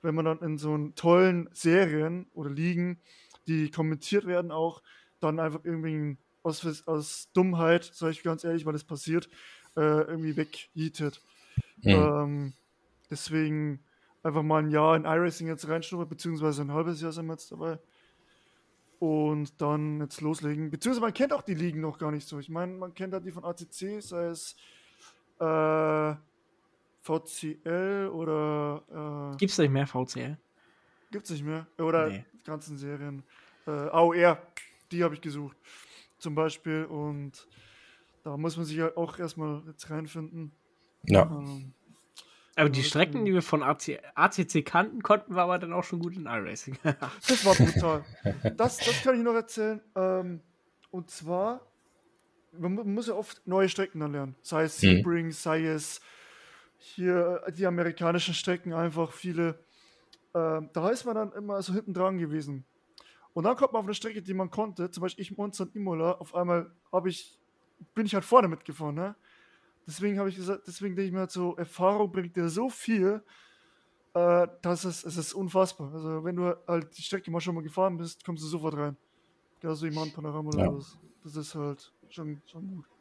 wenn 0.05 0.15
man 0.15 0.27
dann 0.27 0.39
in 0.41 0.59
so 0.59 0.77
tollen 0.95 1.49
Serien 1.53 2.27
oder 2.35 2.51
Ligen, 2.51 3.01
die 3.47 3.71
kommentiert 3.71 4.27
werden 4.27 4.53
auch, 4.53 4.83
dann 5.21 5.41
einfach 5.41 5.61
irgendwie 5.65 6.19
aus, 6.43 6.87
aus 6.87 7.31
Dummheit, 7.33 7.85
sage 7.85 8.13
ich 8.13 8.23
ganz 8.23 8.45
ehrlich, 8.45 8.67
weil 8.67 8.75
das 8.75 8.85
passiert, 8.85 9.29
äh, 9.77 9.81
irgendwie 9.81 10.37
wegjietet. 10.37 11.23
Mhm. 11.83 11.91
Ähm, 11.91 12.53
deswegen 13.11 13.83
einfach 14.23 14.43
mal 14.43 14.63
ein 14.63 14.71
Jahr 14.71 14.95
in 14.97 15.05
iRacing 15.05 15.49
jetzt 15.49 15.69
reinschnuppern, 15.69 16.09
beziehungsweise 16.09 16.63
ein 16.63 16.73
halbes 16.73 17.01
Jahr 17.01 17.13
sind 17.13 17.27
wir 17.27 17.33
jetzt 17.33 17.51
dabei. 17.51 17.79
Und 18.99 19.61
dann 19.61 20.01
jetzt 20.01 20.21
loslegen. 20.21 20.71
Beziehungsweise 20.71 21.01
man 21.01 21.15
kennt 21.15 21.33
auch 21.33 21.43
die 21.43 21.55
Ligen 21.55 21.81
noch 21.81 21.99
gar 21.99 22.11
nicht 22.11 22.29
so. 22.29 22.39
Ich 22.39 22.49
meine, 22.49 22.73
man 22.75 22.95
kennt 22.95 23.13
halt 23.13 23.27
die 23.27 23.33
von 23.33 23.45
ACC, 23.45 24.01
sei 24.01 24.27
es 24.27 24.57
äh, 25.41 26.15
VCL 27.05 28.11
oder. 28.13 29.33
Äh, 29.35 29.37
Gibt's 29.37 29.59
nicht 29.59 29.71
mehr 29.71 29.87
VCL? 29.87 30.39
Gibt's 31.11 31.31
nicht 31.31 31.45
mehr. 31.45 31.67
Oder 31.79 32.09
nee. 32.09 32.25
die 32.33 32.45
ganzen 32.45 32.79
Serien. 32.79 33.23
Äh, 33.67 33.71
AOR, 33.71 34.39
die 34.91 35.05
habe 35.05 35.15
ich 35.15 35.21
gesucht. 35.21 35.57
Zum 36.19 36.35
Beispiel. 36.35 36.85
Und 36.85 37.47
da 38.23 38.37
muss 38.37 38.57
man 38.57 38.65
sich 38.65 38.77
ja 38.77 38.97
auch 38.97 39.19
erstmal 39.19 39.63
jetzt 39.67 39.91
reinfinden. 39.91 40.53
Ja. 41.05 41.23
Ähm, 41.25 41.75
aber 42.57 42.71
die 42.71 42.83
Strecken, 42.83 43.25
die 43.25 43.35
wir 43.35 43.43
von 43.43 43.63
AC, 43.63 44.01
ACC 44.15 44.65
kannten, 44.65 45.03
konnten 45.03 45.35
wir 45.35 45.43
aber 45.43 45.59
dann 45.59 45.73
auch 45.73 45.85
schon 45.85 45.99
gut 45.99 46.17
in 46.17 46.27
iRacing. 46.27 46.79
das 47.29 47.45
war 47.45 47.55
brutal. 47.55 48.05
Das, 48.57 48.79
das 48.79 49.03
kann 49.03 49.17
ich 49.17 49.23
noch 49.23 49.35
erzählen. 49.35 49.81
Ähm, 49.95 50.41
und 50.91 51.11
zwar, 51.11 51.61
man, 52.53 52.75
muss 52.95 53.09
ja 53.09 53.15
oft 53.15 53.47
neue 53.47 53.69
Strecken 53.69 54.01
dann 54.01 54.13
lernen. 54.13 54.37
Sei 54.41 54.63
es 54.63 54.81
mhm. 54.81 54.87
Sebring, 54.87 55.27
mhm. 55.27 55.33
sei 55.33 55.67
es 55.67 56.01
hier 56.85 57.43
die 57.57 57.67
amerikanischen 57.67 58.35
Strecken, 58.35 58.73
einfach 58.73 59.13
viele. 59.13 59.59
Ähm, 60.35 60.71
da 60.73 60.91
ist 60.91 61.05
man 61.05 61.15
dann 61.15 61.33
immer 61.33 61.63
so 61.63 61.73
hinten 61.73 61.95
dran 61.95 62.19
gewesen. 62.19 62.65
Und 63.33 63.45
dann 63.45 63.57
kommt 63.57 63.73
man 63.73 63.81
auf 63.81 63.87
eine 63.87 63.95
Strecke, 63.95 64.23
die 64.23 64.35
man 64.35 64.51
konnte, 64.51 64.91
zum 64.91 65.01
Beispiel 65.03 65.23
ich 65.23 65.37
Monster 65.37 65.65
und 65.65 65.75
Imola, 65.75 66.13
auf 66.13 66.35
einmal 66.35 66.71
ich, 67.07 67.39
bin 67.95 68.07
ich 68.07 68.15
halt 68.15 68.25
vorne 68.25 68.49
mitgefahren, 68.49 68.95
ne? 68.95 69.17
Deswegen 69.87 70.19
habe 70.19 70.29
ich 70.29 70.37
gesagt, 70.37 70.67
deswegen 70.67 70.95
denke 70.95 71.09
ich 71.09 71.13
mir 71.13 71.21
halt 71.21 71.31
so, 71.31 71.57
Erfahrung 71.57 72.11
bringt 72.11 72.37
dir 72.37 72.49
so 72.49 72.71
viel, 72.71 73.23
äh, 74.15 74.47
dass 74.63 74.85
es, 74.85 75.05
es 75.05 75.17
ist 75.17 75.35
unfassbar. 75.35 75.93
Also 75.93 76.25
wenn 76.25 76.37
du 76.37 76.55
halt 76.67 76.97
die 76.97 77.03
Strecke 77.03 77.31
mal 77.31 77.41
schon 77.41 77.55
mal 77.55 77.63
gefahren 77.63 77.99
bist, 77.99 78.25
kommst 78.25 78.43
du 78.43 78.47
sofort 78.47 78.77
rein. 78.77 78.97
Genauso 79.61 79.87
wie 79.87 80.11
Panorama 80.13 80.49
oder 80.49 80.65
ja. 80.65 80.75
was. 80.75 80.99
Das 81.23 81.37
ist 81.37 81.55
halt 81.55 81.93
schon, 82.09 82.41
schon 82.47 82.69
gut. 82.69 82.94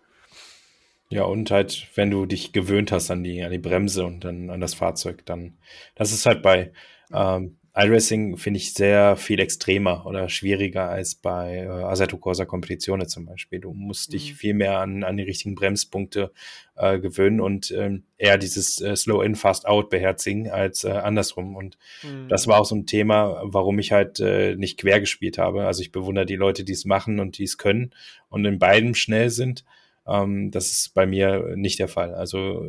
Ja, 1.13 1.25
und 1.25 1.51
halt, 1.51 1.89
wenn 1.93 2.09
du 2.09 2.25
dich 2.25 2.53
gewöhnt 2.53 2.91
hast 2.91 3.11
an 3.11 3.23
die, 3.23 3.43
an 3.43 3.51
die 3.51 3.59
Bremse 3.59 4.03
und 4.03 4.23
dann 4.23 4.49
an 4.49 4.59
das 4.59 4.73
Fahrzeug, 4.73 5.23
dann, 5.27 5.53
das 5.93 6.11
ist 6.11 6.25
halt 6.25 6.41
bei, 6.41 6.71
ähm, 7.13 7.57
iRacing 7.75 8.37
finde 8.37 8.57
ich 8.57 8.73
sehr 8.73 9.15
viel 9.15 9.39
extremer 9.39 10.07
oder 10.07 10.27
schwieriger 10.27 10.89
als 10.89 11.13
bei 11.13 11.57
äh, 11.57 11.67
Assetto 11.67 12.17
Corsa 12.17 12.45
Competizione 12.45 13.05
zum 13.05 13.27
Beispiel. 13.27 13.59
Du 13.59 13.73
musst 13.73 14.09
mhm. 14.09 14.11
dich 14.13 14.33
viel 14.33 14.55
mehr 14.55 14.79
an, 14.79 15.03
an 15.03 15.17
die 15.17 15.23
richtigen 15.23 15.53
Bremspunkte 15.53 16.31
äh, 16.77 16.97
gewöhnen 16.97 17.39
und 17.39 17.69
ähm, 17.69 18.05
eher 18.17 18.39
dieses 18.39 18.81
äh, 18.81 18.95
Slow 18.95 19.23
In, 19.23 19.35
Fast 19.35 19.67
Out 19.67 19.91
beherzigen 19.91 20.49
als 20.49 20.83
äh, 20.83 20.89
andersrum. 20.89 21.55
Und 21.55 21.77
mhm. 22.01 22.27
das 22.27 22.47
war 22.47 22.59
auch 22.59 22.65
so 22.65 22.75
ein 22.75 22.87
Thema, 22.87 23.39
warum 23.43 23.77
ich 23.77 23.91
halt 23.91 24.19
äh, 24.19 24.55
nicht 24.55 24.79
quer 24.79 24.99
gespielt 24.99 25.37
habe. 25.37 25.67
Also 25.67 25.83
ich 25.83 25.91
bewundere 25.91 26.25
die 26.25 26.37
Leute, 26.37 26.63
die 26.63 26.73
es 26.73 26.85
machen 26.85 27.19
und 27.19 27.37
die 27.37 27.43
es 27.43 27.59
können 27.59 27.91
und 28.29 28.45
in 28.45 28.57
beiden 28.57 28.95
schnell 28.95 29.29
sind. 29.29 29.63
Ähm, 30.07 30.51
das 30.51 30.71
ist 30.71 30.93
bei 30.93 31.05
mir 31.05 31.55
nicht 31.55 31.79
der 31.79 31.87
Fall. 31.87 32.13
Also 32.13 32.65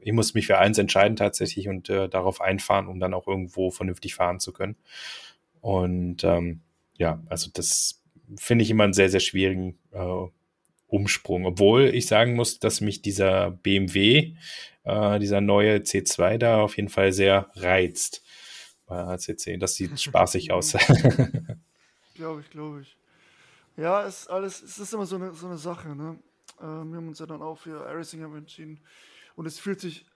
ich 0.00 0.12
muss 0.12 0.34
mich 0.34 0.46
für 0.46 0.58
eins 0.58 0.78
entscheiden 0.78 1.16
tatsächlich 1.16 1.68
und 1.68 1.88
äh, 1.88 2.08
darauf 2.08 2.40
einfahren, 2.40 2.88
um 2.88 3.00
dann 3.00 3.14
auch 3.14 3.26
irgendwo 3.26 3.70
vernünftig 3.70 4.14
fahren 4.14 4.38
zu 4.38 4.52
können. 4.52 4.76
Und 5.60 6.24
ähm, 6.24 6.60
ja, 6.98 7.22
also 7.28 7.50
das 7.52 8.02
finde 8.36 8.64
ich 8.64 8.70
immer 8.70 8.84
einen 8.84 8.92
sehr, 8.92 9.08
sehr 9.08 9.20
schwierigen 9.20 9.78
äh, 9.92 10.26
Umsprung. 10.86 11.46
Obwohl 11.46 11.86
ich 11.86 12.06
sagen 12.06 12.34
muss, 12.34 12.58
dass 12.58 12.80
mich 12.80 13.02
dieser 13.02 13.50
BMW, 13.50 14.34
äh, 14.84 15.18
dieser 15.18 15.40
neue 15.40 15.78
C2 15.78 16.38
da 16.38 16.60
auf 16.60 16.76
jeden 16.76 16.90
Fall 16.90 17.12
sehr 17.12 17.50
reizt 17.54 18.22
bei 18.86 18.96
ACC. 18.96 19.58
Das 19.58 19.74
sieht 19.74 19.98
spaßig 20.00 20.52
aus. 20.52 20.72
glaube 22.14 22.42
ich, 22.42 22.50
glaube 22.50 22.82
ich. 22.82 22.96
Ja, 23.76 24.06
es 24.06 24.20
ist 24.20 24.30
alles, 24.30 24.62
es 24.62 24.78
ist 24.78 24.92
immer 24.92 25.06
so 25.06 25.16
eine, 25.16 25.32
so 25.32 25.46
eine 25.46 25.58
Sache, 25.58 25.96
ne? 25.96 26.18
Äh, 26.58 26.62
wir 26.62 26.96
haben 26.96 27.08
uns 27.08 27.18
ja 27.18 27.26
dann 27.26 27.42
auch 27.42 27.58
für 27.58 27.86
iRacing 27.88 28.22
entschieden. 28.34 28.80
Und 29.36 29.46
es 29.46 29.58
fühlt 29.58 29.80
sich 29.80 30.06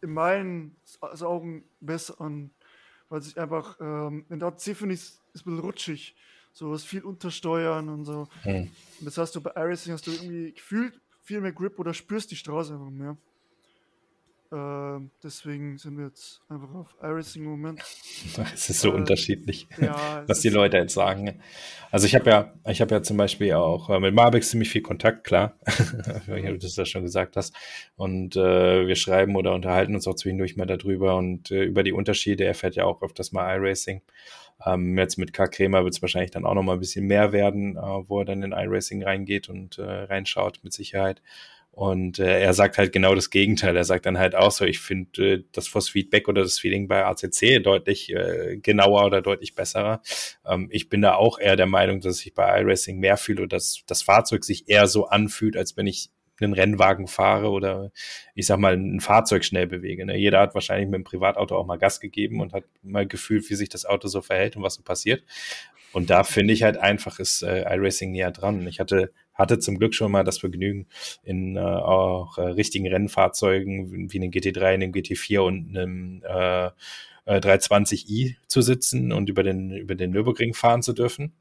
in 0.00 0.12
meinen 0.12 0.76
Augen 1.00 1.64
besser 1.80 2.20
an, 2.20 2.50
weil 3.08 3.22
sich 3.22 3.38
einfach, 3.38 3.78
ähm, 3.80 4.24
in 4.28 4.40
der 4.40 4.56
C 4.56 4.74
finde 4.74 4.94
ich, 4.94 5.00
ist 5.00 5.20
ein 5.34 5.44
bisschen 5.44 5.58
rutschig. 5.60 6.16
So 6.52 6.70
was 6.70 6.84
viel 6.84 7.02
untersteuern 7.02 7.88
und 7.88 8.04
so. 8.04 8.28
Hm. 8.42 8.70
Und 9.00 9.06
das 9.06 9.16
hast 9.16 9.34
du 9.34 9.40
bei 9.40 9.52
iRacing 9.54 9.92
hast 9.92 10.06
du 10.06 10.10
irgendwie 10.10 10.52
gefühlt 10.52 11.00
viel 11.22 11.40
mehr 11.40 11.52
Grip 11.52 11.78
oder 11.78 11.94
spürst 11.94 12.30
die 12.30 12.36
Straße 12.36 12.74
einfach 12.74 12.90
mehr. 12.90 13.16
Äh, 14.52 15.00
deswegen 15.22 15.78
sind 15.78 15.96
wir 15.96 16.06
jetzt 16.06 16.42
einfach 16.50 16.74
auf 16.74 16.94
iRacing 17.00 17.44
im 17.44 17.50
Moment. 17.50 17.80
Es 18.54 18.68
ist 18.68 18.80
so 18.80 18.90
äh, 18.90 18.94
unterschiedlich, 18.94 19.66
ja, 19.80 20.24
was 20.26 20.40
die 20.40 20.50
Leute 20.50 20.76
jetzt 20.76 20.92
sagen. 20.92 21.40
Also 21.90 22.06
ich 22.06 22.14
habe 22.14 22.28
ja, 22.28 22.52
ich 22.66 22.82
habe 22.82 22.94
ja 22.94 23.02
zum 23.02 23.16
Beispiel 23.16 23.54
auch 23.54 23.88
äh, 23.88 23.98
mit 23.98 24.14
Marbix 24.14 24.50
ziemlich 24.50 24.68
viel 24.68 24.82
Kontakt, 24.82 25.24
klar, 25.24 25.54
wie 26.26 26.42
du 26.42 26.58
das 26.58 26.76
ja 26.76 26.84
schon 26.84 27.02
gesagt 27.02 27.36
hast. 27.36 27.54
Und 27.96 28.36
äh, 28.36 28.86
wir 28.86 28.96
schreiben 28.96 29.36
oder 29.36 29.54
unterhalten 29.54 29.94
uns 29.94 30.06
auch 30.06 30.16
zwischendurch 30.16 30.56
mal 30.56 30.66
darüber 30.66 31.16
und 31.16 31.50
äh, 31.50 31.64
über 31.64 31.82
die 31.82 31.92
Unterschiede. 31.92 32.44
Er 32.44 32.54
fährt 32.54 32.74
ja 32.74 32.84
auch 32.84 33.00
öfters 33.00 33.32
mal 33.32 33.56
iRacing. 33.56 34.02
Ähm, 34.66 34.98
jetzt 34.98 35.16
mit 35.16 35.32
K. 35.32 35.46
Kremer 35.46 35.82
wird 35.84 35.94
es 35.94 36.02
wahrscheinlich 36.02 36.30
dann 36.30 36.44
auch 36.44 36.54
noch 36.54 36.62
mal 36.62 36.74
ein 36.74 36.80
bisschen 36.80 37.06
mehr 37.06 37.32
werden, 37.32 37.76
äh, 37.76 37.80
wo 37.80 38.18
er 38.18 38.26
dann 38.26 38.42
in 38.42 38.52
iRacing 38.52 39.02
reingeht 39.02 39.48
und 39.48 39.78
äh, 39.78 39.82
reinschaut 39.82 40.60
mit 40.62 40.74
Sicherheit. 40.74 41.22
Und 41.72 42.18
äh, 42.18 42.42
er 42.42 42.52
sagt 42.52 42.76
halt 42.76 42.92
genau 42.92 43.14
das 43.14 43.30
Gegenteil. 43.30 43.74
Er 43.74 43.84
sagt 43.84 44.04
dann 44.04 44.18
halt 44.18 44.34
auch 44.34 44.50
so, 44.50 44.66
ich 44.66 44.78
finde 44.78 45.36
äh, 45.36 45.44
das 45.52 45.68
Force 45.68 45.88
Feedback 45.88 46.28
oder 46.28 46.42
das 46.42 46.58
Feeling 46.58 46.86
bei 46.86 47.04
ACC 47.06 47.62
deutlich 47.62 48.12
äh, 48.14 48.58
genauer 48.58 49.06
oder 49.06 49.22
deutlich 49.22 49.54
besserer. 49.54 50.02
Ähm, 50.46 50.68
ich 50.70 50.90
bin 50.90 51.00
da 51.00 51.14
auch 51.14 51.38
eher 51.38 51.56
der 51.56 51.66
Meinung, 51.66 52.00
dass 52.02 52.24
ich 52.24 52.34
bei 52.34 52.60
iRacing 52.60 52.98
mehr 52.98 53.16
fühle 53.16 53.44
und 53.44 53.54
dass 53.54 53.84
das 53.86 54.02
Fahrzeug 54.02 54.44
sich 54.44 54.68
eher 54.68 54.86
so 54.86 55.06
anfühlt, 55.06 55.56
als 55.56 55.74
wenn 55.78 55.86
ich 55.86 56.10
einen 56.42 56.52
Rennwagen 56.52 57.06
fahre 57.06 57.48
oder 57.50 57.90
ich 58.34 58.46
sag 58.46 58.58
mal 58.58 58.74
ein 58.74 59.00
Fahrzeug 59.00 59.42
schnell 59.42 59.66
bewege. 59.66 60.04
Ne? 60.04 60.16
Jeder 60.18 60.40
hat 60.40 60.54
wahrscheinlich 60.54 60.88
mit 60.88 60.98
dem 60.98 61.04
Privatauto 61.04 61.56
auch 61.56 61.66
mal 61.66 61.78
Gas 61.78 62.00
gegeben 62.00 62.40
und 62.40 62.52
hat 62.52 62.64
mal 62.82 63.06
gefühlt, 63.06 63.48
wie 63.48 63.54
sich 63.54 63.70
das 63.70 63.86
Auto 63.86 64.08
so 64.08 64.20
verhält 64.20 64.56
und 64.56 64.62
was 64.62 64.74
so 64.74 64.82
passiert. 64.82 65.22
Und 65.92 66.10
da 66.10 66.24
finde 66.24 66.52
ich 66.52 66.62
halt 66.62 66.76
einfach 66.76 67.18
ist 67.18 67.42
äh, 67.42 67.62
iRacing 67.62 68.12
näher 68.12 68.30
dran. 68.30 68.66
Ich 68.66 68.80
hatte 68.80 69.12
hatte 69.34 69.58
zum 69.58 69.78
Glück 69.78 69.94
schon 69.94 70.12
mal 70.12 70.24
das 70.24 70.38
Vergnügen, 70.38 70.86
in 71.22 71.56
äh, 71.56 71.60
auch 71.60 72.38
äh, 72.38 72.42
richtigen 72.42 72.86
Rennfahrzeugen 72.86 74.12
wie 74.12 74.18
einem 74.18 74.30
GT3, 74.30 74.64
einem 74.64 74.92
GT4 74.92 75.40
und 75.40 75.76
einem 75.76 76.22
äh, 76.24 76.70
320i 77.26 78.30
äh, 78.30 78.34
zu 78.46 78.62
sitzen 78.62 79.12
und 79.12 79.28
über 79.28 79.42
den, 79.42 79.70
über 79.70 79.94
den 79.94 80.10
Nürburgring 80.10 80.54
fahren 80.54 80.82
zu 80.82 80.92
dürfen. 80.92 81.32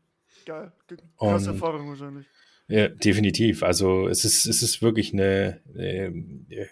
Geil, 0.45 0.71
krasse 1.17 1.51
Erfahrung 1.51 1.89
wahrscheinlich. 1.89 2.25
Ja, 2.71 2.87
definitiv. 2.87 3.63
Also 3.63 4.07
es 4.07 4.23
ist, 4.23 4.45
es 4.45 4.63
ist 4.63 4.81
wirklich 4.81 5.11
eine, 5.11 5.59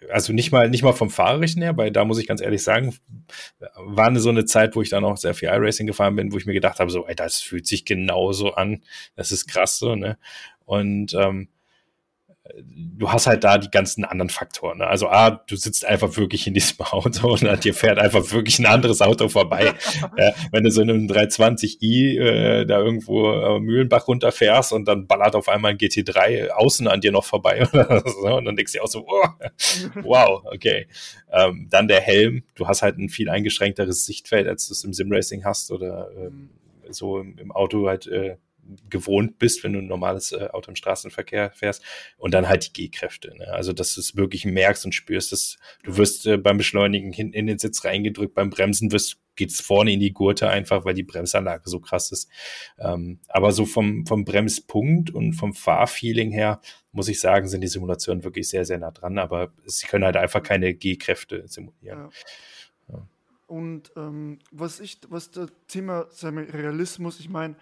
also 0.09 0.31
nicht 0.31 0.49
mal, 0.49 0.69
nicht 0.69 0.81
mal 0.81 0.93
vom 0.93 1.09
Fahrerischen 1.09 1.61
her, 1.61 1.75
weil 1.75 1.91
da 1.91 2.05
muss 2.05 2.19
ich 2.19 2.25
ganz 2.27 2.39
ehrlich 2.39 2.63
sagen, 2.63 2.95
war 3.75 4.07
eine 4.07 4.21
so 4.21 4.29
eine 4.29 4.45
Zeit, 4.45 4.77
wo 4.77 4.81
ich 4.81 4.89
dann 4.89 5.03
auch 5.03 5.17
sehr 5.17 5.33
viel 5.33 5.49
iRacing 5.49 5.87
gefahren 5.87 6.15
bin, 6.15 6.31
wo 6.31 6.37
ich 6.37 6.45
mir 6.45 6.53
gedacht 6.53 6.79
habe, 6.79 6.89
so, 6.89 7.05
ey, 7.05 7.15
das 7.15 7.41
fühlt 7.41 7.67
sich 7.67 7.83
genauso 7.83 8.53
an. 8.53 8.81
Das 9.17 9.33
ist 9.33 9.47
krass 9.47 9.77
so, 9.77 9.95
ne? 9.95 10.17
Und 10.69 11.15
ähm, 11.15 11.47
du 12.63 13.11
hast 13.11 13.25
halt 13.25 13.43
da 13.43 13.57
die 13.57 13.71
ganzen 13.71 14.05
anderen 14.05 14.29
Faktoren. 14.29 14.77
Ne? 14.79 14.87
Also 14.87 15.07
A, 15.07 15.31
du 15.31 15.55
sitzt 15.55 15.83
einfach 15.83 16.15
wirklich 16.15 16.45
in 16.45 16.53
diesem 16.53 16.79
Auto 16.91 17.31
und 17.31 17.63
dir 17.63 17.73
fährt 17.73 17.97
einfach 17.97 18.31
wirklich 18.31 18.59
ein 18.59 18.67
anderes 18.67 19.01
Auto 19.01 19.29
vorbei. 19.29 19.73
ja, 20.17 20.33
wenn 20.51 20.63
du 20.63 20.69
so 20.69 20.81
in 20.81 20.91
einem 20.91 21.07
320i 21.07 22.19
äh, 22.19 22.65
da 22.65 22.79
irgendwo 22.79 23.31
äh, 23.31 23.59
Mühlenbach 23.59 24.07
runterfährst 24.07 24.73
und 24.73 24.87
dann 24.87 25.07
ballert 25.07 25.35
auf 25.35 25.49
einmal 25.49 25.71
ein 25.71 25.77
GT3 25.77 26.49
außen 26.49 26.87
an 26.87 27.01
dir 27.01 27.11
noch 27.11 27.25
vorbei 27.25 27.67
oder 27.73 28.03
so, 28.05 28.35
und 28.35 28.45
dann 28.45 28.55
denkst 28.55 28.73
du 28.73 28.77
dir 28.77 28.83
auch 28.83 28.89
so, 28.89 29.07
oh, 29.07 29.27
wow, 30.03 30.43
okay. 30.45 30.87
Ähm, 31.31 31.67
dann 31.71 31.87
der 31.87 32.01
Helm, 32.01 32.43
du 32.53 32.67
hast 32.67 32.83
halt 32.83 32.97
ein 32.99 33.09
viel 33.09 33.29
eingeschränkteres 33.29 34.05
Sichtfeld, 34.05 34.47
als 34.47 34.67
du 34.67 34.73
es 34.73 34.83
im 34.83 34.93
Simracing 34.93 35.45
hast 35.45 35.71
oder 35.71 36.09
äh, 36.11 36.29
so 36.91 37.19
im, 37.19 37.37
im 37.39 37.51
Auto 37.51 37.87
halt 37.87 38.05
äh, 38.05 38.37
gewohnt 38.89 39.39
bist, 39.39 39.63
wenn 39.63 39.73
du 39.73 39.79
ein 39.79 39.87
normales 39.87 40.31
äh, 40.31 40.49
Auto 40.51 40.69
im 40.69 40.75
Straßenverkehr 40.75 41.51
fährst. 41.51 41.83
Und 42.17 42.33
dann 42.33 42.47
halt 42.47 42.67
die 42.67 42.73
G-Kräfte. 42.73 43.35
Ne? 43.37 43.47
Also, 43.47 43.73
dass 43.73 43.95
du 43.95 44.01
es 44.01 44.15
wirklich 44.15 44.45
merkst 44.45 44.85
und 44.85 44.93
spürst, 44.93 45.31
dass 45.31 45.57
du 45.83 45.97
wirst 45.97 46.25
äh, 46.25 46.37
beim 46.37 46.57
Beschleunigen 46.57 47.11
hinten 47.11 47.33
in 47.33 47.47
den 47.47 47.59
Sitz 47.59 47.83
reingedrückt, 47.85 48.33
beim 48.33 48.49
Bremsen 48.49 48.91
wirst 48.91 49.19
geht's 49.39 49.61
vorne 49.61 49.93
in 49.93 50.01
die 50.01 50.11
Gurte 50.11 50.49
einfach, 50.49 50.83
weil 50.83 50.93
die 50.93 51.03
Bremsanlage 51.03 51.69
so 51.69 51.79
krass 51.79 52.11
ist. 52.11 52.29
Ähm, 52.77 53.19
aber 53.29 53.53
so 53.53 53.65
vom, 53.65 54.05
vom 54.05 54.25
Bremspunkt 54.25 55.11
und 55.11 55.31
vom 55.31 55.53
Fahrfeeling 55.53 56.29
her, 56.29 56.59
muss 56.91 57.07
ich 57.07 57.21
sagen, 57.21 57.47
sind 57.47 57.61
die 57.61 57.67
Simulationen 57.67 58.25
wirklich 58.25 58.49
sehr, 58.49 58.65
sehr 58.65 58.79
nah 58.79 58.91
dran, 58.91 59.17
aber 59.17 59.53
sie 59.65 59.87
können 59.87 60.03
halt 60.03 60.17
einfach 60.17 60.43
keine 60.43 60.73
G-Kräfte 60.73 61.47
simulieren. 61.47 62.09
Ja. 62.89 62.95
Ja. 62.95 63.07
Und 63.47 63.93
ähm, 63.95 64.39
was 64.51 64.81
ich, 64.81 64.99
was 65.07 65.31
das 65.31 65.49
Thema 65.67 66.07
Realismus, 66.21 67.19
ich 67.21 67.29
meine, 67.29 67.55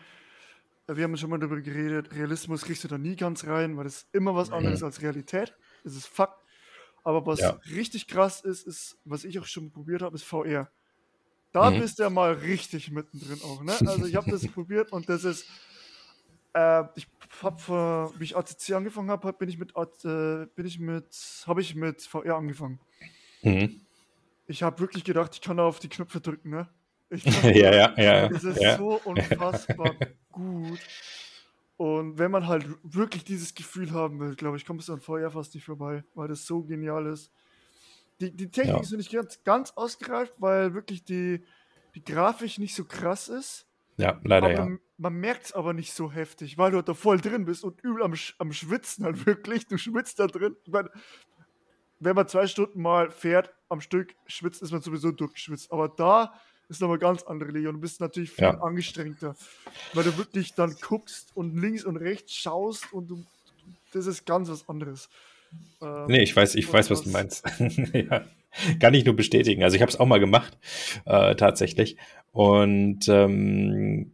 wir 0.88 1.04
haben 1.04 1.18
schon 1.18 1.30
mal 1.30 1.40
darüber 1.40 1.60
geredet, 1.62 2.14
Realismus 2.14 2.64
kriegst 2.64 2.84
du 2.84 2.88
da 2.88 2.98
nie 2.98 3.16
ganz 3.16 3.46
rein, 3.46 3.76
weil 3.78 3.84
das 3.84 3.98
ist 3.98 4.08
immer 4.14 4.36
was 4.36 4.52
anderes 4.52 4.84
als 4.84 5.02
Realität. 5.02 5.56
Das 5.84 5.96
ist 5.96 6.08
Fakt. 6.08 6.42
Aber 7.04 7.26
was 7.26 7.40
ja. 7.40 7.52
richtig 7.74 8.08
krass 8.08 8.42
ist, 8.42 8.68
ist, 8.68 8.98
was 9.06 9.24
ich 9.24 9.40
auch 9.40 9.46
schon 9.46 9.72
probiert 9.72 10.02
habe, 10.02 10.16
ist 10.16 10.24
VR. 10.24 10.70
Da 11.54 11.72
mhm. 11.72 11.80
bist 11.80 12.00
du 12.00 12.04
ja 12.04 12.10
mal 12.10 12.34
richtig 12.34 12.92
mittendrin 12.92 13.40
auch. 13.44 13.64
Ne? 13.64 13.74
Also 13.80 14.06
ich 14.06 14.16
habe 14.16 14.30
das 14.30 14.48
probiert 14.54 14.92
und 14.92 15.08
das 15.08 15.24
ist, 15.24 15.46
äh, 16.54 16.84
ich 16.96 17.08
habe 17.42 18.12
wie 18.18 18.24
ich 18.24 18.36
ACC 18.36 18.72
angefangen 18.72 19.10
habe, 19.10 19.32
bin 19.34 19.50
ich 19.50 19.58
mit, 19.58 19.72
äh, 19.76 20.48
bin 20.56 20.66
ich 20.66 20.80
mit, 20.80 21.16
habe 21.46 21.62
ich 21.62 21.76
mit 21.76 22.02
VR 22.02 22.36
angefangen. 22.36 22.80
Mhm. 23.42 23.82
Ich 24.48 24.64
habe 24.64 24.80
wirklich 24.80 25.04
gedacht, 25.04 25.32
ich 25.34 25.42
kann 25.42 25.58
da 25.58 25.64
auf 25.64 25.80
die 25.80 25.90
Knöpfe 25.90 26.22
drücken, 26.22 26.50
ne? 26.50 26.70
Dachte, 27.10 27.52
ja, 27.58 27.74
ja, 27.74 27.94
ja. 27.98 28.30
Das 28.30 28.44
ist 28.44 28.62
ja. 28.62 28.78
so 28.78 29.00
unfassbar 29.04 29.96
gut. 30.32 30.80
Und 31.78 32.18
wenn 32.18 32.32
man 32.32 32.48
halt 32.48 32.66
wirklich 32.84 33.24
dieses 33.24 33.54
Gefühl 33.54 33.92
haben 33.92 34.20
will, 34.20 34.36
glaube 34.36 34.58
ich, 34.58 34.66
kommt 34.66 34.82
es 34.82 34.90
an 34.90 35.00
VR 35.00 35.30
fast 35.30 35.54
nicht 35.54 35.66
vorbei, 35.66 36.04
weil 36.16 36.28
das 36.28 36.46
so 36.46 36.64
genial 36.64 37.06
ist. 37.06 37.32
Die, 38.20 38.36
die 38.36 38.50
Technik 38.50 38.76
ja. 38.76 38.82
ist 38.82 38.92
nicht 38.92 39.12
ganz, 39.12 39.44
ganz 39.44 39.72
ausgereift, 39.76 40.34
weil 40.40 40.74
wirklich 40.74 41.04
die, 41.04 41.44
die 41.94 42.04
Grafik 42.04 42.58
nicht 42.58 42.74
so 42.74 42.84
krass 42.84 43.28
ist. 43.28 43.68
Ja, 43.98 44.20
leider 44.24 44.48
aber 44.48 44.56
ja. 44.56 44.78
Man 45.00 45.14
merkt 45.14 45.46
es 45.46 45.54
aber 45.54 45.74
nicht 45.74 45.94
so 45.94 46.12
heftig, 46.12 46.58
weil 46.58 46.72
du 46.72 46.82
da 46.82 46.96
voll 46.96 47.22
drin 47.22 47.46
bist 47.46 47.64
und 47.64 47.80
übel 47.84 48.02
am, 48.02 48.16
am 48.40 48.52
Schwitzen 48.52 49.06
halt 49.06 49.26
wirklich. 49.28 49.68
Du 49.68 49.78
schwitzt 49.78 50.20
da 50.20 50.26
drin. 50.26 50.56
Ich 50.66 50.72
meine, 50.72 50.90
wenn 52.00 52.16
man 52.16 52.28
zwei 52.28 52.48
Stunden 52.48 52.82
mal 52.82 53.12
fährt 53.12 53.54
am 53.70 53.82
Stück, 53.82 54.16
schwitzt, 54.26 54.64
ist 54.64 54.72
man 54.72 54.82
sowieso 54.82 55.12
durchgeschwitzt. 55.12 55.72
Aber 55.72 55.90
da 55.90 56.34
ist 56.70 56.82
nochmal 56.82 56.98
ganz 56.98 57.24
andere 57.24 57.52
Liga 57.52 57.70
und 57.70 57.76
du 57.76 57.82
bist 57.82 58.02
natürlich 58.02 58.32
viel 58.32 58.46
ja. 58.46 58.60
angestrengter, 58.62 59.36
weil 59.94 60.04
du 60.04 60.18
wirklich 60.18 60.54
dann 60.54 60.76
guckst 60.82 61.32
und 61.36 61.56
links 61.56 61.84
und 61.84 61.98
rechts 61.98 62.34
schaust 62.34 62.92
und 62.94 63.08
du, 63.08 63.24
das 63.94 64.08
ist 64.08 64.26
ganz 64.26 64.50
was 64.50 64.68
anderes. 64.68 65.10
Ähm, 65.82 66.06
nee, 66.08 66.24
ich 66.24 66.36
weiß, 66.36 66.56
ich 66.56 66.72
weiß, 66.72 66.90
was 66.90 67.04
du 67.04 67.10
meinst. 67.10 67.46
ja. 67.94 68.26
Kann 68.80 68.94
ich 68.94 69.06
nur 69.06 69.16
bestätigen. 69.16 69.64
Also 69.64 69.76
ich 69.76 69.82
habe 69.82 69.92
es 69.92 70.00
auch 70.00 70.06
mal 70.06 70.20
gemacht, 70.20 70.58
äh, 71.06 71.36
tatsächlich. 71.36 71.98
Und 72.32 73.08
ähm, 73.08 74.14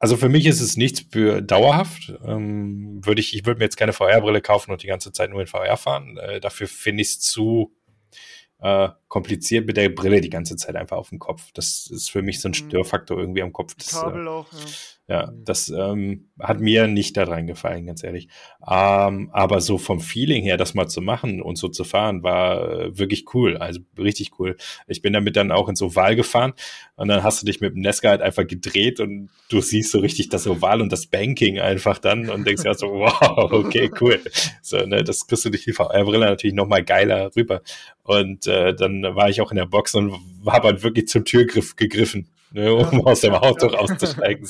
also 0.00 0.16
für 0.16 0.28
mich 0.28 0.46
ist 0.46 0.60
es 0.60 0.76
nichts 0.76 1.04
für 1.10 1.42
dauerhaft. 1.42 2.12
Ähm, 2.24 3.04
würde 3.04 3.20
ich, 3.20 3.34
ich 3.34 3.46
würde 3.46 3.58
mir 3.58 3.64
jetzt 3.64 3.76
keine 3.76 3.92
VR-Brille 3.92 4.40
kaufen 4.40 4.72
und 4.72 4.82
die 4.82 4.86
ganze 4.86 5.12
Zeit 5.12 5.30
nur 5.30 5.40
in 5.40 5.46
VR 5.46 5.76
fahren. 5.76 6.16
Äh, 6.18 6.40
dafür 6.40 6.68
finde 6.68 7.02
ich 7.02 7.08
es 7.08 7.20
zu 7.20 7.72
äh, 8.60 8.88
kompliziert 9.08 9.66
mit 9.66 9.76
der 9.76 9.88
Brille 9.88 10.20
die 10.20 10.30
ganze 10.30 10.56
Zeit 10.56 10.76
einfach 10.76 10.96
auf 10.96 11.08
dem 11.08 11.18
Kopf. 11.18 11.50
Das 11.54 11.88
ist 11.90 12.10
für 12.10 12.22
mich 12.22 12.40
so 12.40 12.48
ein 12.48 12.52
mhm. 12.52 12.68
Störfaktor 12.68 13.18
irgendwie 13.18 13.42
am 13.42 13.52
Kopf. 13.52 13.74
Das, 13.74 13.92
Kabel 13.92 14.26
äh, 14.26 14.28
auch, 14.28 14.52
ja. 14.52 14.58
Ja, 15.08 15.30
mhm. 15.30 15.44
das 15.44 15.70
ähm, 15.70 16.28
hat 16.38 16.60
mir 16.60 16.86
nicht 16.86 17.16
daran 17.16 17.46
gefallen, 17.46 17.86
ganz 17.86 18.04
ehrlich. 18.04 18.28
Ähm, 18.70 19.30
aber 19.32 19.62
so 19.62 19.78
vom 19.78 20.00
Feeling 20.00 20.42
her, 20.42 20.58
das 20.58 20.74
mal 20.74 20.86
zu 20.86 21.00
machen 21.00 21.40
und 21.40 21.56
so 21.56 21.68
zu 21.68 21.84
fahren, 21.84 22.22
war 22.22 22.70
äh, 22.70 22.98
wirklich 22.98 23.24
cool. 23.32 23.56
Also 23.56 23.80
richtig 23.96 24.38
cool. 24.38 24.56
Ich 24.86 25.00
bin 25.00 25.14
damit 25.14 25.36
dann 25.36 25.50
auch 25.50 25.70
ins 25.70 25.80
Oval 25.80 26.14
gefahren 26.14 26.52
und 26.96 27.08
dann 27.08 27.22
hast 27.22 27.40
du 27.40 27.46
dich 27.46 27.62
mit 27.62 27.74
dem 27.74 27.80
Nesca 27.80 28.10
halt 28.10 28.20
einfach 28.20 28.46
gedreht 28.46 29.00
und 29.00 29.30
du 29.48 29.62
siehst 29.62 29.92
so 29.92 29.98
richtig 29.98 30.28
das 30.28 30.46
Oval 30.46 30.82
und 30.82 30.92
das 30.92 31.06
Banking 31.06 31.58
einfach 31.58 31.98
dann 31.98 32.28
und 32.28 32.46
denkst 32.46 32.64
ja 32.64 32.74
so, 32.74 32.88
wow, 32.92 33.50
okay, 33.50 33.90
cool. 34.02 34.20
So, 34.60 34.76
ne, 34.84 35.02
das 35.02 35.26
kriegst 35.26 35.46
du 35.46 35.50
durch 35.50 35.64
die 35.64 35.72
VR-Brille 35.72 36.26
natürlich 36.26 36.54
nochmal 36.54 36.84
geiler 36.84 37.34
rüber. 37.34 37.62
Und 38.02 38.46
äh, 38.46 38.74
dann 38.74 38.97
war 39.02 39.28
ich 39.28 39.40
auch 39.40 39.50
in 39.50 39.56
der 39.56 39.66
Box 39.66 39.94
und 39.94 40.12
habe 40.46 40.68
halt 40.68 40.82
wirklich 40.82 41.08
zum 41.08 41.24
Türgriff 41.24 41.76
gegriffen 41.76 42.28
ne, 42.50 42.74
um 42.74 43.06
aus 43.06 43.20
dem 43.20 43.34
Auto 43.34 43.66
rauszusteigen. 43.66 44.46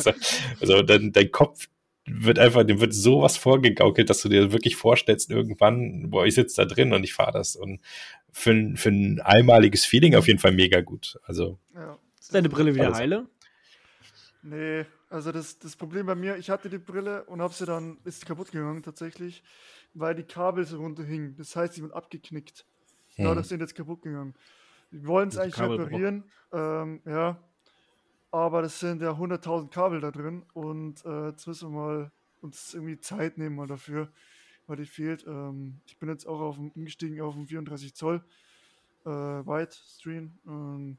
Also 0.60 0.82
dein, 0.82 1.12
dein 1.12 1.30
Kopf 1.30 1.68
wird 2.06 2.38
einfach, 2.38 2.64
dem 2.64 2.80
wird 2.80 2.94
sowas 2.94 3.36
vorgegaukelt, 3.36 4.08
dass 4.08 4.22
du 4.22 4.28
dir 4.28 4.52
wirklich 4.52 4.76
vorstellst, 4.76 5.30
irgendwann, 5.30 6.10
boah, 6.10 6.24
ich 6.24 6.34
sitze 6.34 6.56
da 6.56 6.64
drin 6.64 6.92
und 6.92 7.04
ich 7.04 7.12
fahre 7.12 7.32
das. 7.32 7.54
Und 7.54 7.80
für, 8.32 8.72
für 8.76 8.88
ein 8.88 9.20
einmaliges 9.20 9.84
Feeling 9.84 10.14
auf 10.14 10.26
jeden 10.26 10.38
Fall 10.38 10.52
mega 10.52 10.80
gut. 10.80 11.18
Also. 11.24 11.58
Ja. 11.74 11.98
Ist 12.18 12.34
deine 12.34 12.48
Brille 12.48 12.74
wieder 12.74 12.94
heile? 12.94 13.26
Nee, 14.42 14.86
also 15.10 15.32
das, 15.32 15.58
das 15.58 15.76
Problem 15.76 16.06
bei 16.06 16.14
mir, 16.14 16.36
ich 16.36 16.48
hatte 16.48 16.70
die 16.70 16.78
Brille 16.78 17.24
und 17.24 17.42
habe 17.42 17.52
sie 17.52 17.66
dann, 17.66 17.98
ist 18.04 18.24
kaputt 18.24 18.52
gegangen 18.52 18.82
tatsächlich, 18.82 19.42
weil 19.94 20.14
die 20.14 20.22
Kabel 20.22 20.64
so 20.64 20.78
runterhingen. 20.78 21.34
Das 21.36 21.56
heißt, 21.56 21.74
sie 21.74 21.80
sind 21.80 21.92
abgeknickt. 21.92 22.64
Hm. 23.18 23.24
Ja, 23.26 23.34
das 23.34 23.48
sind 23.48 23.60
jetzt 23.60 23.74
kaputt 23.74 24.02
gegangen. 24.02 24.34
Wir 24.90 25.06
wollen 25.06 25.28
es 25.28 25.36
eigentlich 25.36 25.58
reparieren. 25.58 26.24
Ähm, 26.52 27.02
ja, 27.04 27.38
aber 28.30 28.62
das 28.62 28.80
sind 28.80 29.02
ja 29.02 29.10
100.000 29.10 29.68
Kabel 29.68 30.00
da 30.00 30.10
drin 30.10 30.44
und 30.54 31.04
äh, 31.04 31.28
jetzt 31.28 31.46
müssen 31.46 31.70
wir 31.70 31.78
mal 31.78 32.12
uns 32.40 32.72
irgendwie 32.72 32.98
Zeit 32.98 33.36
nehmen 33.36 33.56
mal 33.56 33.66
dafür, 33.66 34.10
weil 34.66 34.76
die 34.76 34.86
fehlt. 34.86 35.26
Ähm, 35.26 35.80
ich 35.86 35.98
bin 35.98 36.08
jetzt 36.08 36.26
auch 36.26 36.40
auf 36.40 36.56
dem, 36.56 36.70
umgestiegen 36.70 37.20
auf 37.20 37.34
dem 37.34 37.46
34 37.46 37.94
Zoll 37.94 38.22
äh, 39.04 39.10
Widescreen. 39.10 40.38
Ähm, 40.46 40.98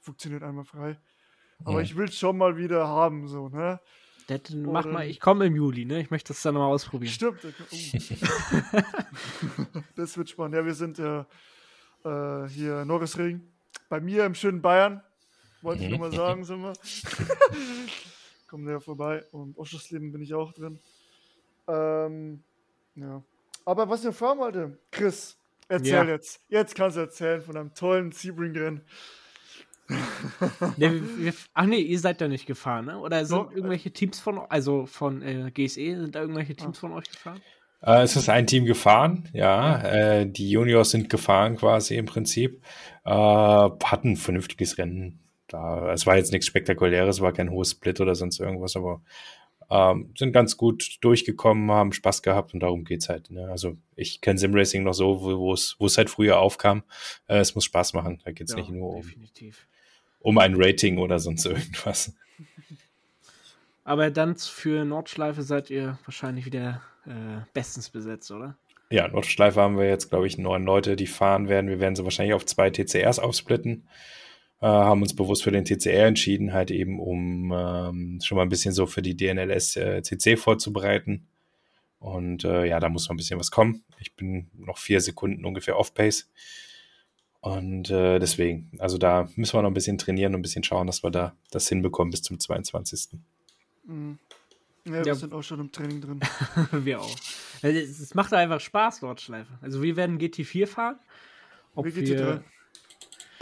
funktioniert 0.00 0.42
einmal 0.42 0.64
frei. 0.64 0.98
Aber 1.64 1.78
ja. 1.78 1.80
ich 1.82 1.96
will 1.96 2.06
es 2.06 2.18
schon 2.18 2.36
mal 2.36 2.56
wieder 2.56 2.88
haben, 2.88 3.28
so, 3.28 3.48
ne? 3.48 3.80
Das, 4.26 4.40
mach 4.50 4.86
mal, 4.86 5.06
ich 5.06 5.20
komme 5.20 5.46
im 5.46 5.56
Juli, 5.56 5.84
ne? 5.84 6.00
Ich 6.00 6.10
möchte 6.10 6.32
das 6.32 6.42
dann 6.42 6.54
mal 6.54 6.66
ausprobieren. 6.66 7.12
Stimmt. 7.12 7.40
Oh. 7.44 7.76
das 9.96 10.16
wird 10.16 10.30
spannend. 10.30 10.56
Ja, 10.56 10.64
wir 10.64 10.74
sind 10.74 10.98
ja 10.98 11.26
äh, 12.04 12.48
hier 12.48 12.84
Norrisring. 12.84 13.40
Bei 13.88 14.00
mir 14.00 14.24
im 14.24 14.34
schönen 14.34 14.62
Bayern. 14.62 15.02
Wollte 15.62 15.84
ich 15.84 15.90
nur 15.90 15.98
mal 15.98 16.12
sagen, 16.12 16.44
sind 16.44 16.62
wir. 16.62 16.72
Kommen 18.48 18.68
ja 18.68 18.80
vorbei. 18.80 19.24
Und 19.30 19.56
Oschersleben 19.56 20.12
bin 20.12 20.22
ich 20.22 20.34
auch 20.34 20.52
drin. 20.52 20.78
Ähm, 21.68 22.42
ja. 22.96 23.22
Aber 23.64 23.88
was 23.88 24.00
ich 24.00 24.06
noch 24.06 24.14
fragen 24.14 24.40
wollte, 24.40 24.78
Chris, 24.90 25.38
erzähl 25.68 25.92
ja. 25.92 26.04
jetzt. 26.04 26.40
Jetzt 26.48 26.74
kannst 26.74 26.96
du 26.96 27.00
erzählen 27.00 27.40
von 27.40 27.56
einem 27.56 27.74
tollen 27.74 28.10
Sebring-Rennen. 28.10 28.82
Ne, 30.76 31.02
ach 31.54 31.66
nee, 31.66 31.80
ihr 31.80 31.98
seid 31.98 32.20
da 32.20 32.28
nicht 32.28 32.46
gefahren, 32.46 32.86
ne? 32.86 32.98
Oder 32.98 33.24
sind 33.24 33.36
no, 33.36 33.50
irgendwelche 33.50 33.92
Teams 33.92 34.20
von, 34.20 34.38
also 34.48 34.86
von 34.86 35.22
äh, 35.22 35.50
GSE, 35.52 36.00
sind 36.00 36.14
da 36.14 36.20
irgendwelche 36.20 36.54
Teams 36.54 36.78
ah. 36.78 36.80
von 36.80 36.92
euch 36.92 37.10
gefahren? 37.10 37.40
Äh, 37.82 38.02
es 38.02 38.16
ist 38.16 38.28
ein 38.28 38.46
Team 38.46 38.64
gefahren, 38.64 39.28
ja. 39.32 39.82
Äh, 39.82 40.26
die 40.26 40.50
Juniors 40.50 40.90
sind 40.90 41.10
gefahren 41.10 41.56
quasi 41.56 41.96
im 41.96 42.06
Prinzip. 42.06 42.62
Äh, 43.04 43.10
hatten 43.10 44.12
ein 44.12 44.16
vernünftiges 44.16 44.78
Rennen 44.78 45.22
da, 45.52 45.92
es 45.92 46.06
war 46.06 46.16
jetzt 46.16 46.32
nichts 46.32 46.46
Spektakuläres, 46.46 47.20
war 47.20 47.32
kein 47.32 47.50
hohes 47.50 47.72
Split 47.72 48.00
oder 48.00 48.14
sonst 48.14 48.40
irgendwas, 48.40 48.74
aber 48.74 49.02
ähm, 49.70 50.12
sind 50.16 50.32
ganz 50.32 50.56
gut 50.56 50.98
durchgekommen, 51.00 51.70
haben 51.70 51.92
Spaß 51.92 52.22
gehabt 52.22 52.54
und 52.54 52.60
darum 52.60 52.84
geht's 52.84 53.08
halt. 53.08 53.30
Ne? 53.30 53.48
Also 53.48 53.76
ich 53.96 54.20
kenne 54.20 54.38
Simracing 54.38 54.82
noch 54.82 54.94
so, 54.94 55.22
wo 55.22 55.52
es 55.52 55.76
wo 55.78 55.86
es 55.86 55.98
halt 55.98 56.10
früher 56.10 56.38
aufkam. 56.38 56.82
Äh, 57.26 57.38
es 57.38 57.54
muss 57.54 57.64
Spaß 57.64 57.94
machen. 57.94 58.20
Da 58.24 58.32
geht's 58.32 58.52
ja, 58.52 58.58
nicht 58.58 58.70
nur 58.70 58.96
um, 58.96 59.04
um 60.20 60.38
ein 60.38 60.54
Rating 60.56 60.98
oder 60.98 61.18
sonst 61.18 61.44
irgendwas. 61.46 62.14
Aber 63.84 64.10
dann 64.10 64.36
für 64.36 64.84
Nordschleife 64.84 65.42
seid 65.42 65.68
ihr 65.70 65.98
wahrscheinlich 66.04 66.46
wieder 66.46 66.82
äh, 67.06 67.40
bestens 67.52 67.90
besetzt, 67.90 68.30
oder? 68.30 68.56
Ja, 68.90 69.08
Nordschleife 69.08 69.60
haben 69.60 69.78
wir 69.78 69.88
jetzt, 69.88 70.10
glaube 70.10 70.26
ich, 70.26 70.38
neun 70.38 70.64
Leute, 70.64 70.96
die 70.96 71.06
fahren 71.06 71.48
werden. 71.48 71.68
Wir 71.68 71.80
werden 71.80 71.96
sie 71.96 72.04
wahrscheinlich 72.04 72.34
auf 72.34 72.46
zwei 72.46 72.70
TCRs 72.70 73.18
aufsplitten 73.18 73.88
haben 74.66 75.02
uns 75.02 75.14
bewusst 75.14 75.42
für 75.42 75.50
den 75.50 75.64
TCR 75.64 76.06
entschieden, 76.06 76.52
halt 76.52 76.70
eben 76.70 77.00
um 77.00 77.52
ähm, 77.52 78.20
schon 78.22 78.36
mal 78.36 78.42
ein 78.42 78.48
bisschen 78.48 78.72
so 78.72 78.86
für 78.86 79.02
die 79.02 79.16
DNLS 79.16 79.76
äh, 79.76 80.02
CC 80.02 80.36
vorzubereiten. 80.36 81.26
Und 81.98 82.44
äh, 82.44 82.66
ja, 82.66 82.80
da 82.80 82.88
muss 82.88 83.04
noch 83.04 83.14
ein 83.14 83.16
bisschen 83.16 83.38
was 83.38 83.50
kommen. 83.50 83.84
Ich 83.98 84.14
bin 84.14 84.50
noch 84.54 84.78
vier 84.78 85.00
Sekunden 85.00 85.44
ungefähr 85.44 85.78
off-pace. 85.78 86.30
Und 87.40 87.90
äh, 87.90 88.20
deswegen, 88.20 88.70
also 88.78 88.98
da 88.98 89.28
müssen 89.34 89.54
wir 89.54 89.62
noch 89.62 89.70
ein 89.70 89.74
bisschen 89.74 89.98
trainieren 89.98 90.34
und 90.34 90.40
ein 90.40 90.42
bisschen 90.42 90.62
schauen, 90.62 90.86
dass 90.86 91.02
wir 91.02 91.10
da 91.10 91.34
das 91.50 91.68
hinbekommen 91.68 92.12
bis 92.12 92.22
zum 92.22 92.38
22. 92.38 93.18
Mhm. 93.84 94.18
Ja, 94.84 94.92
wir 94.92 95.02
ja. 95.04 95.14
sind 95.14 95.32
auch 95.32 95.42
schon 95.42 95.60
im 95.60 95.72
Training 95.72 96.00
drin. 96.00 96.20
wir 96.72 97.00
auch. 97.00 97.16
Es 97.62 98.14
macht 98.14 98.32
einfach 98.32 98.60
Spaß, 98.60 99.02
Nordschleife. 99.02 99.52
Also 99.60 99.82
wir 99.82 99.96
werden 99.96 100.18
GT4 100.18 100.66
fahren. 100.66 101.00
Ob 101.74 101.86
wir, 101.86 101.96
wir 101.96 102.44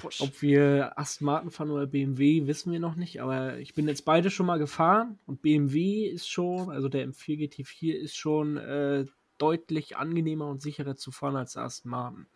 Push. 0.01 0.21
Ob 0.21 0.43
wir 0.43 0.99
Aston 0.99 1.27
Martin 1.27 1.51
fahren 1.51 1.71
oder 1.71 1.87
BMW, 1.87 2.47
wissen 2.47 2.73
wir 2.73 2.81
noch 2.81 2.97
nicht, 2.97 3.21
aber 3.21 3.59
ich 3.59 3.75
bin 3.75 3.87
jetzt 3.87 4.05
beide 4.05 4.31
schon 4.31 4.47
mal 4.47 4.59
gefahren 4.59 5.19
und 5.27 5.43
BMW 5.43 6.07
ist 6.07 6.29
schon, 6.29 6.71
also 6.71 6.89
der 6.89 7.07
M4 7.07 7.39
GT4 7.39 7.95
ist 7.95 8.17
schon 8.17 8.57
äh, 8.57 9.05
deutlich 9.39 9.97
angenehmer 9.97 10.47
und 10.49 10.63
sicherer 10.63 10.97
zu 10.97 11.13
fahren 11.13 11.37
als 11.37 11.57
Aston 11.57 11.91
Martin. 11.91 12.27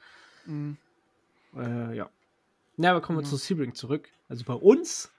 Mhm. 0.46 0.76
Äh, 1.56 1.96
ja. 1.96 2.10
Na, 2.76 2.90
aber 2.90 3.00
kommen 3.00 3.18
wir 3.18 3.22
mhm. 3.22 3.30
zu 3.30 3.36
Sebring 3.36 3.74
zurück. 3.74 4.08
Also 4.28 4.44
bei 4.44 4.54
uns, 4.54 5.12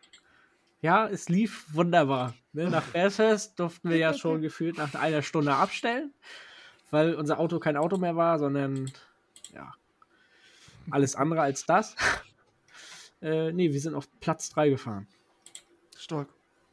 ja, 0.82 1.08
es 1.08 1.30
lief 1.30 1.66
wunderbar. 1.74 2.34
Ne? 2.54 2.70
Nach 2.70 2.84
Bearfest 2.84 3.60
durften 3.60 3.90
wir 3.90 3.98
ja 3.98 4.14
schon 4.14 4.42
gefühlt 4.44 4.78
nach 4.78 4.94
einer 4.96 5.22
Stunde 5.22 5.54
abstellen, 5.54 6.14
weil 6.92 7.16
unser 7.16 7.40
Auto 7.40 7.60
kein 7.60 7.78
Auto 7.78 7.98
mehr 7.98 8.16
war, 8.16 8.40
sondern 8.40 8.92
ja, 9.54 9.74
alles 10.92 11.16
andere 11.16 11.42
als 11.42 11.66
das. 11.66 11.96
Äh, 13.26 13.52
nee, 13.54 13.74
wir 13.74 13.82
sind 13.82 13.96
auf 13.96 14.08
Platz 14.20 14.52
3 14.52 14.70
gefahren. 14.70 15.08
Stark. 15.98 16.30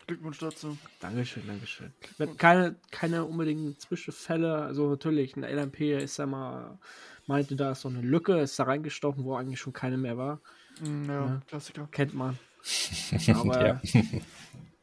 Glückwunsch 0.07 0.39
dazu. 0.39 0.77
Dankeschön, 1.01 1.45
Dankeschön. 1.47 1.93
Keine, 2.37 2.77
keine 2.91 3.25
unbedingten 3.25 3.79
Zwischenfälle. 3.79 4.57
Also 4.57 4.91
natürlich, 4.91 5.35
ein 5.35 5.45
LMP 5.45 5.81
ist 5.81 6.19
ja 6.19 6.27
mal, 6.27 6.79
meinte, 7.27 7.57
da 7.57 7.73
ist 7.73 7.81
so 7.81 7.89
eine 7.89 8.03
Lücke, 8.03 8.39
ist 8.41 8.59
da 8.59 8.65
reingestochen, 8.65 9.25
wo 9.25 9.35
eigentlich 9.35 9.61
schon 9.61 9.73
keine 9.73 9.97
mehr 9.97 10.19
war. 10.19 10.41
Mm, 10.81 11.05
ja, 11.09 11.15
ja. 11.15 11.43
Klassiker. 11.47 11.89
Kennt 11.91 12.13
man. 12.13 12.39
Aber 13.35 13.67
ja. 13.67 13.81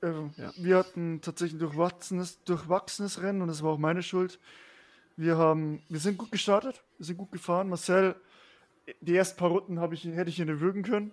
Äh, 0.02 0.14
ja. 0.38 0.54
wir 0.56 0.78
hatten 0.78 1.20
tatsächlich 1.20 1.60
durchwachsenes, 1.60 2.42
durchwachsenes 2.46 3.22
Rennen 3.22 3.42
und 3.42 3.50
das 3.50 3.64
war 3.64 3.74
auch 3.74 3.78
meine 3.78 4.02
Schuld. 4.02 4.40
Wir 5.18 5.38
haben, 5.38 5.82
wir 5.90 6.00
sind 6.00 6.18
gut 6.18 6.32
gestartet, 6.32 6.86
wir 6.98 7.06
sind 7.06 7.18
gut 7.18 7.34
gefahren. 7.34 7.68
Marcel, 7.68 8.16
die 9.02 9.14
ersten 9.14 9.38
paar 9.38 9.50
Runden 9.50 9.78
ich, 9.92 10.06
hätte 10.06 10.30
ich 10.30 10.40
ihn 10.40 10.48
erwürgen 10.48 10.84
können, 10.84 11.12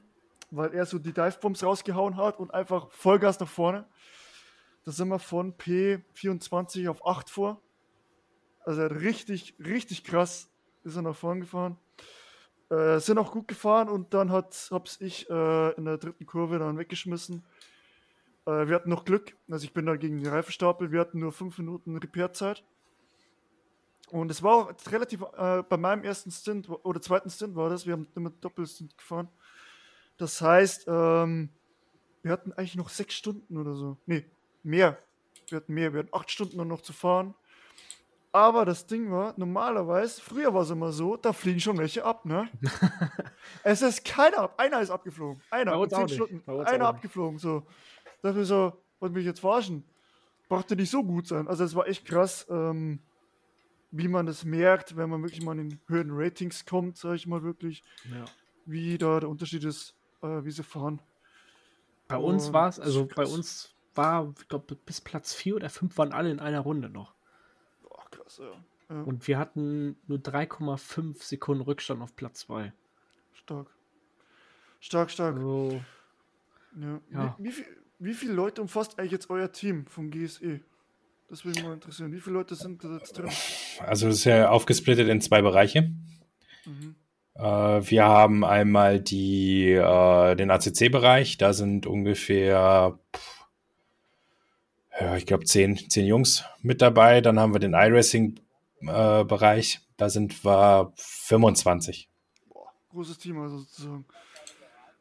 weil 0.51 0.73
er 0.75 0.87
so 0.87 0.99
die 0.99 1.13
Divebombs 1.13 1.63
rausgehauen 1.63 2.17
hat 2.17 2.39
und 2.39 2.53
einfach 2.53 2.91
Vollgas 2.91 3.41
nach 3.41 3.49
vorne. 3.49 3.87
Da 4.85 4.93
sind 4.93 5.09
wir 5.09 5.19
von 5.19 5.55
P24 5.57 6.89
auf 6.89 7.07
8 7.07 7.29
vor. 7.29 7.61
Also 8.65 8.87
richtig, 8.87 9.55
richtig 9.59 10.05
krass 10.05 10.51
ist 10.85 10.97
er 10.97 11.03
nach 11.03 11.17
vorne 11.17 11.41
gefahren. 11.41 11.79
Äh, 12.71 12.99
sind 12.99 13.19
auch 13.19 13.31
gut 13.31 13.47
gefahren 13.49 13.89
und 13.89 14.13
dann 14.13 14.31
hat, 14.31 14.69
hab's 14.73 15.01
ich 15.01 15.31
äh, 15.31 15.71
in 15.75 15.85
der 15.85 15.99
dritten 15.99 16.27
Kurve 16.27 16.59
dann 16.59 16.79
weggeschmissen. 16.79 17.45
Äh, 18.45 18.67
wir 18.67 18.75
hatten 18.75 18.91
noch 18.91 19.05
Glück, 19.05 19.37
also 19.51 19.65
ich 19.65 19.73
bin 19.73 19.87
da 19.87 19.97
gegen 19.97 20.19
den 20.19 20.33
Reifenstapel, 20.33 20.91
wir 20.91 21.01
hatten 21.01 21.21
nur 21.21 21.33
5 21.33 21.59
Minuten 21.59 21.97
Repairzeit. 21.97 22.65
Und 24.11 24.31
es 24.31 24.43
war 24.43 24.55
auch 24.55 24.75
relativ, 24.91 25.23
äh, 25.37 25.63
bei 25.63 25.77
meinem 25.77 26.05
ersten 26.05 26.31
Stint 26.31 26.69
oder 26.69 27.01
zweiten 27.01 27.31
Stint 27.31 27.57
war 27.57 27.71
das, 27.71 27.87
wir 27.87 27.93
haben 27.93 28.09
immer 28.15 28.31
Doppelstint 28.31 28.97
gefahren. 28.97 29.29
Das 30.19 30.41
heißt, 30.41 30.87
ähm, 30.89 31.51
wir 32.23 32.33
hatten 32.33 32.53
eigentlich 32.53 32.77
noch 32.77 32.89
sechs 32.89 33.15
Stunden 33.15 33.57
oder 33.57 33.75
so. 33.75 33.97
Nee, 34.07 34.25
mehr. 34.63 34.99
Wir 35.49 35.57
hatten 35.57 35.75
mehr, 35.75 35.93
wir 35.93 36.01
hatten 36.01 36.15
acht 36.15 36.31
Stunden 36.31 36.67
noch 36.67 36.81
zu 36.81 36.93
fahren. 36.93 37.35
Aber 38.33 38.65
das 38.67 38.87
Ding 38.87 39.11
war, 39.11 39.33
normalerweise, 39.39 40.21
früher 40.21 40.53
war 40.53 40.63
es 40.63 40.71
immer 40.71 40.93
so, 40.93 41.17
da 41.17 41.33
fliegen 41.33 41.61
schon 41.61 41.79
welche 41.79 42.05
ab, 42.05 42.27
ne? 42.27 42.51
es 43.63 43.81
ist 43.81 44.05
keiner 44.05 44.39
ab, 44.39 44.61
einer 44.61 44.81
ist 44.81 44.91
abgeflogen. 44.91 45.41
Einer, 45.51 45.83
in 45.83 45.89
zehn 45.89 46.09
Stunden, 46.09 46.43
einer 46.67 46.87
abgeflogen, 46.87 47.39
so. 47.39 47.61
Da 48.21 48.29
dachte 48.29 48.43
ich 48.43 48.49
so, 48.49 48.73
wollte 49.01 49.15
mich 49.15 49.25
jetzt 49.25 49.41
verarschen. 49.41 49.85
Brauchte 50.49 50.77
nicht 50.77 50.91
so 50.91 51.03
gut 51.03 51.27
sein. 51.27 51.49
Also 51.49 51.65
es 51.65 51.75
war 51.75 51.89
echt 51.89 52.05
krass. 52.05 52.47
Ähm, 52.51 53.01
wie 53.91 54.09
man 54.09 54.27
das 54.27 54.45
merkt, 54.45 54.97
wenn 54.97 55.09
man 55.09 55.23
wirklich 55.23 55.43
mal 55.43 55.59
in 55.59 55.71
den 55.71 55.81
höheren 55.87 56.11
Ratings 56.13 56.67
kommt, 56.67 56.99
sage 56.99 57.17
ich 57.17 57.27
mal 57.27 57.43
wirklich, 57.43 57.83
ja. 58.11 58.25
wie 58.67 58.99
da 58.99 59.21
der 59.21 59.29
Unterschied 59.29 59.65
ist, 59.65 59.95
äh, 60.27 60.45
wie 60.45 60.51
sie 60.51 60.63
fahren. 60.63 61.01
Bei 62.09 62.17
uns 62.17 62.53
war 62.53 62.69
es, 62.69 62.79
also 62.79 63.09
bei 63.15 63.25
uns 63.25 63.75
war, 63.95 64.33
ich 64.41 64.49
glaube, 64.49 64.77
bis 64.77 65.01
Platz 65.01 65.35
4 65.35 65.57
oder 65.57 65.71
5 65.71 65.97
waren 65.99 66.13
alle 66.13 66.31
in 66.31 66.39
einer 66.39 66.61
Runde 66.61 66.89
noch. 66.89 67.15
Boah, 67.83 68.05
krass, 68.11 68.39
ja. 68.39 68.95
ja. 68.95 69.03
Und 69.03 69.27
wir 69.27 69.39
hatten 69.39 69.97
nur 70.07 70.19
3,5 70.19 71.23
Sekunden 71.23 71.63
Rückstand 71.63 72.03
auf 72.03 72.15
Platz 72.15 72.41
2. 72.41 72.73
Stark. 73.33 73.69
Stark, 74.81 75.11
stark. 75.11 75.37
Also, 75.37 75.81
ja. 76.81 77.01
ja. 77.13 77.37
Wie, 77.39 77.45
wie, 77.45 77.53
viel, 77.53 77.67
wie 77.99 78.15
viele 78.15 78.35
Leute 78.35 78.63
umfasst 78.63 78.99
eigentlich 78.99 79.13
jetzt 79.13 79.31
euer 79.31 79.51
Team 79.51 79.87
vom 79.87 80.11
GSE? 80.11 80.61
Das 81.29 81.45
würde 81.45 81.59
mich 81.59 81.67
mal 81.67 81.75
interessieren. 81.75 82.13
Wie 82.13 82.21
viele 82.21 82.35
Leute 82.35 82.55
sind 82.55 82.85
da 82.85 82.93
jetzt 82.99 83.19
drin? 83.19 83.31
Also 83.81 84.09
es 84.09 84.19
ist 84.19 84.25
ja 84.25 84.49
aufgesplittet 84.49 85.09
in 85.09 85.21
zwei 85.21 85.43
Bereiche. 85.43 85.91
Äh, 87.39 87.43
wir 87.43 88.05
haben 88.05 88.45
einmal 88.45 89.01
die, 89.01 89.73
äh, 89.73 90.37
den 90.37 90.51
ACC-Bereich. 90.51 91.39
Da 91.39 91.53
sind 91.53 91.87
ungefähr, 91.87 92.99
ja, 95.01 95.17
ich 95.17 95.27
glaube, 95.27 95.45
zehn, 95.45 95.77
zehn 95.77 96.07
Jungs 96.07 96.45
mit 96.63 96.83
dabei. 96.83 97.21
Dann 97.21 97.39
haben 97.39 97.55
wir 97.55 97.61
den 97.61 97.75
iRacing-Bereich. 97.75 99.81
Da 99.97 100.11
sind 100.11 100.45
wir 100.45 100.93
25. 100.97 102.09
Boah, 102.49 102.73
großes 102.91 103.19
Team 103.19 103.41
also 103.41 103.59
sozusagen. 103.59 104.05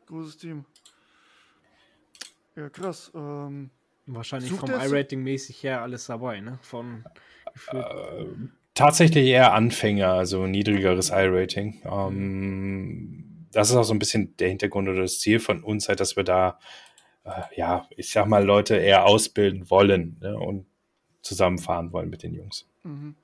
Großes 0.08 0.38
Team. 0.38 0.66
Ja, 2.56 2.70
krass. 2.70 3.12
Ähm, 3.14 3.72
Wahrscheinlich 4.08 4.52
vom 4.52 4.70
iRating 4.70 5.24
mäßig 5.24 5.64
her 5.64 5.82
alles 5.82 6.06
dabei, 6.06 6.40
ne? 6.40 6.60
Von 6.62 7.04
äh, 7.72 8.26
tatsächlich 8.76 9.26
eher 9.28 9.54
Anfänger, 9.54 10.10
also 10.10 10.46
niedrigeres 10.46 11.10
iRating. 11.10 11.82
Ähm, 11.86 13.48
das 13.52 13.72
ist 13.72 13.76
auch 13.76 13.84
so 13.84 13.94
ein 13.94 14.00
bisschen 14.00 14.36
der 14.38 14.50
Hintergrund 14.50 14.88
oder 14.88 15.02
das 15.02 15.20
Ziel 15.20 15.40
von 15.40 15.64
uns, 15.64 15.88
halt, 15.88 16.00
dass 16.00 16.16
wir 16.16 16.24
da, 16.24 16.60
äh, 17.24 17.42
ja, 17.56 17.88
ich 17.98 18.12
sag 18.12 18.28
mal, 18.28 18.44
Leute 18.44 18.76
eher 18.76 19.06
ausbilden 19.06 19.70
wollen 19.70 20.18
ne? 20.22 20.38
und 20.38 20.68
zusammenfahren 21.22 21.92
wollen 21.92 22.10
mit 22.10 22.22
den 22.22 22.36
Jungs. 22.36 22.68
Mhm. 22.84 23.16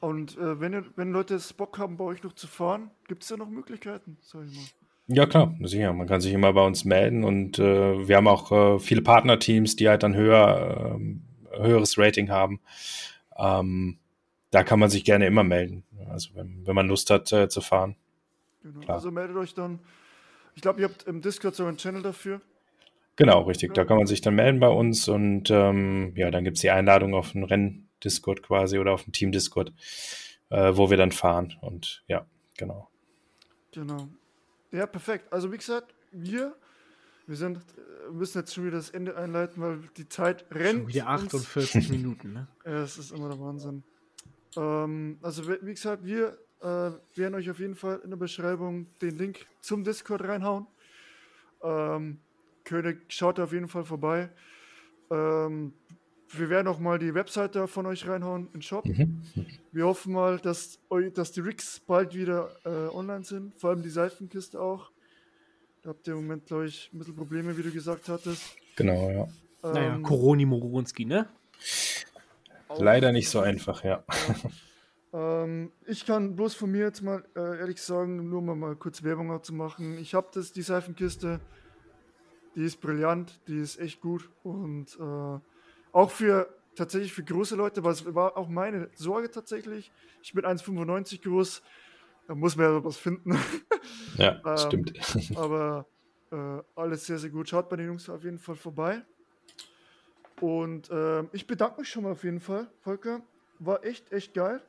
Und 0.00 0.36
äh, 0.36 0.60
wenn, 0.60 0.84
wenn 0.94 1.10
Leute 1.10 1.34
es 1.34 1.52
Bock 1.52 1.78
haben, 1.78 1.96
bei 1.96 2.04
euch 2.04 2.22
noch 2.22 2.34
zu 2.34 2.46
fahren, 2.46 2.90
gibt 3.08 3.24
es 3.24 3.30
da 3.30 3.36
noch 3.36 3.48
Möglichkeiten, 3.48 4.16
sag 4.20 4.44
ich 4.46 4.54
mal? 4.54 4.64
Ja, 5.10 5.24
klar, 5.24 5.54
sicher. 5.62 5.92
Man 5.94 6.06
kann 6.06 6.20
sich 6.20 6.34
immer 6.34 6.52
bei 6.52 6.64
uns 6.64 6.84
melden 6.84 7.24
und 7.24 7.58
äh, 7.58 8.06
wir 8.06 8.16
haben 8.16 8.28
auch 8.28 8.52
äh, 8.52 8.78
viele 8.78 9.00
Partnerteams, 9.00 9.74
die 9.74 9.88
halt 9.88 10.02
dann 10.02 10.14
höher, 10.14 11.00
äh, 11.50 11.58
höheres 11.58 11.96
Rating 11.96 12.28
haben. 12.28 12.60
Ähm, 13.36 13.98
da 14.50 14.64
kann 14.64 14.78
man 14.78 14.90
sich 14.90 15.04
gerne 15.04 15.26
immer 15.26 15.44
melden. 15.44 15.84
Also 16.08 16.34
wenn, 16.34 16.66
wenn 16.66 16.74
man 16.74 16.88
Lust 16.88 17.10
hat 17.10 17.32
äh, 17.32 17.48
zu 17.48 17.60
fahren. 17.60 17.96
Genau. 18.62 18.92
Also 18.92 19.10
meldet 19.10 19.36
euch 19.36 19.54
dann. 19.54 19.80
Ich 20.54 20.62
glaube, 20.62 20.80
ihr 20.80 20.88
habt 20.88 21.04
im 21.04 21.20
Discord 21.20 21.54
so 21.54 21.64
einen 21.66 21.76
Channel 21.76 22.02
dafür. 22.02 22.40
Genau, 23.16 23.42
richtig. 23.42 23.74
Da 23.74 23.84
kann 23.84 23.96
man 23.96 24.06
sich 24.06 24.20
dann 24.20 24.36
melden 24.36 24.60
bei 24.60 24.68
uns 24.68 25.08
und 25.08 25.50
ähm, 25.50 26.12
ja, 26.14 26.30
dann 26.30 26.44
gibt 26.44 26.56
es 26.56 26.60
die 26.60 26.70
Einladung 26.70 27.14
auf 27.14 27.32
den 27.32 27.44
Renn-Discord 27.44 28.42
quasi 28.42 28.78
oder 28.78 28.92
auf 28.92 29.04
den 29.04 29.12
Team-Discord, 29.12 29.72
äh, 30.50 30.72
wo 30.74 30.88
wir 30.88 30.96
dann 30.96 31.10
fahren. 31.10 31.56
Und 31.60 32.04
ja, 32.06 32.26
genau. 32.56 32.88
Genau. 33.72 34.08
Ja, 34.70 34.86
perfekt. 34.86 35.32
Also 35.32 35.52
wie 35.52 35.56
gesagt, 35.56 35.94
wir, 36.12 36.54
wir 37.26 37.36
sind, 37.36 37.58
äh, 37.58 38.12
müssen 38.12 38.38
jetzt 38.38 38.54
schon 38.54 38.66
wieder 38.66 38.76
das 38.76 38.90
Ende 38.90 39.16
einleiten, 39.16 39.60
weil 39.62 39.80
die 39.96 40.08
Zeit 40.08 40.44
rennt. 40.52 40.80
Schon 40.80 40.88
wieder 40.88 41.08
48 41.08 41.90
Minuten, 41.90 42.32
ne? 42.32 42.46
Ja, 42.64 42.72
das 42.72 42.98
ist 42.98 43.10
immer 43.10 43.28
der 43.28 43.40
Wahnsinn. 43.40 43.82
Ähm, 44.58 45.18
also 45.22 45.48
wie 45.48 45.74
gesagt, 45.74 46.04
wir 46.04 46.36
äh, 46.60 46.90
werden 47.14 47.34
euch 47.34 47.48
auf 47.48 47.60
jeden 47.60 47.76
Fall 47.76 48.00
in 48.02 48.10
der 48.10 48.16
Beschreibung 48.16 48.86
den 49.00 49.16
Link 49.16 49.46
zum 49.60 49.84
Discord 49.84 50.22
reinhauen. 50.22 50.66
Ähm, 51.62 52.18
König, 52.64 53.04
schaut 53.08 53.38
auf 53.38 53.52
jeden 53.52 53.68
Fall 53.68 53.84
vorbei. 53.84 54.30
Ähm, 55.10 55.72
wir 56.30 56.50
werden 56.50 56.66
auch 56.66 56.78
mal 56.78 56.98
die 56.98 57.14
Webseite 57.14 57.66
von 57.68 57.86
euch 57.86 58.06
reinhauen 58.06 58.46
in 58.48 58.52
den 58.54 58.62
Shop. 58.62 58.84
Mhm. 58.84 59.22
Wir 59.72 59.86
hoffen 59.86 60.12
mal, 60.12 60.38
dass, 60.38 60.78
dass 61.14 61.32
die 61.32 61.40
Rigs 61.40 61.80
bald 61.80 62.14
wieder 62.14 62.50
äh, 62.64 62.94
online 62.94 63.24
sind, 63.24 63.58
vor 63.58 63.70
allem 63.70 63.82
die 63.82 63.88
Seifenkiste 63.88 64.60
auch. 64.60 64.90
Da 65.82 65.90
habt 65.90 66.06
ihr 66.06 66.14
im 66.14 66.22
Moment, 66.22 66.46
glaube 66.46 66.66
ich, 66.66 66.90
ein 66.92 66.98
bisschen 66.98 67.14
Probleme, 67.14 67.56
wie 67.56 67.62
du 67.62 67.70
gesagt 67.70 68.08
hattest. 68.08 68.56
Genau, 68.76 69.10
ja. 69.10 69.22
Ähm, 69.64 69.72
naja, 69.72 69.98
Koroni 70.02 70.44
Moronski, 70.44 71.04
ne? 71.04 71.28
Leider 72.76 73.12
nicht 73.12 73.30
so 73.30 73.40
einfach, 73.40 73.84
ja. 73.84 74.04
ja. 75.12 75.44
ähm, 75.44 75.72
ich 75.86 76.04
kann 76.04 76.36
bloß 76.36 76.54
von 76.54 76.70
mir 76.70 76.84
jetzt 76.84 77.02
mal 77.02 77.24
äh, 77.36 77.58
ehrlich 77.58 77.80
sagen, 77.80 78.28
nur 78.28 78.42
mal, 78.42 78.54
mal 78.54 78.76
kurz 78.76 79.02
Werbung 79.02 79.42
zu 79.42 79.54
machen. 79.54 79.98
Ich 79.98 80.14
habe 80.14 80.28
das, 80.32 80.52
die 80.52 80.62
Seifenkiste, 80.62 81.40
die 82.54 82.64
ist 82.64 82.80
brillant, 82.80 83.40
die 83.46 83.58
ist 83.58 83.78
echt 83.78 84.00
gut 84.00 84.30
und 84.42 84.98
äh, 85.00 85.40
auch 85.92 86.10
für 86.10 86.48
tatsächlich 86.74 87.12
für 87.12 87.24
große 87.24 87.56
Leute, 87.56 87.84
was 87.84 88.14
war 88.14 88.36
auch 88.36 88.48
meine 88.48 88.88
Sorge 88.94 89.30
tatsächlich. 89.30 89.90
Ich 90.22 90.32
bin 90.32 90.44
1,95 90.44 91.22
groß, 91.22 91.62
da 92.26 92.34
muss 92.34 92.56
man 92.56 92.66
ja 92.66 92.84
was 92.84 92.96
finden. 92.96 93.36
Ja, 94.16 94.40
ähm, 94.46 94.56
stimmt. 94.56 94.92
Aber 95.36 95.86
äh, 96.30 96.62
alles 96.76 97.06
sehr, 97.06 97.18
sehr 97.18 97.30
gut. 97.30 97.48
Schaut 97.48 97.68
bei 97.68 97.76
den 97.76 97.86
Jungs 97.86 98.08
auf 98.08 98.24
jeden 98.24 98.38
Fall 98.38 98.56
vorbei. 98.56 99.02
Und 100.40 100.90
äh, 100.90 101.22
ich 101.32 101.46
bedanke 101.46 101.80
mich 101.80 101.88
schon 101.88 102.04
mal 102.04 102.12
auf 102.12 102.24
jeden 102.24 102.40
Fall, 102.40 102.68
Volker. 102.80 103.22
War 103.58 103.84
echt, 103.84 104.12
echt 104.12 104.34
geil. 104.34 104.60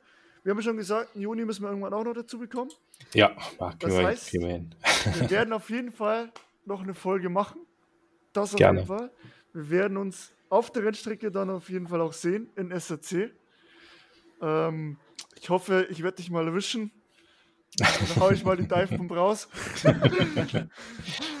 Wir 0.42 0.50
haben 0.50 0.58
ja 0.58 0.64
schon 0.64 0.76
gesagt, 0.76 1.10
im 1.14 1.22
Juni 1.22 1.44
müssen 1.44 1.62
wir 1.62 1.68
irgendwann 1.68 1.92
auch 1.92 2.04
noch 2.04 2.14
dazu 2.14 2.38
bekommen. 2.38 2.70
Ja, 3.14 3.36
das 3.78 3.90
wir, 3.90 4.06
heißt, 4.06 4.32
wir, 4.32 4.40
wir 4.40 5.30
werden 5.30 5.52
auf 5.52 5.68
jeden 5.70 5.92
Fall 5.92 6.32
noch 6.64 6.82
eine 6.82 6.94
Folge 6.94 7.28
machen. 7.28 7.60
Das 8.32 8.54
auf 8.54 8.58
Gerne. 8.58 8.80
jeden 8.80 8.88
Fall. 8.88 9.10
Wir 9.52 9.70
werden 9.70 9.96
uns 9.96 10.32
auf 10.48 10.70
der 10.72 10.84
Rennstrecke 10.84 11.30
dann 11.30 11.50
auf 11.50 11.68
jeden 11.68 11.88
Fall 11.88 12.00
auch 12.00 12.12
sehen 12.12 12.48
in 12.56 12.70
SRC. 12.70 13.32
Ähm, 14.40 14.96
ich 15.40 15.50
hoffe, 15.50 15.86
ich 15.90 16.02
werde 16.02 16.16
dich 16.16 16.30
mal 16.30 16.46
erwischen. 16.46 16.90
Dann 17.76 17.88
haue 18.18 18.34
ich 18.34 18.44
mal 18.44 18.56
die 18.56 18.66
Dive-Pump 18.66 19.12
raus. 19.16 19.48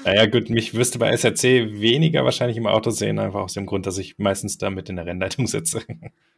naja, 0.04 0.26
gut, 0.26 0.50
mich 0.50 0.74
wirst 0.74 0.94
du 0.94 0.98
bei 0.98 1.16
SRC 1.16 1.80
weniger 1.80 2.24
wahrscheinlich 2.24 2.56
im 2.56 2.66
Auto 2.66 2.90
sehen, 2.90 3.18
einfach 3.18 3.40
aus 3.40 3.54
dem 3.54 3.66
Grund, 3.66 3.86
dass 3.86 3.98
ich 3.98 4.18
meistens 4.18 4.58
da 4.58 4.70
mit 4.70 4.88
in 4.88 4.96
der 4.96 5.06
Rennleitung 5.06 5.46
sitze. 5.46 5.82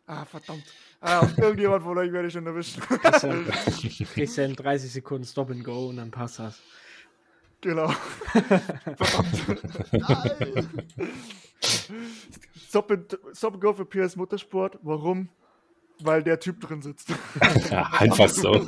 Ah, 0.06 0.24
verdammt. 0.24 0.64
Ah, 1.00 1.26
irgendjemand 1.36 1.82
von 1.82 1.96
euch 1.98 2.12
werde 2.12 2.28
ich 2.28 2.34
schon 2.34 2.46
erwischen. 2.46 2.80
Kriegst 4.14 4.36
ja 4.36 4.44
in 4.44 4.54
30 4.54 4.92
Sekunden 4.92 5.24
Stop 5.24 5.50
and 5.50 5.64
Go 5.64 5.88
und 5.88 5.96
dann 5.96 6.10
passt 6.10 6.38
das. 6.38 6.60
Genau. 7.60 7.88
Verdammt. 8.96 9.92
Nein. 9.92 10.68
Stop, 12.68 13.60
Go 13.60 13.72
für 13.72 13.84
PS 13.84 14.16
Motorsport. 14.16 14.78
Warum? 14.82 15.28
Weil 16.04 16.22
der 16.22 16.40
Typ 16.40 16.60
drin 16.60 16.82
sitzt. 16.82 17.08
Ja, 17.70 17.90
einfach 17.92 18.28
so. 18.28 18.54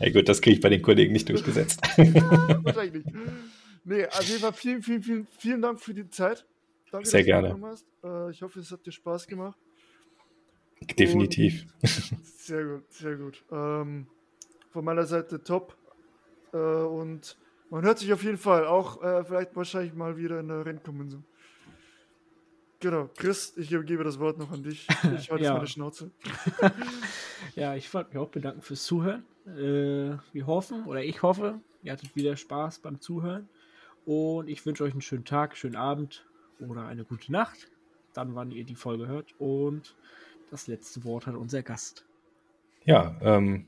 ja 0.00 0.12
gut, 0.12 0.28
das 0.28 0.40
kriege 0.40 0.56
ich 0.56 0.62
bei 0.62 0.68
den 0.68 0.82
Kollegen 0.82 1.12
nicht 1.12 1.28
durchgesetzt. 1.28 1.80
Wahrscheinlich 1.96 3.04
nicht. 3.04 3.16
Nee, 3.84 4.06
auf 4.06 4.22
jeden 4.22 4.40
Fall 4.40 4.52
vielen, 4.52 4.82
vielen, 4.82 5.02
vielen, 5.02 5.26
vielen 5.38 5.62
Dank 5.62 5.80
für 5.80 5.94
die 5.94 6.08
Zeit. 6.08 6.44
Danke, 6.90 7.08
Sehr 7.08 7.24
gerne. 7.24 7.56
Äh, 8.04 8.30
ich 8.30 8.42
hoffe, 8.42 8.60
es 8.60 8.70
hat 8.70 8.84
dir 8.86 8.92
Spaß 8.92 9.26
gemacht. 9.26 9.58
Definitiv. 10.98 11.66
Und 11.82 12.26
sehr 12.26 12.64
gut, 12.64 12.92
sehr 12.92 13.16
gut. 13.16 13.44
Ähm, 13.50 14.06
von 14.70 14.84
meiner 14.84 15.04
Seite 15.04 15.42
top. 15.42 15.76
Äh, 16.52 16.56
und 16.56 17.36
man 17.70 17.84
hört 17.84 17.98
sich 17.98 18.12
auf 18.12 18.22
jeden 18.22 18.38
Fall 18.38 18.66
auch 18.66 19.02
äh, 19.02 19.24
vielleicht 19.24 19.56
wahrscheinlich 19.56 19.94
mal 19.94 20.16
wieder 20.16 20.40
in 20.40 20.48
der 20.48 20.64
Rennkommission. 20.64 21.24
Genau, 22.80 23.08
Chris, 23.16 23.54
ich 23.56 23.70
gebe 23.70 24.04
das 24.04 24.18
Wort 24.18 24.38
noch 24.38 24.52
an 24.52 24.62
dich. 24.62 24.86
Ich 25.18 25.30
halte 25.30 25.44
ja. 25.44 25.54
meine 25.54 25.66
Schnauze. 25.66 26.10
ja, 27.56 27.74
ich 27.74 27.92
wollte 27.92 28.10
mich 28.10 28.18
auch 28.18 28.28
bedanken 28.28 28.60
fürs 28.60 28.84
Zuhören. 28.84 29.24
Äh, 29.46 30.18
wir 30.32 30.46
hoffen, 30.46 30.84
oder 30.84 31.02
ich 31.02 31.22
hoffe, 31.22 31.60
ihr 31.82 31.92
hattet 31.92 32.14
wieder 32.14 32.36
Spaß 32.36 32.80
beim 32.80 33.00
Zuhören. 33.00 33.48
Und 34.04 34.48
ich 34.48 34.64
wünsche 34.64 34.84
euch 34.84 34.92
einen 34.92 35.00
schönen 35.00 35.24
Tag, 35.24 35.56
schönen 35.56 35.76
Abend 35.76 36.26
oder 36.60 36.86
eine 36.86 37.04
gute 37.04 37.32
Nacht. 37.32 37.70
Dann, 38.12 38.34
wann 38.34 38.50
ihr 38.50 38.64
die 38.64 38.74
Folge 38.74 39.06
hört. 39.06 39.34
Und 39.38 39.96
das 40.50 40.68
letzte 40.68 41.04
Wort 41.04 41.26
hat 41.26 41.34
unser 41.34 41.62
Gast. 41.62 42.05
Ja, 42.86 43.16
ähm, 43.20 43.66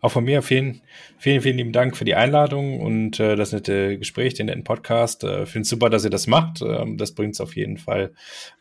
auch 0.00 0.12
von 0.12 0.24
mir 0.24 0.42
vielen, 0.42 0.80
vielen, 1.18 1.42
vielen 1.42 1.58
lieben 1.58 1.72
Dank 1.72 1.96
für 1.96 2.06
die 2.06 2.14
Einladung 2.14 2.80
und 2.80 3.20
äh, 3.20 3.36
das 3.36 3.52
nette 3.52 3.98
Gespräch, 3.98 4.32
den 4.32 4.46
netten 4.46 4.64
Podcast. 4.64 5.24
Äh, 5.24 5.44
Finde 5.44 5.62
es 5.62 5.68
super, 5.68 5.90
dass 5.90 6.04
ihr 6.04 6.10
das 6.10 6.26
macht. 6.26 6.62
Ähm, 6.62 6.96
das 6.96 7.12
bringt 7.12 7.34
es 7.34 7.40
auf 7.40 7.54
jeden 7.54 7.76
Fall 7.76 8.12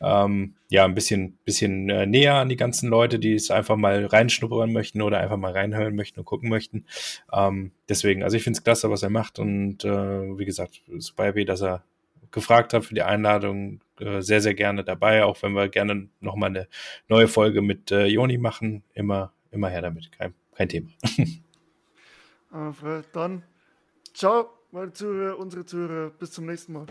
ähm, 0.02 0.56
ja 0.70 0.84
ein 0.84 0.96
bisschen, 0.96 1.38
bisschen 1.46 1.90
äh, 1.90 2.06
näher 2.06 2.36
an 2.36 2.50
die 2.50 2.58
ganzen 2.58 2.90
Leute, 2.90 3.20
die 3.20 3.36
es 3.36 3.52
einfach 3.52 3.78
mal 3.78 4.06
reinschnuppern 4.06 4.74
möchten 4.74 5.02
oder 5.02 5.20
einfach 5.20 5.38
mal 5.38 5.54
reinhören 5.54 5.96
möchten 5.96 6.20
und 6.20 6.26
gucken 6.26 6.50
möchten. 6.50 6.86
Ähm, 7.32 7.72
deswegen, 7.88 8.24
also 8.24 8.36
ich 8.36 8.44
finde 8.44 8.58
es 8.58 8.64
klasse, 8.64 8.90
was 8.90 9.04
er 9.04 9.10
macht 9.10 9.40
und 9.40 9.86
äh, 9.86 10.38
wie 10.38 10.46
gesagt, 10.46 10.82
super 10.98 11.26
happy, 11.26 11.46
dass 11.46 11.62
er 11.62 11.84
gefragt 12.32 12.74
hat 12.74 12.84
für 12.84 12.96
die 12.96 13.04
Einladung. 13.04 13.80
Äh, 14.00 14.22
sehr, 14.22 14.42
sehr 14.42 14.56
gerne 14.56 14.84
dabei, 14.84 15.24
auch 15.24 15.42
wenn 15.42 15.54
wir 15.54 15.70
gerne 15.70 16.10
nochmal 16.20 16.50
eine 16.50 16.68
neue 17.08 17.28
Folge 17.28 17.62
mit 17.62 17.92
äh, 17.92 18.08
Joni 18.08 18.38
machen. 18.38 18.84
Immer 18.94 19.32
immer 19.52 19.70
her 19.70 19.82
damit, 19.82 20.12
kein, 20.12 20.34
kein 20.56 20.70
Thema. 20.70 20.90
Dann 23.14 23.44
ciao, 24.14 24.50
meine 24.72 24.94
Zuhörer, 24.94 25.38
unsere 25.38 25.66
Zuhörer, 25.66 26.12
bis 26.12 26.32
zum 26.32 26.46
nächsten 26.46 26.74
Mal. 26.74 26.86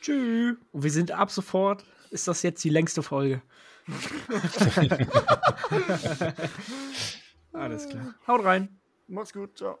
Tschüss. 0.00 0.56
Und 0.72 0.82
wir 0.82 0.90
sind 0.90 1.10
ab 1.10 1.30
sofort, 1.30 1.84
ist 2.10 2.28
das 2.28 2.42
jetzt 2.42 2.62
die 2.64 2.70
längste 2.70 3.02
Folge. 3.02 3.42
Alles 7.52 7.88
klar. 7.88 8.14
Haut 8.26 8.44
rein. 8.44 8.80
Mach's 9.06 9.32
gut, 9.32 9.56
ciao. 9.56 9.78